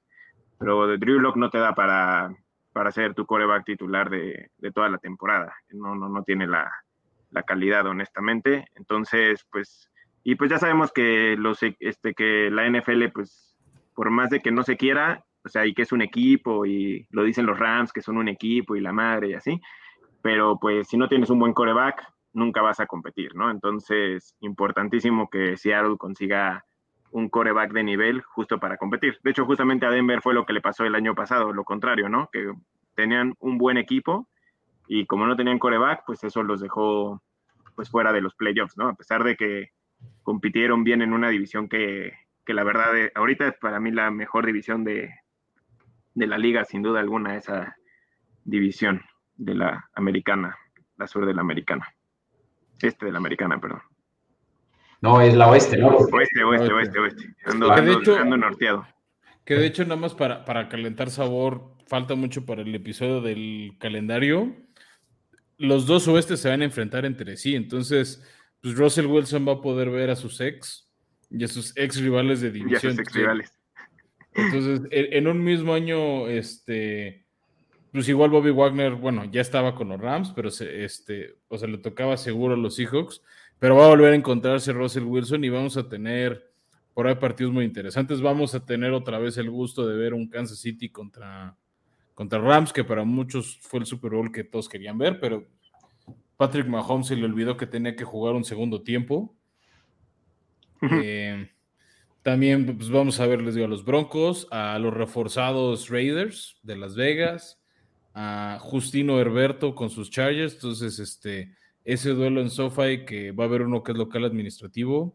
Pero 0.59 0.97
Drew 0.97 1.21
Lock 1.21 1.37
no 1.37 1.51
te 1.51 1.59
da 1.59 1.75
para, 1.75 2.35
para 2.73 2.91
ser 2.91 3.15
tu 3.15 3.27
coreback 3.27 3.65
titular 3.65 4.11
de, 4.11 4.51
toda 4.75 4.89
la 4.89 4.99
temporada. 4.99 5.55
No, 5.71 5.95
no, 5.95 6.09
no 6.09 6.23
tiene 6.25 6.47
la, 6.47 6.73
calidad, 7.47 7.87
honestamente. 7.87 8.67
Entonces, 8.75 9.47
pues, 9.53 9.91
y 10.25 10.35
pues 10.35 10.51
ya 10.51 10.59
sabemos 10.59 10.91
que 10.91 11.37
los 11.39 11.61
este 11.63 12.15
que 12.15 12.51
la 12.51 12.69
NFL, 12.69 13.11
pues, 13.15 13.55
por 13.95 14.11
más 14.11 14.31
de 14.31 14.41
que 14.41 14.51
no 14.51 14.65
se 14.65 14.77
quiera, 14.77 15.25
o 15.45 15.49
sea, 15.49 15.67
y 15.67 15.75
que 15.75 15.83
es 15.83 15.93
un 15.93 16.03
equipo, 16.03 16.67
y 16.67 17.07
lo 17.11 17.23
dicen 17.23 17.47
los 17.47 17.59
Rams 17.59 17.93
que 17.93 18.03
son 18.03 18.17
un 18.17 18.29
equipo 18.29 18.75
y 18.75 18.81
la 18.81 18.93
madre 18.93 19.29
y 19.29 19.35
así. 19.35 19.61
Pero 20.23 20.59
pues 20.59 20.89
si 20.89 20.97
no 20.97 21.09
tienes 21.09 21.31
un 21.31 21.39
buen 21.39 21.53
coreback, 21.53 22.05
nunca 22.39 22.63
vas 22.63 22.81
a 22.81 22.87
competir, 22.87 23.35
¿no? 23.35 23.51
Entonces, 23.51 24.35
importantísimo 24.41 25.29
que 25.29 25.57
Seattle 25.57 25.97
consiga 25.99 26.65
un 27.11 27.29
coreback 27.29 27.73
de 27.73 27.83
nivel 27.83 28.23
justo 28.23 28.59
para 28.59 28.77
competir. 28.77 29.19
De 29.23 29.31
hecho, 29.31 29.47
justamente 29.47 29.87
a 29.87 29.91
Denver 29.91 30.21
fue 30.23 30.35
lo 30.35 30.45
que 30.45 30.53
le 30.53 30.61
pasó 30.61 30.85
el 30.85 30.95
año 30.95 31.15
pasado, 31.15 31.53
lo 31.53 31.65
contrario, 31.65 32.09
¿no? 32.09 32.29
Que 32.33 32.53
tenían 32.95 33.35
un 33.41 33.59
buen 33.59 33.77
equipo 33.77 34.29
y 34.87 35.07
como 35.07 35.27
no 35.27 35.37
tenían 35.37 35.59
coreback, 35.59 36.05
pues 36.07 36.25
eso 36.25 36.43
los 36.43 36.61
dejó 36.61 37.23
pues 37.77 37.91
fuera 37.91 38.13
de 38.13 38.21
los 38.21 38.35
playoffs, 38.35 38.77
¿no? 38.77 38.89
A 38.89 38.95
pesar 38.95 39.23
de 39.23 39.37
que 39.37 39.71
compitieron 40.23 40.85
bien 40.85 41.03
en 41.03 41.13
una 41.13 41.29
división 41.29 41.69
que, 41.69 42.13
que 42.45 42.55
la 42.55 42.65
verdad 42.65 42.97
eh, 42.97 43.13
ahorita 43.15 43.49
es 43.49 43.55
para 43.59 43.81
mí 43.81 43.91
la 43.91 44.11
mejor 44.11 44.47
división 44.47 44.85
de, 44.85 45.15
de 46.15 46.27
la 46.27 46.39
liga, 46.39 46.65
sin 46.65 46.83
duda 46.83 47.01
alguna, 47.01 47.37
esa 47.37 47.77
división 48.45 49.03
de 49.37 49.55
la 49.55 49.89
americana, 49.95 50.57
la 50.97 51.07
sur 51.07 51.27
de 51.27 51.35
la 51.35 51.43
americana. 51.43 51.87
Este 52.81 53.07
de 53.07 53.13
la 53.13 53.19
americana, 53.19 53.61
perdón. 53.61 53.83
No, 55.01 55.21
es 55.21 55.35
la 55.35 55.49
oeste, 55.49 55.77
¿no? 55.77 55.89
Oeste, 55.89 56.43
oeste, 56.43 56.73
oeste, 56.73 56.99
oeste. 56.99 57.35
Ando, 57.45 57.71
ando, 57.73 58.37
norteado. 58.37 58.87
Que 59.45 59.55
de 59.55 59.67
hecho, 59.67 59.85
nada 59.85 59.97
más 59.97 60.15
para, 60.15 60.45
para 60.45 60.69
calentar 60.69 61.11
sabor, 61.11 61.73
falta 61.87 62.15
mucho 62.15 62.45
para 62.45 62.63
el 62.63 62.75
episodio 62.75 63.21
del 63.21 63.77
calendario. 63.79 64.55
Los 65.57 65.87
dos 65.87 66.07
oestes 66.09 66.41
se 66.41 66.49
van 66.49 66.63
a 66.63 66.65
enfrentar 66.65 67.05
entre 67.05 67.37
sí. 67.37 67.55
Entonces, 67.55 68.23
pues 68.61 68.77
Russell 68.77 69.07
Wilson 69.07 69.47
va 69.47 69.53
a 69.53 69.61
poder 69.61 69.91
ver 69.91 70.11
a 70.11 70.17
sus 70.17 70.41
ex 70.41 70.89
y 71.31 71.45
a 71.45 71.49
sus 71.49 71.77
ex 71.77 72.01
rivales 72.01 72.41
de 72.41 72.51
división. 72.51 72.93
Y 72.93 72.95
a 72.95 72.97
sus 72.97 72.99
ex 72.99 73.13
rivales. 73.15 73.53
Entonces, 74.35 74.89
en 74.91 75.27
un 75.27 75.43
mismo 75.43 75.75
año, 75.75 76.29
este 76.29 77.28
pues 77.93 78.09
igual 78.09 78.31
Bobby 78.31 78.51
Wagner, 78.51 78.95
bueno, 78.95 79.25
ya 79.25 79.41
estaba 79.41 79.75
con 79.75 79.89
los 79.89 80.01
Rams, 80.01 80.33
pero 80.35 80.51
se, 80.51 80.85
este, 80.85 81.37
o 81.49 81.59
sea, 81.59 81.69
le 81.69 81.79
tocaba 81.79 82.17
seguro 82.17 82.55
a 82.55 82.57
los 82.57 82.77
Seahawks, 82.77 83.23
pero 83.59 83.77
va 83.77 83.87
a 83.87 83.89
volver 83.89 84.13
a 84.13 84.17
encontrarse 84.17 84.73
Russell 84.73 85.05
Wilson 85.05 85.45
y 85.45 85.49
vamos 85.49 85.77
a 85.77 85.89
tener 85.89 86.53
por 86.95 87.07
ahí 87.07 87.15
partidos 87.15 87.53
muy 87.53 87.65
interesantes. 87.65 88.21
Vamos 88.21 88.55
a 88.55 88.65
tener 88.65 88.93
otra 88.93 89.19
vez 89.19 89.37
el 89.39 89.51
gusto 89.51 89.87
de 89.87 89.97
ver 89.97 90.15
un 90.15 90.29
Kansas 90.29 90.59
City 90.59 90.91
contra, 90.91 91.57
contra 92.15 92.41
Rams, 92.41 92.73
que 92.73 92.85
para 92.85 93.05
muchos 93.05 93.59
fue 93.63 93.81
el 93.81 93.87
Super 93.87 94.13
Bowl 94.13 94.33
que 94.33 94.45
todos 94.45 94.69
querían 94.69 94.99
ver, 94.99 95.21
pero 95.21 95.47
Patrick 96.37 96.67
Mahomes 96.67 97.09
se 97.09 97.17
le 97.17 97.25
olvidó 97.25 97.57
que 97.57 97.67
tenía 97.67 97.97
que 97.97 98.05
jugar 98.05 98.35
un 98.35 98.45
segundo 98.45 98.83
tiempo. 98.83 99.35
Eh, 101.03 101.51
también 102.23 102.77
pues, 102.77 102.91
vamos 102.91 103.19
a 103.19 103.27
ver, 103.27 103.43
les 103.43 103.55
digo, 103.55 103.67
a 103.67 103.71
los 103.71 103.85
Broncos, 103.85 104.47
a 104.51 104.79
los 104.79 104.95
reforzados 104.95 105.89
Raiders 105.89 106.59
de 106.63 106.77
Las 106.77 106.95
Vegas, 106.95 107.58
a 108.21 108.59
Justino 108.59 109.21
Herberto 109.21 109.77
con 109.77 109.91
sus 109.91 110.11
Chargers. 110.11 110.55
Entonces, 110.55 110.99
este, 110.99 111.55
ese 111.85 112.11
duelo 112.11 112.41
en 112.41 112.51
SoFi 112.51 113.05
que 113.07 113.31
va 113.31 113.45
a 113.45 113.47
haber 113.47 113.63
uno 113.63 113.85
que 113.85 113.93
es 113.93 113.99
local 113.99 114.25
administrativo 114.25 115.15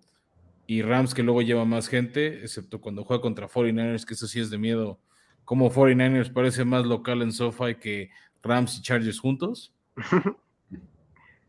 y 0.67 0.83
Rams 0.83 1.13
que 1.13 1.21
luego 1.21 1.41
lleva 1.41 1.65
más 1.65 1.89
gente, 1.89 2.41
excepto 2.43 2.79
cuando 2.79 3.03
juega 3.03 3.21
contra 3.21 3.49
49ers, 3.49 4.05
que 4.05 4.13
eso 4.13 4.25
sí 4.25 4.39
es 4.39 4.49
de 4.49 4.57
miedo. 4.57 5.01
Como 5.43 5.69
49ers 5.69 6.31
parece 6.31 6.63
más 6.63 6.85
local 6.85 7.21
en 7.21 7.33
SoFi 7.33 7.75
que 7.75 8.09
Rams 8.41 8.77
y 8.77 8.81
Chargers 8.81 9.19
juntos. 9.19 9.73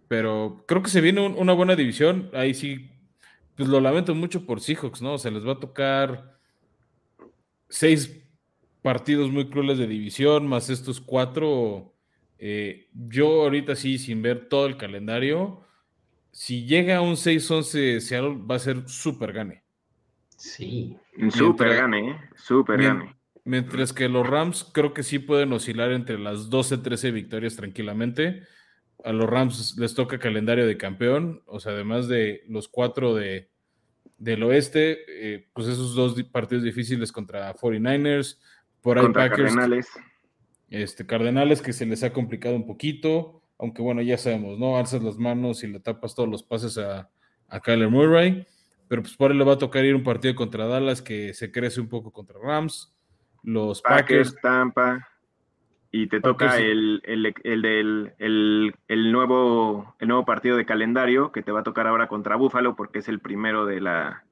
Pero 0.08 0.64
creo 0.66 0.82
que 0.82 0.90
se 0.90 1.00
viene 1.00 1.24
una 1.24 1.52
buena 1.52 1.76
división. 1.76 2.30
Ahí 2.34 2.52
sí, 2.52 2.90
pues 3.54 3.68
lo 3.68 3.80
lamento 3.80 4.12
mucho 4.12 4.44
por 4.44 4.60
Seahawks, 4.60 5.00
¿no? 5.00 5.12
O 5.14 5.18
sea, 5.18 5.30
les 5.30 5.46
va 5.46 5.52
a 5.52 5.60
tocar 5.60 6.36
seis 7.68 8.23
partidos 8.84 9.30
muy 9.30 9.48
crueles 9.48 9.78
de 9.78 9.86
división, 9.86 10.46
más 10.46 10.68
estos 10.68 11.00
cuatro. 11.00 11.94
Eh, 12.38 12.90
yo 12.92 13.44
ahorita 13.44 13.76
sí, 13.76 13.96
sin 13.96 14.20
ver 14.20 14.50
todo 14.50 14.66
el 14.66 14.76
calendario, 14.76 15.64
si 16.32 16.66
llega 16.66 16.98
a 16.98 17.00
un 17.00 17.14
6-11 17.14 18.00
Seattle, 18.00 18.42
va 18.44 18.56
a 18.56 18.58
ser 18.58 18.86
súper 18.86 19.32
gane. 19.32 19.64
Sí. 20.36 20.98
Súper 21.30 21.76
gane, 21.76 22.10
¿eh? 22.10 22.16
Súper 22.36 22.82
gane. 22.82 23.16
Mientras 23.44 23.94
que 23.94 24.06
los 24.10 24.26
Rams 24.26 24.70
creo 24.74 24.92
que 24.92 25.02
sí 25.02 25.18
pueden 25.18 25.54
oscilar 25.54 25.90
entre 25.90 26.18
las 26.18 26.50
12-13 26.50 27.10
victorias 27.10 27.56
tranquilamente. 27.56 28.42
A 29.02 29.14
los 29.14 29.30
Rams 29.30 29.78
les 29.78 29.94
toca 29.94 30.18
calendario 30.18 30.66
de 30.66 30.76
campeón, 30.76 31.42
o 31.46 31.58
sea, 31.58 31.72
además 31.72 32.06
de 32.06 32.42
los 32.48 32.68
cuatro 32.68 33.14
de, 33.14 33.48
del 34.18 34.42
oeste, 34.42 34.98
eh, 35.08 35.48
pues 35.54 35.68
esos 35.68 35.94
dos 35.94 36.22
partidos 36.24 36.64
difíciles 36.64 37.12
contra 37.12 37.54
49ers, 37.54 38.38
por 38.84 38.98
ahí 38.98 39.04
contra 39.04 39.28
Cardenales. 39.28 39.88
Este, 40.70 41.04
Cardenales 41.04 41.60
que 41.60 41.72
se 41.72 41.86
les 41.86 42.04
ha 42.04 42.12
complicado 42.12 42.54
un 42.54 42.66
poquito 42.66 43.40
aunque 43.58 43.82
bueno, 43.82 44.02
ya 44.02 44.18
sabemos, 44.18 44.58
¿no? 44.58 44.76
Alzas 44.76 45.02
las 45.02 45.18
manos 45.18 45.62
y 45.64 45.68
le 45.68 45.80
tapas 45.80 46.14
todos 46.14 46.28
los 46.28 46.42
pases 46.42 46.78
a, 46.78 47.08
a 47.48 47.60
Kyler 47.60 47.88
Murray, 47.88 48.46
pero 48.88 49.02
pues 49.02 49.16
por 49.16 49.30
él 49.30 49.38
le 49.38 49.44
va 49.44 49.54
a 49.54 49.58
tocar 49.58 49.84
ir 49.84 49.94
un 49.94 50.02
partido 50.02 50.34
contra 50.34 50.66
Dallas 50.66 51.02
que 51.02 51.34
se 51.34 51.52
crece 51.52 51.80
un 51.80 51.88
poco 51.88 52.10
contra 52.10 52.38
Rams, 52.42 52.94
los 53.42 53.82
Packers, 53.82 54.36
Tampa, 54.40 55.06
y 55.90 56.08
te 56.08 56.20
toca 56.20 56.58
el, 56.58 57.00
el, 57.04 57.32
el, 57.44 58.74
el, 58.88 59.12
nuevo, 59.12 59.94
el 60.00 60.08
nuevo 60.08 60.24
partido 60.24 60.56
de 60.56 60.66
calendario 60.66 61.30
que 61.30 61.42
te 61.42 61.52
va 61.52 61.60
a 61.60 61.64
tocar 61.64 61.86
ahora 61.86 62.08
contra 62.08 62.36
Buffalo 62.36 62.74
porque 62.74 62.98
es 62.98 63.08
el 63.08 63.20
primero 63.20 63.64
de 63.64 63.80
la, 63.80 64.24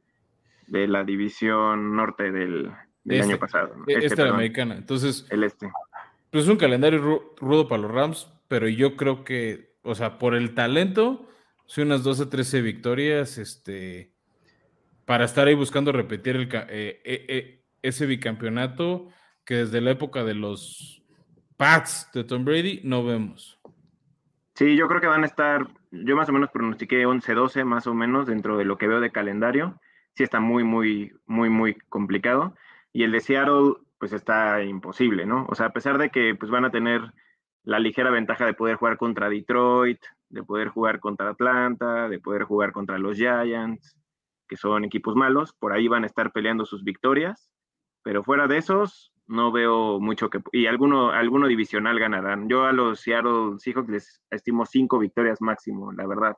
de 0.67 0.89
la 0.89 1.05
división 1.05 1.95
norte 1.95 2.33
del, 2.33 2.73
del 3.05 3.21
este, 3.21 3.33
año 3.33 3.39
pasado. 3.39 3.75
Este, 3.87 4.07
este 4.07 4.25
la 4.25 4.31
americana. 4.31 4.77
Entonces, 4.77 5.27
el 5.31 5.45
este. 5.45 5.71
Pues 6.31 6.45
es 6.45 6.51
un 6.51 6.57
calendario 6.57 7.35
rudo 7.37 7.69
para 7.69 7.83
los 7.83 7.91
Rams, 7.91 8.29
pero 8.49 8.69
yo 8.69 8.97
creo 8.97 9.23
que, 9.25 9.75
o 9.83 9.95
sea, 9.95 10.19
por 10.19 10.35
el 10.35 10.55
talento, 10.55 11.29
son 11.67 11.89
unas 11.89 12.03
12, 12.03 12.27
13 12.27 12.63
victorias, 12.63 13.37
este, 13.39 14.13
para 15.05 15.25
estar 15.25 15.47
ahí 15.47 15.55
buscando 15.55 15.93
repetir 15.93 16.37
el, 16.37 16.49
eh, 16.53 17.03
eh, 17.05 17.27
eh, 17.29 17.65
ese 17.83 18.07
bicampeonato 18.07 19.09
que 19.45 19.57
desde 19.57 19.81
la 19.81 19.91
época 19.91 20.25
de 20.25 20.35
los 20.35 21.03
Pats 21.57 22.09
de 22.15 22.25
Tom 22.25 22.45
Brady 22.45 22.81
no 22.85 23.05
vemos. 23.05 23.59
Sí, 24.55 24.77
yo 24.77 24.87
creo 24.89 25.01
que 25.01 25.07
van 25.07 25.25
a 25.25 25.27
estar, 25.27 25.67
yo 25.91 26.17
más 26.17 26.29
o 26.29 26.33
menos 26.33 26.51
pronostiqué 26.51 27.07
11-12 27.07 27.65
más 27.65 27.87
o 27.87 27.95
menos 27.95 28.27
dentro 28.27 28.57
de 28.57 28.65
lo 28.65 28.79
que 28.79 28.87
veo 28.87 29.01
de 29.01 29.11
calendario. 29.11 29.81
Sí 30.15 30.23
está 30.23 30.41
muy, 30.41 30.63
muy, 30.63 31.13
muy, 31.27 31.49
muy 31.49 31.75
complicado. 31.89 32.55
Y 32.93 33.05
el 33.05 33.13
de 33.13 33.21
Seattle, 33.21 33.75
pues 33.99 34.13
está 34.13 34.63
imposible, 34.63 35.27
¿no? 35.27 35.47
O 35.49 35.55
sea, 35.55 35.67
a 35.67 35.73
pesar 35.73 35.99
de 35.99 36.11
que 36.11 36.35
pues 36.35 36.51
van 36.51 36.65
a 36.65 36.71
tener 36.71 37.13
la 37.65 37.79
ligera 37.79 38.11
ventaja 38.11 38.45
de 38.45 38.55
poder 38.55 38.77
jugar 38.77 38.97
contra 38.97 39.29
Detroit, 39.29 40.01
de 40.29 40.43
poder 40.43 40.69
jugar 40.69 41.01
contra 41.01 41.31
Atlanta, 41.31 42.09
de 42.09 42.19
poder 42.19 42.43
jugar 42.45 42.73
contra 42.73 42.99
los 42.99 43.17
Giants, 43.17 43.97
que 44.49 44.57
son 44.57 44.85
equipos 44.85 45.15
malos, 45.15 45.53
por 45.53 45.73
ahí 45.73 45.89
van 45.89 46.05
a 46.05 46.07
estar 46.07 46.33
peleando 46.33 46.67
sus 46.67 46.85
victorias, 46.85 47.51
pero 48.03 48.25
fuera 48.25 48.47
de 48.49 48.59
esos 48.59 49.13
no 49.27 49.53
veo 49.53 50.01
mucho 50.01 50.29
que 50.29 50.41
y 50.53 50.67
alguno 50.67 51.11
alguno 51.11 51.47
divisional 51.47 51.99
ganarán. 51.99 52.49
Yo 52.49 52.65
a 52.65 52.73
los 52.73 53.01
Seattle 53.01 53.59
Seahawks 53.59 53.89
les 53.89 54.23
estimo 54.31 54.67
cinco 54.67 54.99
victorias 54.99 55.41
máximo, 55.41 55.93
la 55.93 56.07
verdad. 56.07 56.37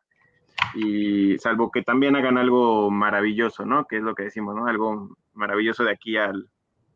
Y 0.76 1.38
salvo 1.38 1.70
que 1.70 1.82
también 1.82 2.14
hagan 2.16 2.38
algo 2.38 2.90
maravilloso, 2.90 3.64
¿no? 3.64 3.86
Que 3.86 3.96
es 3.96 4.02
lo 4.02 4.14
que 4.14 4.24
decimos, 4.24 4.54
¿no? 4.54 4.66
Algo 4.66 5.16
maravilloso 5.34 5.84
de 5.84 5.92
aquí 5.92 6.16
al, 6.16 6.48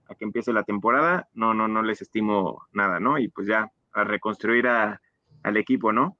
a 0.09 0.15
que 0.15 0.25
empiece 0.25 0.53
la 0.53 0.65
temporada, 0.65 1.29
no, 1.35 1.55
no, 1.55 1.69
no 1.69 1.83
les 1.83 2.03
estimo 2.03 2.67
nada, 2.73 3.01
¿no? 3.01 3.19
Y 3.19 3.29
pues 3.29 3.47
ya 3.47 3.71
a 3.93 4.05
reconstruir 4.05 4.67
al 4.69 5.57
equipo, 5.57 5.93
¿no? 5.93 6.17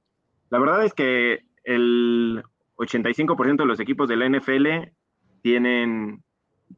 La 0.49 0.59
verdad 0.59 0.83
es 0.83 0.93
que 0.93 1.45
el 1.63 2.43
85% 2.77 3.57
de 3.57 3.65
los 3.65 3.79
equipos 3.79 4.07
de 4.07 4.15
la 4.15 4.29
NFL 4.29 4.91
tienen 5.41 6.23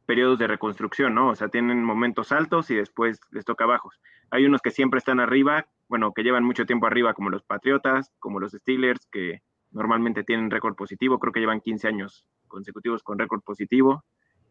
periodos 0.06 0.38
de 0.38 0.46
reconstrucción, 0.46 1.14
¿no? 1.14 1.28
O 1.28 1.36
sea, 1.36 1.48
tienen 1.48 1.82
momentos 1.84 2.32
altos 2.32 2.70
y 2.70 2.74
después 2.74 3.20
les 3.30 3.44
toca 3.44 3.66
bajos. 3.66 4.00
Hay 4.30 4.46
unos 4.46 4.62
que 4.62 4.70
siempre 4.70 4.98
están 4.98 5.20
arriba, 5.20 5.66
bueno, 5.88 6.12
que 6.12 6.22
llevan 6.22 6.44
mucho 6.44 6.64
tiempo 6.66 6.86
arriba, 6.86 7.14
como 7.14 7.30
los 7.30 7.42
Patriotas, 7.42 8.12
como 8.18 8.40
los 8.40 8.52
Steelers, 8.52 9.06
que 9.10 9.42
normalmente 9.70 10.24
tienen 10.24 10.50
récord 10.50 10.74
positivo, 10.74 11.18
creo 11.18 11.32
que 11.32 11.40
llevan 11.40 11.60
15 11.60 11.88
años 11.88 12.24
consecutivos 12.48 13.02
con 13.02 13.18
récord 13.18 13.42
positivo. 13.42 14.04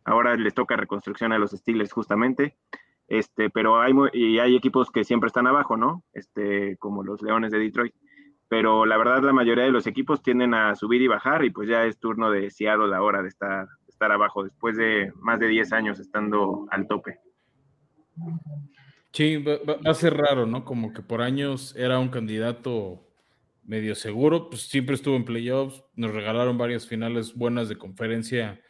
Ahora 0.04 0.36
les 0.36 0.54
toca 0.54 0.76
reconstrucción 0.76 1.32
a 1.32 1.38
los 1.38 1.52
Steelers 1.52 1.92
justamente. 1.92 2.58
Este, 3.08 3.50
pero 3.50 3.82
hay, 3.82 3.94
y 4.14 4.40
hay 4.40 4.56
equipos 4.56 4.90
que 4.90 5.04
siempre 5.04 5.28
están 5.28 5.46
abajo, 5.46 5.76
¿no? 5.76 6.04
Este, 6.14 6.78
como 6.78 7.04
los 7.04 7.22
Leones 7.22 7.52
de 7.52 7.60
Detroit. 7.60 7.94
Pero 8.48 8.86
la 8.86 8.98
verdad, 8.98 9.22
la 9.24 9.34
mayoría 9.34 9.64
de 9.64 9.72
los 9.72 9.88
equipos 9.88 10.22
tienden 10.22 10.54
a 10.54 10.76
subir 10.76 11.02
y 11.02 11.08
bajar, 11.08 11.44
y 11.46 11.52
pues 11.52 11.70
ya 11.70 11.86
es 11.86 12.00
turno 12.00 12.32
de 12.32 12.50
Seattle 12.50 12.88
la 12.88 13.02
hora 13.02 13.22
de 13.22 13.30
estar, 13.30 13.68
estar 13.88 14.12
abajo, 14.12 14.44
después 14.44 14.76
de 14.78 15.12
más 15.16 15.40
de 15.40 15.48
10 15.48 15.74
años 15.74 16.00
estando 16.00 16.68
al 16.70 16.88
tope. 16.88 17.20
Sí, 19.14 19.38
va, 19.38 19.58
a 19.90 19.94
ser 19.94 20.16
raro, 20.16 20.46
¿no? 20.46 20.64
Como 20.64 20.94
que 20.94 21.02
por 21.02 21.22
años 21.22 21.76
era 21.76 22.00
un 22.00 22.10
candidato 22.10 23.08
medio 23.64 23.96
seguro, 23.96 24.50
pues 24.50 24.64
siempre 24.64 24.96
estuvo 24.96 25.16
en 25.16 25.26
playoffs, 25.26 25.84
nos 25.96 26.14
regalaron 26.14 26.58
varias 26.58 26.88
finales 26.88 27.36
buenas 27.36 27.70
de 27.70 27.78
conferencia 27.78 28.62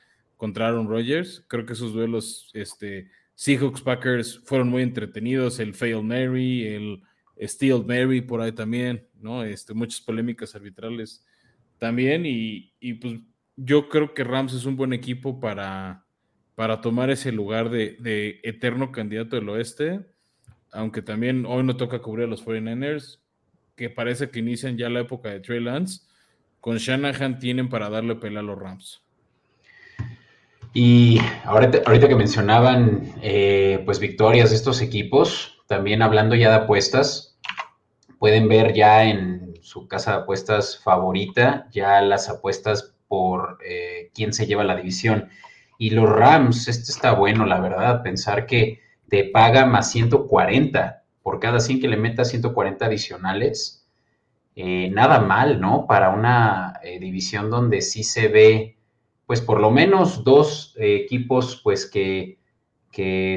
contra 0.42 0.70
Aaron 0.70 0.89
Rodgers. 0.89 1.46
Creo 1.48 1.68
que 1.68 1.74
esos 1.74 1.94
duelos, 1.94 2.50
este, 2.56 3.12
Seahawks 3.36 3.82
Packers 3.82 4.42
fueron 4.44 4.70
muy 4.70 4.82
entretenidos, 4.82 5.60
el 5.60 5.76
Fail 5.76 6.02
Mary, 6.02 6.66
el 6.66 7.04
Steel 7.48 7.86
Mary 7.86 8.22
por 8.22 8.42
ahí 8.42 8.52
también, 8.52 9.08
¿no? 9.20 9.44
Este, 9.44 9.76
muchas 9.76 10.02
polémicas 10.02 10.56
arbitrales 10.56 11.24
también 11.78 12.24
y, 12.26 12.74
pues 12.96 13.20
yo 13.56 13.88
creo 13.88 14.16
que 14.16 14.24
Rams 14.24 14.54
es 14.54 14.66
un 14.66 14.76
buen 14.76 14.94
equipo 14.94 15.39
para, 15.39 16.08
para 16.56 16.82
tomar 16.82 17.12
ese 17.12 17.32
lugar 17.32 17.70
de, 17.70 18.39
eterno 18.42 18.92
candidato 18.92 19.36
del 19.36 19.48
oeste, 19.48 20.00
aunque 20.72 21.04
también 21.04 21.46
hoy 21.46 21.62
no 21.62 21.78
toca 21.78 22.00
cubrir 22.00 22.26
a 22.26 22.30
los 22.30 22.44
49ers, 22.44 23.20
que 23.76 23.92
parece 23.92 24.32
que 24.32 24.39
inician 24.39 24.76
ya 24.76 24.89
la 24.89 25.02
época 25.02 25.30
de 25.30 25.39
Trey 25.39 25.60
Lance, 25.60 26.02
con 26.60 26.78
Shanahan 26.78 27.38
tienen 27.38 27.70
para 27.70 27.92
darle 27.92 28.16
pelea 28.16 28.39
a 28.39 28.44
los 28.44 28.58
Rams. 28.58 29.04
Y 30.74 31.19
ahorita, 31.43 31.82
ahorita 31.86 32.07
que 32.07 32.15
mencionaban 32.15 33.13
eh, 33.22 33.82
pues 33.86 33.99
victorias 33.99 34.51
de 34.51 34.55
estos 34.55 34.82
equipos, 34.82 35.61
también 35.67 36.01
hablando 36.01 36.36
ya 36.36 36.49
de 36.49 36.63
apuestas, 36.63 37.38
pueden 38.19 38.47
ver 38.47 38.74
ya 38.74 39.03
en 39.03 39.53
su 39.61 39.88
casa 39.88 40.11
de 40.11 40.17
apuestas 40.19 40.80
favorita 40.80 41.67
ya 41.72 42.01
las 42.01 42.30
apuestas 42.30 42.95
por 43.07 43.57
eh, 43.65 44.11
quién 44.13 44.32
se 44.32 44.47
lleva 44.47 44.63
la 44.63 44.78
división. 44.78 45.30
Y 45.78 45.89
los 45.89 46.09
Rams, 46.09 46.67
este 46.67 46.91
está 46.91 47.11
bueno, 47.13 47.45
la 47.45 47.59
verdad, 47.59 48.01
pensar 48.01 48.45
que 48.45 48.80
te 49.09 49.26
paga 49.26 49.65
más 49.65 49.91
140 49.91 51.03
por 51.22 51.39
cada 51.39 51.59
100 51.59 51.82
que 51.82 51.88
le 51.89 51.97
metas 51.97 52.30
140 52.30 52.86
adicionales. 52.86 53.89
Eh, 54.55 54.89
nada 54.91 55.19
mal, 55.19 55.59
¿no? 55.59 55.86
Para 55.88 56.11
una 56.11 56.80
división 56.99 57.49
donde 57.49 57.82
sí 57.82 58.03
se 58.03 58.28
ve 58.28 58.78
pues 59.32 59.39
por 59.39 59.61
lo 59.61 59.71
menos 59.71 60.25
dos 60.25 60.75
eh, 60.77 60.97
equipos 61.05 61.61
pues 61.63 61.89
que, 61.89 62.38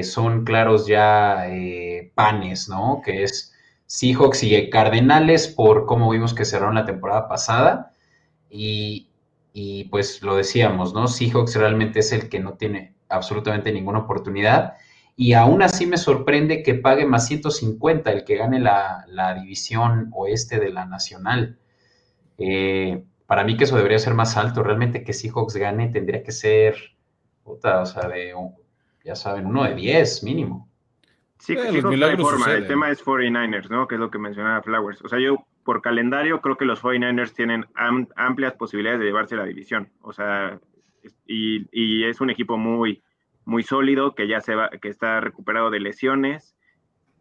son 0.03 0.43
claros 0.43 0.87
ya 0.87 1.47
eh, 1.47 2.11
panes, 2.15 2.67
¿no? 2.67 3.01
Que 3.01 3.23
es 3.23 3.53
Seahawks 3.85 4.43
y 4.43 4.69
Cardenales 4.69 5.47
por 5.47 5.85
cómo 5.85 6.09
vimos 6.09 6.33
que 6.33 6.43
cerraron 6.43 6.75
la 6.75 6.83
temporada 6.83 7.29
pasada 7.29 7.93
y, 8.49 9.07
y 9.53 9.85
pues 9.85 10.21
lo 10.21 10.35
decíamos, 10.35 10.93
¿no? 10.93 11.07
Seahawks 11.07 11.55
realmente 11.55 11.99
es 11.99 12.11
el 12.11 12.27
que 12.27 12.41
no 12.41 12.55
tiene 12.55 12.93
absolutamente 13.07 13.71
ninguna 13.71 13.99
oportunidad 13.99 14.73
y 15.15 15.31
aún 15.31 15.61
así 15.61 15.85
me 15.85 15.95
sorprende 15.95 16.61
que 16.61 16.75
pague 16.75 17.05
más 17.05 17.25
150 17.27 18.11
el 18.11 18.25
que 18.25 18.35
gane 18.35 18.59
la, 18.59 19.05
la 19.07 19.33
división 19.35 20.09
oeste 20.11 20.59
de 20.59 20.73
la 20.73 20.85
nacional. 20.85 21.57
Eh, 22.37 23.01
para 23.27 23.43
mí 23.43 23.57
que 23.57 23.63
eso 23.65 23.75
debería 23.77 23.99
ser 23.99 24.13
más 24.13 24.37
alto. 24.37 24.63
Realmente 24.63 25.03
que 25.03 25.13
Seahawks 25.13 25.55
gane 25.55 25.89
tendría 25.89 26.23
que 26.23 26.31
ser, 26.31 26.75
puta, 27.43 27.81
o 27.81 27.85
sea, 27.85 28.07
de, 28.07 28.33
ya 29.03 29.15
saben, 29.15 29.45
uno 29.45 29.63
de 29.63 29.75
10 29.75 30.23
mínimo. 30.23 30.69
Sí, 31.39 31.53
Eh, 31.53 31.57
que 31.57 31.71
los 31.73 31.85
hay 31.85 31.91
milagros 31.91 32.29
forma. 32.29 32.53
El 32.53 32.67
tema 32.67 32.89
es 32.91 33.03
49ers, 33.03 33.69
¿no? 33.69 33.87
Que 33.87 33.95
es 33.95 34.01
lo 34.01 34.09
que 34.09 34.17
mencionaba 34.19 34.61
Flowers. 34.63 35.01
O 35.03 35.09
sea, 35.09 35.19
yo 35.19 35.37
por 35.63 35.81
calendario 35.81 36.41
creo 36.41 36.57
que 36.57 36.65
los 36.65 36.81
49ers 36.81 37.33
tienen 37.33 37.65
am- 37.75 38.07
amplias 38.15 38.53
posibilidades 38.53 38.99
de 38.99 39.05
llevarse 39.07 39.35
la 39.35 39.45
división. 39.45 39.89
O 40.01 40.13
sea, 40.13 40.59
y 41.27 42.03
es 42.05 42.21
un 42.21 42.29
equipo 42.29 42.57
muy, 42.57 43.03
muy 43.45 43.63
sólido 43.63 44.15
que 44.15 44.27
ya 44.27 44.41
se 44.41 44.55
va, 44.55 44.69
que 44.69 44.89
está 44.89 45.19
recuperado 45.21 45.69
de 45.69 45.79
lesiones. 45.79 46.55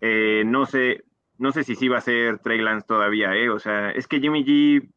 Eh, 0.00 0.42
no 0.46 0.64
sé, 0.66 1.04
no 1.38 1.52
sé 1.52 1.64
si 1.64 1.74
sí 1.74 1.88
va 1.88 1.98
a 1.98 2.02
ser 2.02 2.38
Trey 2.38 2.60
Lance 2.60 2.86
todavía, 2.86 3.34
¿eh? 3.34 3.50
O 3.50 3.58
sea, 3.58 3.90
es 3.90 4.06
que 4.06 4.20
Jimmy 4.20 4.44
G, 4.44 4.88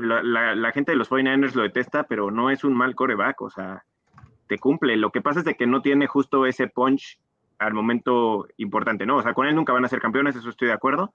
la, 0.00 0.22
la- 0.22 0.54
la 0.54 0.72
gente 0.72 0.92
de 0.92 0.96
los 0.98 1.10
49ers 1.10 1.54
lo 1.54 1.62
detesta, 1.62 2.04
pero 2.04 2.30
no 2.30 2.50
es 2.50 2.64
un 2.64 2.74
mal 2.74 2.94
coreback, 2.94 3.40
o 3.42 3.50
sea, 3.50 3.84
te 4.46 4.58
cumple. 4.58 4.96
Lo 4.96 5.10
que 5.10 5.20
pasa 5.22 5.40
es 5.40 5.44
de 5.44 5.54
que 5.54 5.66
no 5.66 5.82
tiene 5.82 6.06
justo 6.06 6.46
ese 6.46 6.68
punch 6.68 7.18
al 7.58 7.72
momento 7.74 8.46
importante, 8.56 9.06
¿no? 9.06 9.16
O 9.16 9.22
sea, 9.22 9.34
con 9.34 9.46
él 9.46 9.54
nunca 9.54 9.72
van 9.72 9.84
a 9.84 9.88
ser 9.88 10.00
campeones, 10.00 10.36
eso 10.36 10.50
estoy 10.50 10.68
de 10.68 10.74
acuerdo, 10.74 11.14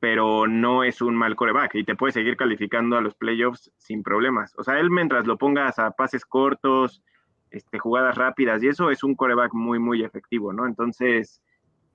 pero 0.00 0.46
no 0.46 0.84
es 0.84 1.00
un 1.02 1.14
mal 1.16 1.36
coreback 1.36 1.74
y 1.76 1.84
te 1.84 1.94
puede 1.96 2.12
seguir 2.12 2.36
calificando 2.36 2.96
a 2.96 3.00
los 3.00 3.14
playoffs 3.14 3.70
sin 3.76 4.02
problemas. 4.02 4.54
O 4.58 4.62
sea, 4.64 4.78
él 4.78 4.90
mientras 4.90 5.26
lo 5.26 5.36
pongas 5.38 5.78
a 5.78 5.90
pases 5.92 6.24
cortos, 6.24 7.02
este, 7.50 7.78
jugadas 7.78 8.16
rápidas 8.16 8.62
y 8.62 8.68
eso 8.68 8.90
es 8.90 9.02
un 9.04 9.14
coreback 9.14 9.52
muy, 9.54 9.78
muy 9.78 10.02
efectivo, 10.02 10.52
¿no? 10.52 10.66
Entonces, 10.66 11.42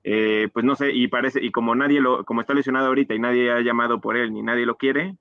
eh, 0.04 0.50
pues 0.54 0.66
no 0.66 0.76
sé, 0.76 0.92
y 0.94 1.08
parece, 1.10 1.44
y 1.44 1.52
como 1.52 1.76
nadie 1.76 2.02
lo, 2.02 2.24
como 2.26 2.42
está 2.42 2.54
lesionado 2.54 2.88
ahorita 2.88 3.14
y 3.14 3.20
nadie 3.20 3.52
ha 3.52 3.62
llamado 3.62 4.00
por 4.02 4.18
él 4.18 4.34
ni 4.34 4.42
nadie 4.42 4.66
lo 4.66 4.78
quiere, 4.78 5.16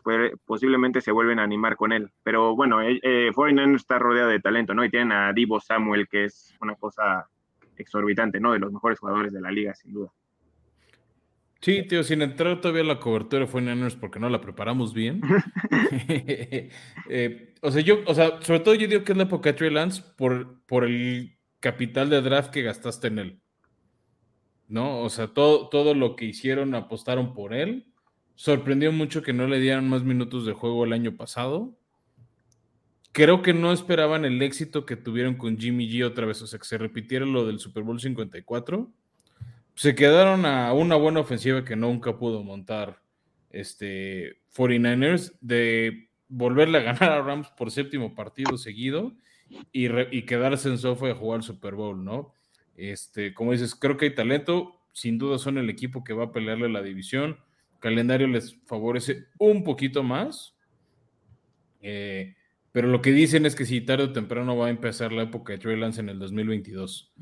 pues 0.00 0.32
posiblemente 0.44 1.00
se 1.00 1.12
vuelven 1.12 1.38
a 1.38 1.42
animar 1.42 1.76
con 1.76 1.92
él. 1.92 2.10
Pero 2.22 2.54
bueno, 2.56 2.80
eh, 2.80 3.00
eh, 3.02 3.30
49 3.34 3.76
está 3.76 3.98
rodeado 3.98 4.30
de 4.30 4.40
talento, 4.40 4.74
¿no? 4.74 4.84
Y 4.84 4.90
tienen 4.90 5.12
a 5.12 5.32
Divo 5.32 5.60
Samuel, 5.60 6.08
que 6.08 6.24
es 6.24 6.54
una 6.60 6.76
cosa 6.76 7.28
exorbitante, 7.76 8.40
¿no? 8.40 8.52
De 8.52 8.58
los 8.58 8.72
mejores 8.72 8.98
jugadores 8.98 9.32
de 9.32 9.40
la 9.40 9.50
liga, 9.50 9.74
sin 9.74 9.92
duda. 9.92 10.12
Sí, 11.60 11.86
tío, 11.86 12.02
sin 12.02 12.22
entrar 12.22 12.60
todavía 12.60 12.82
a 12.82 12.86
la 12.86 12.98
cobertura 12.98 13.46
fue 13.46 13.62
Niners 13.62 13.94
porque 13.94 14.18
no 14.18 14.28
la 14.28 14.40
preparamos 14.40 14.92
bien. 14.92 15.20
Eh, 17.08 17.54
o 17.60 17.70
sea, 17.70 17.82
yo, 17.82 18.00
o 18.06 18.14
sea, 18.14 18.40
sobre 18.42 18.60
todo 18.60 18.74
yo 18.74 18.88
digo 18.88 19.04
que 19.04 19.12
es 19.12 19.18
la 19.18 19.24
época 19.24 19.50
de 19.50 19.58
Trey 19.58 19.70
Lance 19.70 20.02
por, 20.16 20.64
por 20.64 20.84
el 20.84 21.36
capital 21.60 22.08
de 22.10 22.22
draft 22.22 22.50
que 22.50 22.62
gastaste 22.62 23.08
en 23.08 23.18
él. 23.18 23.42
¿No? 24.68 25.00
O 25.00 25.10
sea, 25.10 25.28
todo, 25.28 25.68
todo 25.68 25.94
lo 25.94 26.16
que 26.16 26.24
hicieron 26.24 26.74
apostaron 26.74 27.34
por 27.34 27.54
él. 27.54 27.91
Sorprendió 28.34 28.92
mucho 28.92 29.22
que 29.22 29.32
no 29.32 29.46
le 29.46 29.60
dieran 29.60 29.88
más 29.88 30.02
minutos 30.02 30.46
de 30.46 30.52
juego 30.52 30.84
el 30.84 30.92
año 30.92 31.16
pasado. 31.16 31.72
Creo 33.12 33.42
que 33.42 33.52
no 33.52 33.72
esperaban 33.72 34.24
el 34.24 34.40
éxito 34.42 34.86
que 34.86 34.96
tuvieron 34.96 35.34
con 35.34 35.58
Jimmy 35.58 35.88
G 35.88 36.04
otra 36.04 36.26
vez, 36.26 36.40
o 36.42 36.46
sea, 36.46 36.58
que 36.58 36.64
se 36.64 36.78
repitiera 36.78 37.26
lo 37.26 37.46
del 37.46 37.58
Super 37.58 37.82
Bowl 37.82 38.00
54 38.00 38.90
se 39.74 39.94
quedaron 39.94 40.44
a 40.44 40.72
una 40.72 40.96
buena 40.96 41.20
ofensiva 41.20 41.64
que 41.64 41.76
nunca 41.76 42.18
pudo 42.18 42.42
montar 42.42 43.00
este 43.50 44.40
49ers 44.54 45.36
de 45.40 46.08
volverle 46.28 46.78
a 46.78 46.82
ganar 46.82 47.10
a 47.10 47.22
Rams 47.22 47.48
por 47.50 47.70
séptimo 47.70 48.14
partido 48.14 48.56
seguido 48.58 49.12
y, 49.72 49.88
y 50.16 50.22
quedarse 50.22 50.68
en 50.68 50.78
sofá 50.78 51.10
a 51.10 51.14
jugar 51.14 51.38
el 51.38 51.44
Super 51.44 51.74
Bowl, 51.74 52.04
¿no? 52.04 52.32
Este, 52.76 53.34
como 53.34 53.52
dices, 53.52 53.74
creo 53.74 53.96
que 53.96 54.06
hay 54.06 54.14
talento, 54.14 54.80
sin 54.92 55.18
duda 55.18 55.38
son 55.38 55.58
el 55.58 55.68
equipo 55.68 56.04
que 56.04 56.14
va 56.14 56.24
a 56.24 56.32
pelearle 56.32 56.70
la 56.70 56.82
división, 56.82 57.38
calendario 57.82 58.28
les 58.28 58.56
favorece 58.64 59.26
un 59.38 59.64
poquito 59.64 60.02
más, 60.04 60.54
eh, 61.80 62.36
pero 62.70 62.86
lo 62.88 63.02
que 63.02 63.10
dicen 63.10 63.44
es 63.44 63.56
que 63.56 63.66
si 63.66 63.80
tarde 63.80 64.04
o 64.04 64.12
temprano 64.12 64.56
va 64.56 64.68
a 64.68 64.70
empezar 64.70 65.12
la 65.12 65.24
época 65.24 65.52
de 65.52 65.58
Trey 65.58 65.76
Lance 65.76 66.00
en 66.00 66.08
el 66.08 66.18
2022. 66.18 67.12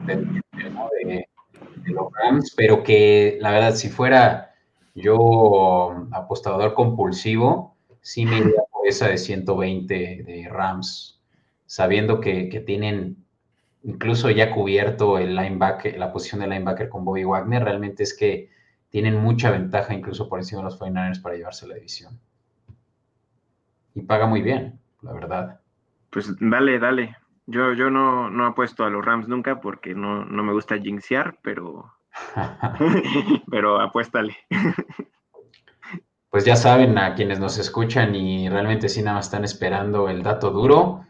¿no? 0.00 0.88
de, 0.96 1.28
los 1.84 2.12
Rams, 2.14 2.54
pero 2.56 2.82
que 2.82 3.36
la 3.40 3.50
verdad, 3.52 3.74
si 3.74 3.90
fuera 3.90 4.54
yo 4.94 6.08
apostador 6.12 6.72
compulsivo, 6.72 7.76
sí 8.00 8.24
me 8.24 8.38
iría 8.38 8.62
por 8.72 8.88
esa 8.88 9.08
de 9.08 9.18
120 9.18 9.94
de 10.24 10.48
Rams, 10.50 11.20
sabiendo 11.66 12.20
que 12.20 12.62
tienen 12.66 13.23
incluso 13.84 14.30
ya 14.30 14.50
cubierto 14.50 15.18
el 15.18 15.36
linebacker, 15.36 15.98
la 15.98 16.12
posición 16.12 16.40
de 16.40 16.48
linebacker 16.48 16.88
con 16.88 17.04
Bobby 17.04 17.24
Wagner, 17.24 17.62
realmente 17.62 18.02
es 18.02 18.16
que 18.16 18.50
tienen 18.90 19.16
mucha 19.20 19.50
ventaja 19.50 19.94
incluso 19.94 20.28
por 20.28 20.38
encima 20.38 20.60
de 20.60 20.64
los 20.64 20.80
49ers 20.80 21.22
para 21.22 21.36
llevarse 21.36 21.66
la 21.66 21.74
división. 21.74 22.18
Y 23.94 24.02
paga 24.02 24.26
muy 24.26 24.42
bien, 24.42 24.80
la 25.02 25.12
verdad. 25.12 25.60
Pues 26.10 26.34
dale, 26.40 26.78
dale. 26.78 27.16
Yo, 27.46 27.74
yo 27.74 27.90
no, 27.90 28.30
no 28.30 28.46
apuesto 28.46 28.84
a 28.84 28.90
los 28.90 29.04
Rams 29.04 29.28
nunca 29.28 29.60
porque 29.60 29.94
no, 29.94 30.24
no 30.24 30.42
me 30.42 30.52
gusta 30.52 30.78
jinxear, 30.78 31.38
pero, 31.42 31.92
pero 33.50 33.80
apuéstale. 33.80 34.36
Pues 36.30 36.44
ya 36.44 36.56
saben, 36.56 36.98
a 36.98 37.14
quienes 37.14 37.38
nos 37.38 37.58
escuchan 37.58 38.14
y 38.14 38.48
realmente 38.48 38.88
sí 38.88 39.02
nada 39.02 39.18
más 39.18 39.26
están 39.26 39.44
esperando 39.44 40.08
el 40.08 40.22
dato 40.22 40.50
duro, 40.50 41.04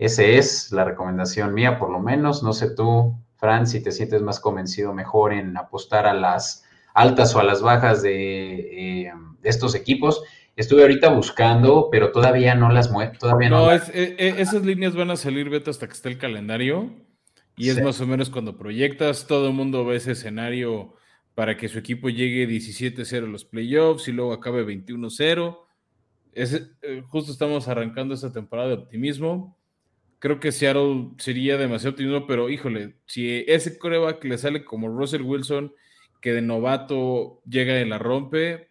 ese 0.00 0.38
es 0.38 0.72
la 0.72 0.84
recomendación 0.84 1.54
mía, 1.54 1.78
por 1.78 1.90
lo 1.90 2.00
menos. 2.00 2.42
No 2.42 2.52
sé 2.52 2.74
tú, 2.74 3.14
Fran, 3.36 3.66
si 3.66 3.82
te 3.82 3.92
sientes 3.92 4.20
más 4.22 4.40
convencido 4.40 4.92
mejor 4.92 5.32
en 5.32 5.56
apostar 5.56 6.06
a 6.06 6.14
las 6.14 6.64
altas 6.94 7.34
o 7.34 7.38
a 7.40 7.44
las 7.44 7.62
bajas 7.62 8.02
de, 8.02 9.02
eh, 9.06 9.12
de 9.40 9.48
estos 9.48 9.74
equipos. 9.74 10.22
Estuve 10.56 10.82
ahorita 10.82 11.08
buscando, 11.10 11.88
pero 11.90 12.10
todavía 12.12 12.54
no 12.54 12.70
las 12.70 12.90
muevo. 12.90 13.12
Todavía 13.18 13.48
no, 13.48 13.60
No, 13.64 13.66
las- 13.70 13.88
es- 13.90 13.94
e- 13.94 14.16
e- 14.18 14.40
esas 14.42 14.64
líneas 14.64 14.94
van 14.96 15.10
a 15.10 15.16
salir, 15.16 15.48
Beto, 15.48 15.70
hasta 15.70 15.86
que 15.86 15.92
esté 15.94 16.08
el 16.08 16.18
calendario. 16.18 16.90
Y 17.56 17.68
es 17.68 17.82
más 17.82 18.00
o 18.00 18.06
menos 18.06 18.30
cuando 18.30 18.56
proyectas, 18.56 19.26
todo 19.26 19.48
el 19.48 19.54
mundo 19.54 19.84
ve 19.84 19.96
ese 19.96 20.12
escenario 20.12 20.94
para 21.34 21.56
que 21.56 21.68
su 21.68 21.78
equipo 21.78 22.08
llegue 22.08 22.46
17-0 22.46 23.26
a 23.26 23.28
los 23.30 23.44
playoffs 23.44 24.08
y 24.08 24.12
luego 24.12 24.32
acabe 24.32 24.64
21-0. 24.64 25.66
Es, 26.32 26.54
eh, 26.82 27.02
justo 27.08 27.32
estamos 27.32 27.68
arrancando 27.68 28.14
esta 28.14 28.32
temporada 28.32 28.68
de 28.68 28.74
optimismo. 28.74 29.56
Creo 30.20 30.38
que 30.38 30.52
Seattle 30.52 31.12
sería 31.16 31.56
demasiado 31.56 31.92
optimismo, 31.92 32.26
pero 32.26 32.50
híjole, 32.50 32.96
si 33.06 33.42
ese 33.48 33.78
coreback 33.78 34.22
le 34.24 34.36
sale 34.36 34.66
como 34.66 34.88
Russell 34.88 35.22
Wilson, 35.22 35.72
que 36.20 36.34
de 36.34 36.42
novato 36.42 37.40
llega 37.48 37.80
y 37.80 37.88
la 37.88 37.98
rompe, 37.98 38.70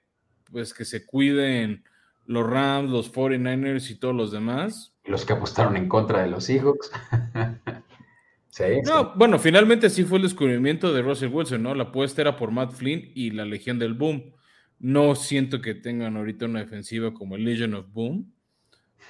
pues 0.52 0.76
que 0.76 0.86
se 0.86 1.08
cuiden 1.08 1.84
los 2.28 2.48
Rams, 2.48 2.92
los 2.92 3.12
49ers 3.12 3.90
y 3.90 3.96
todos 3.96 4.16
los 4.16 4.32
demás. 4.32 4.94
los 5.06 5.26
que 5.26 5.34
apostaron 5.34 5.76
en 5.76 5.90
contra 5.90 6.22
de 6.22 6.30
los 6.30 6.44
Seahawks. 6.44 6.92
sí, 8.50 8.64
sí. 8.64 8.82
No, 8.86 9.16
bueno, 9.16 9.40
finalmente 9.40 9.90
sí 9.90 10.04
fue 10.04 10.20
el 10.20 10.26
descubrimiento 10.26 10.94
de 10.94 11.02
Russell 11.02 11.34
Wilson, 11.34 11.64
¿no? 11.64 11.74
La 11.74 11.86
apuesta 11.86 12.22
era 12.22 12.38
por 12.38 12.52
Matt 12.52 12.74
Flynn 12.74 13.12
y 13.16 13.32
la 13.32 13.46
Legión 13.46 13.80
del 13.80 13.96
Boom. 13.96 14.36
No 14.78 15.16
siento 15.16 15.62
que 15.62 15.74
tengan 15.74 16.16
ahorita 16.16 16.46
una 16.46 16.60
defensiva 16.60 17.12
como 17.12 17.36
el 17.36 17.46
Legion 17.46 17.74
of 17.74 17.92
Boom. 17.92 18.32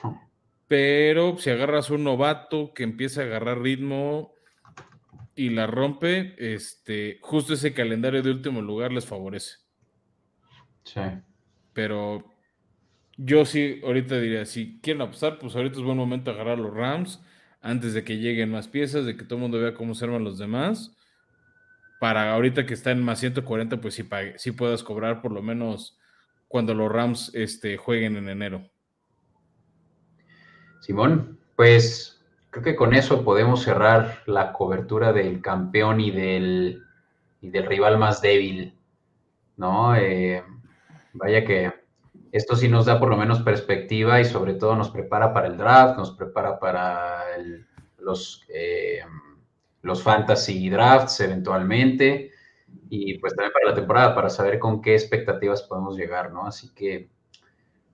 Pero 0.69 1.37
si 1.37 1.49
agarras 1.49 1.89
un 1.89 2.05
novato 2.05 2.73
que 2.73 2.83
empieza 2.83 3.21
a 3.21 3.25
agarrar 3.25 3.61
ritmo 3.61 4.33
y 5.35 5.49
la 5.49 5.65
rompe, 5.65 6.35
este, 6.53 7.17
justo 7.21 7.53
ese 7.53 7.73
calendario 7.73 8.21
de 8.21 8.29
último 8.31 8.61
lugar 8.61 8.91
les 8.91 9.07
favorece. 9.07 9.55
sí. 10.83 11.01
Pero 11.73 12.25
yo 13.17 13.45
sí, 13.45 13.81
ahorita 13.83 14.19
diría, 14.19 14.45
si 14.45 14.79
quieren 14.81 15.03
apostar, 15.03 15.39
pues 15.39 15.55
ahorita 15.55 15.77
es 15.79 15.83
buen 15.85 15.97
momento 15.97 16.31
agarrar 16.31 16.59
los 16.59 16.73
Rams 16.73 17.21
antes 17.61 17.93
de 17.93 18.03
que 18.03 18.17
lleguen 18.19 18.51
más 18.51 18.67
piezas, 18.67 19.05
de 19.05 19.17
que 19.17 19.25
todo 19.25 19.35
el 19.37 19.43
mundo 19.43 19.59
vea 19.59 19.73
cómo 19.75 19.95
se 19.95 20.05
arman 20.05 20.23
los 20.23 20.39
demás. 20.39 20.95
Para 21.99 22.33
ahorita 22.33 22.65
que 22.65 22.73
está 22.73 22.91
en 22.91 23.01
más 23.03 23.19
140, 23.19 23.79
pues 23.81 23.93
sí, 23.93 24.03
pague- 24.03 24.37
sí 24.37 24.51
puedas 24.51 24.83
cobrar 24.83 25.21
por 25.21 25.31
lo 25.31 25.41
menos 25.41 25.97
cuando 26.47 26.73
los 26.73 26.91
Rams 26.91 27.31
este, 27.35 27.77
jueguen 27.77 28.15
en 28.17 28.29
enero. 28.29 28.71
Simón, 30.79 31.39
pues 31.55 32.21
creo 32.49 32.63
que 32.63 32.75
con 32.75 32.93
eso 32.93 33.23
podemos 33.23 33.63
cerrar 33.63 34.23
la 34.25 34.53
cobertura 34.53 35.13
del 35.13 35.41
campeón 35.41 35.99
y 35.99 36.11
del, 36.11 36.83
y 37.41 37.49
del 37.49 37.65
rival 37.65 37.97
más 37.97 38.21
débil, 38.21 38.77
¿no? 39.57 39.95
Eh, 39.95 40.43
vaya 41.13 41.45
que 41.45 41.73
esto 42.31 42.55
sí 42.55 42.67
nos 42.67 42.85
da 42.85 42.99
por 42.99 43.09
lo 43.09 43.17
menos 43.17 43.41
perspectiva 43.41 44.19
y 44.19 44.25
sobre 44.25 44.53
todo 44.53 44.75
nos 44.75 44.89
prepara 44.89 45.33
para 45.33 45.47
el 45.47 45.57
draft, 45.57 45.97
nos 45.97 46.11
prepara 46.11 46.59
para 46.59 47.23
los, 47.97 48.45
eh, 48.49 49.01
los 49.81 50.03
fantasy 50.03 50.69
drafts 50.69 51.19
eventualmente 51.21 52.31
y 52.89 53.17
pues 53.17 53.35
también 53.35 53.53
para 53.53 53.69
la 53.69 53.75
temporada, 53.75 54.15
para 54.15 54.29
saber 54.29 54.59
con 54.59 54.81
qué 54.81 54.93
expectativas 54.93 55.63
podemos 55.63 55.97
llegar, 55.97 56.31
¿no? 56.31 56.45
Así 56.45 56.73
que, 56.73 57.09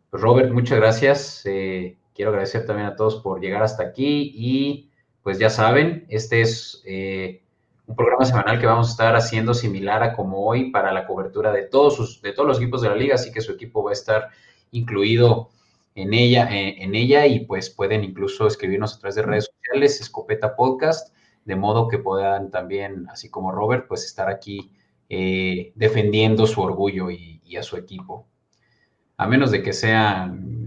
pues 0.09 0.21
Robert, 0.21 0.51
muchas 0.51 0.79
gracias. 0.79 1.41
Eh, 1.45 1.97
quiero 2.15 2.31
agradecer 2.31 2.65
también 2.65 2.87
a 2.87 2.95
todos 2.95 3.17
por 3.17 3.39
llegar 3.39 3.61
hasta 3.61 3.83
aquí 3.83 4.33
y 4.33 4.89
pues 5.21 5.37
ya 5.37 5.49
saben, 5.49 6.05
este 6.09 6.41
es 6.41 6.81
eh, 6.85 7.43
un 7.85 7.95
programa 7.95 8.25
semanal 8.25 8.59
que 8.59 8.65
vamos 8.65 8.87
a 8.87 8.91
estar 8.91 9.15
haciendo 9.15 9.53
similar 9.53 10.01
a 10.01 10.13
como 10.13 10.45
hoy 10.45 10.71
para 10.71 10.91
la 10.91 11.05
cobertura 11.05 11.51
de 11.51 11.63
todos, 11.63 11.95
sus, 11.95 12.21
de 12.21 12.31
todos 12.31 12.47
los 12.47 12.57
equipos 12.57 12.81
de 12.81 12.89
la 12.89 12.95
liga, 12.95 13.15
así 13.15 13.31
que 13.31 13.41
su 13.41 13.51
equipo 13.51 13.83
va 13.83 13.91
a 13.91 13.93
estar 13.93 14.29
incluido 14.71 15.49
en 15.95 16.13
ella, 16.13 16.47
en, 16.51 16.93
ella 16.93 17.25
y 17.25 17.45
pues 17.45 17.69
pueden 17.69 18.03
incluso 18.03 18.47
escribirnos 18.47 18.95
a 18.95 18.99
través 18.99 19.15
de 19.15 19.21
redes 19.21 19.45
sociales, 19.45 20.01
Escopeta 20.01 20.55
Podcast, 20.55 21.15
de 21.45 21.55
modo 21.55 21.87
que 21.87 21.99
puedan 21.99 22.51
también, 22.51 23.07
así 23.09 23.29
como 23.29 23.51
Robert, 23.51 23.87
pues 23.87 24.03
estar 24.03 24.29
aquí 24.29 24.71
eh, 25.07 25.71
defendiendo 25.75 26.47
su 26.47 26.61
orgullo 26.61 27.09
y, 27.11 27.41
a 27.57 27.63
su 27.63 27.77
equipo. 27.77 28.27
A 29.15 29.27
menos 29.27 29.49
de 29.49 29.63
que 29.63 29.71
sean 29.71 30.64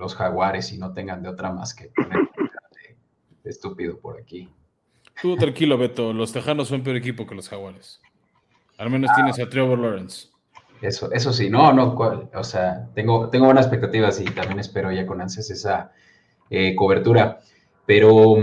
los 0.00 0.16
jaguares 0.16 0.72
y 0.72 0.78
no 0.78 0.92
tengan 0.92 1.22
de 1.22 1.28
otra 1.28 1.52
más 1.52 1.74
que 1.74 1.90
poner 1.94 2.18
de 3.44 3.50
estúpido 3.50 4.00
por 4.00 4.18
aquí. 4.18 4.48
Tú 5.20 5.36
tranquilo, 5.36 5.76
Beto. 5.76 6.12
Los 6.12 6.32
Tejanos 6.32 6.68
son 6.68 6.82
peor 6.82 6.96
equipo 6.96 7.26
que 7.26 7.34
los 7.34 7.48
Jaguares. 7.48 8.00
Al 8.78 8.88
menos 8.90 9.10
tienes 9.14 9.38
a 9.38 9.48
Trevor 9.48 9.78
Lawrence. 9.78 10.28
Eso, 10.80 11.12
eso 11.12 11.30
sí, 11.34 11.50
no, 11.50 11.74
no, 11.74 11.94
o 11.94 12.44
sea, 12.44 12.88
tengo, 12.94 13.28
tengo 13.28 13.44
buenas 13.44 13.66
expectativas 13.66 14.18
y 14.18 14.24
también 14.24 14.58
espero 14.58 14.90
ya 14.90 15.06
con 15.06 15.20
ansias 15.20 15.50
esa 15.50 15.92
eh, 16.48 16.74
cobertura. 16.74 17.40
Pero, 17.84 18.36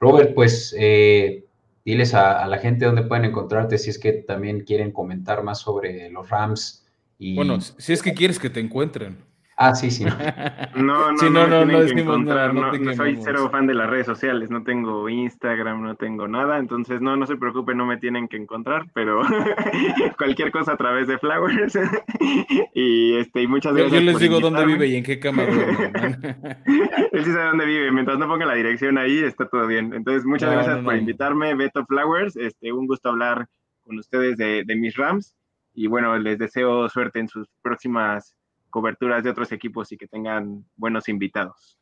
Robert, 0.00 0.34
pues, 0.34 0.74
eh, 0.78 1.44
diles 1.84 2.14
a, 2.14 2.46
la 2.46 2.56
gente 2.56 2.86
dónde 2.86 3.02
pueden 3.02 3.26
encontrarte 3.26 3.76
si 3.76 3.90
es 3.90 3.98
que 3.98 4.12
también 4.12 4.60
quieren 4.60 4.90
comentar 4.90 5.42
más 5.42 5.60
sobre 5.60 6.08
los 6.08 6.30
Rams. 6.30 6.86
Y... 7.18 7.36
Bueno, 7.36 7.60
si 7.60 7.92
es 7.92 8.02
que 8.02 8.14
quieres 8.14 8.38
que 8.38 8.48
te 8.48 8.60
encuentren. 8.60 9.18
Ah, 9.56 9.74
sí, 9.74 9.90
sí. 9.90 10.04
No, 10.74 11.12
no, 11.12 11.30
no, 11.30 11.46
no, 11.46 11.64
no, 11.64 12.18
nada, 12.18 12.52
no, 12.52 12.94
soy 12.94 13.18
cero 13.22 13.48
fan 13.50 13.66
de 13.66 13.74
las 13.74 13.88
redes 13.88 14.06
sociales, 14.06 14.50
no 14.50 14.64
tengo 14.64 15.08
Instagram, 15.08 15.82
no 15.82 15.94
tengo 15.94 16.26
nada, 16.26 16.58
entonces 16.58 17.00
no, 17.00 17.16
no 17.16 17.26
se 17.26 17.36
preocupe, 17.36 17.74
no 17.74 17.86
me 17.86 17.96
tienen 17.96 18.26
que 18.26 18.36
encontrar, 18.36 18.86
pero 18.92 19.22
cualquier 20.18 20.50
cosa 20.50 20.72
a 20.72 20.76
través 20.76 21.06
de 21.06 21.18
Flowers. 21.18 21.78
y 22.74 23.14
este, 23.14 23.42
y 23.42 23.46
muchas 23.46 23.74
gracias. 23.74 23.92
Yo 23.92 24.10
les 24.10 24.18
digo 24.18 24.40
dónde 24.40 24.66
vive 24.66 24.88
y 24.88 24.96
en 24.96 25.04
qué 25.04 25.20
cama 25.20 25.44
Él 25.44 27.24
sí 27.24 27.30
sabe 27.30 27.46
dónde 27.46 27.66
vive, 27.66 27.92
mientras 27.92 28.18
no 28.18 28.26
ponga 28.26 28.46
la 28.46 28.54
dirección 28.54 28.98
ahí, 28.98 29.18
está 29.18 29.48
todo 29.48 29.66
bien. 29.66 29.94
Entonces, 29.94 30.24
muchas 30.24 30.50
gracias 30.50 30.78
por 30.78 30.96
invitarme, 30.96 31.54
Beto 31.54 31.86
Flowers, 31.86 32.36
este, 32.36 32.72
un 32.72 32.86
gusto 32.86 33.10
hablar 33.10 33.46
con 33.82 33.98
ustedes 33.98 34.36
de, 34.36 34.64
de 34.64 34.76
mis 34.76 34.96
Rams, 34.96 35.36
y 35.72 35.86
bueno, 35.86 36.16
les 36.18 36.38
deseo 36.38 36.88
suerte 36.88 37.20
en 37.20 37.28
sus 37.28 37.48
próximas 37.62 38.34
coberturas 38.74 39.22
de 39.22 39.30
otros 39.30 39.52
equipos 39.52 39.92
y 39.92 39.96
que 39.96 40.08
tengan 40.08 40.64
buenos 40.74 41.08
invitados. 41.08 41.78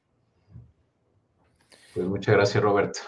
Pues 1.94 2.06
muchas 2.06 2.34
gracias, 2.34 2.62
Roberto. 2.62 3.00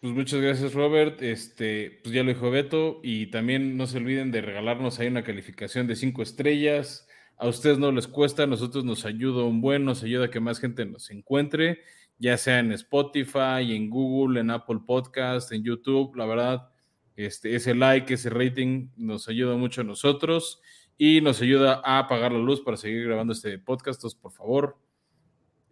Pues 0.00 0.14
muchas 0.14 0.40
gracias, 0.40 0.72
Robert. 0.72 1.20
Este, 1.20 2.00
pues 2.02 2.14
ya 2.14 2.22
lo 2.22 2.30
dijo 2.30 2.50
Beto. 2.50 2.98
Y 3.02 3.26
también 3.26 3.76
no 3.76 3.86
se 3.86 3.98
olviden 3.98 4.30
de 4.32 4.40
regalarnos 4.40 4.98
ahí 4.98 5.08
una 5.08 5.22
calificación 5.22 5.86
de 5.86 5.96
cinco 5.96 6.22
estrellas. 6.22 7.06
A 7.36 7.46
ustedes 7.46 7.78
no 7.78 7.92
les 7.92 8.08
cuesta, 8.08 8.44
a 8.44 8.46
nosotros 8.46 8.86
nos 8.86 9.04
ayuda 9.04 9.44
un 9.44 9.60
buen, 9.60 9.84
nos 9.84 10.02
ayuda 10.02 10.24
a 10.24 10.30
que 10.30 10.40
más 10.40 10.58
gente 10.58 10.86
nos 10.86 11.10
encuentre, 11.10 11.80
ya 12.16 12.38
sea 12.38 12.60
en 12.60 12.72
Spotify, 12.72 13.76
en 13.76 13.90
Google, 13.90 14.40
en 14.40 14.48
Apple 14.48 14.80
Podcast, 14.86 15.52
en 15.52 15.62
YouTube. 15.62 16.16
La 16.16 16.24
verdad, 16.24 16.70
este, 17.16 17.54
ese 17.54 17.74
like, 17.74 18.14
ese 18.14 18.30
rating 18.30 18.88
nos 18.96 19.28
ayuda 19.28 19.56
mucho 19.56 19.82
a 19.82 19.84
nosotros 19.84 20.62
y 20.98 21.20
nos 21.20 21.40
ayuda 21.42 21.80
a 21.84 21.98
apagar 21.98 22.32
la 22.32 22.38
luz 22.38 22.60
para 22.60 22.76
seguir 22.76 23.06
grabando 23.06 23.32
este 23.32 23.58
podcast. 23.58 23.98
Entonces, 23.98 24.18
por 24.18 24.32
favor, 24.32 24.76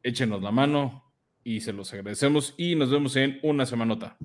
échenos 0.03 0.43
la 0.43 0.51
mano 0.51 1.05
y 1.43 1.61
se 1.61 1.73
los 1.73 1.93
agradecemos 1.93 2.55
y 2.57 2.75
nos 2.75 2.91
vemos 2.91 3.17
en 3.17 3.39
una 3.43 3.67
semanota. 3.67 4.17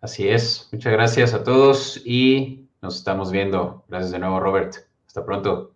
Así 0.00 0.28
es. 0.28 0.68
Muchas 0.72 0.92
gracias 0.92 1.34
a 1.34 1.42
todos 1.42 2.00
y 2.04 2.68
nos 2.82 2.96
estamos 2.96 3.32
viendo. 3.32 3.84
Gracias 3.88 4.12
de 4.12 4.18
nuevo, 4.18 4.40
Robert. 4.40 4.74
Hasta 5.06 5.24
pronto. 5.24 5.74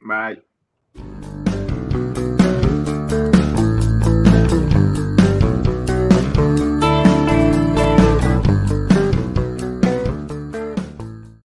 Bye. 0.00 1.31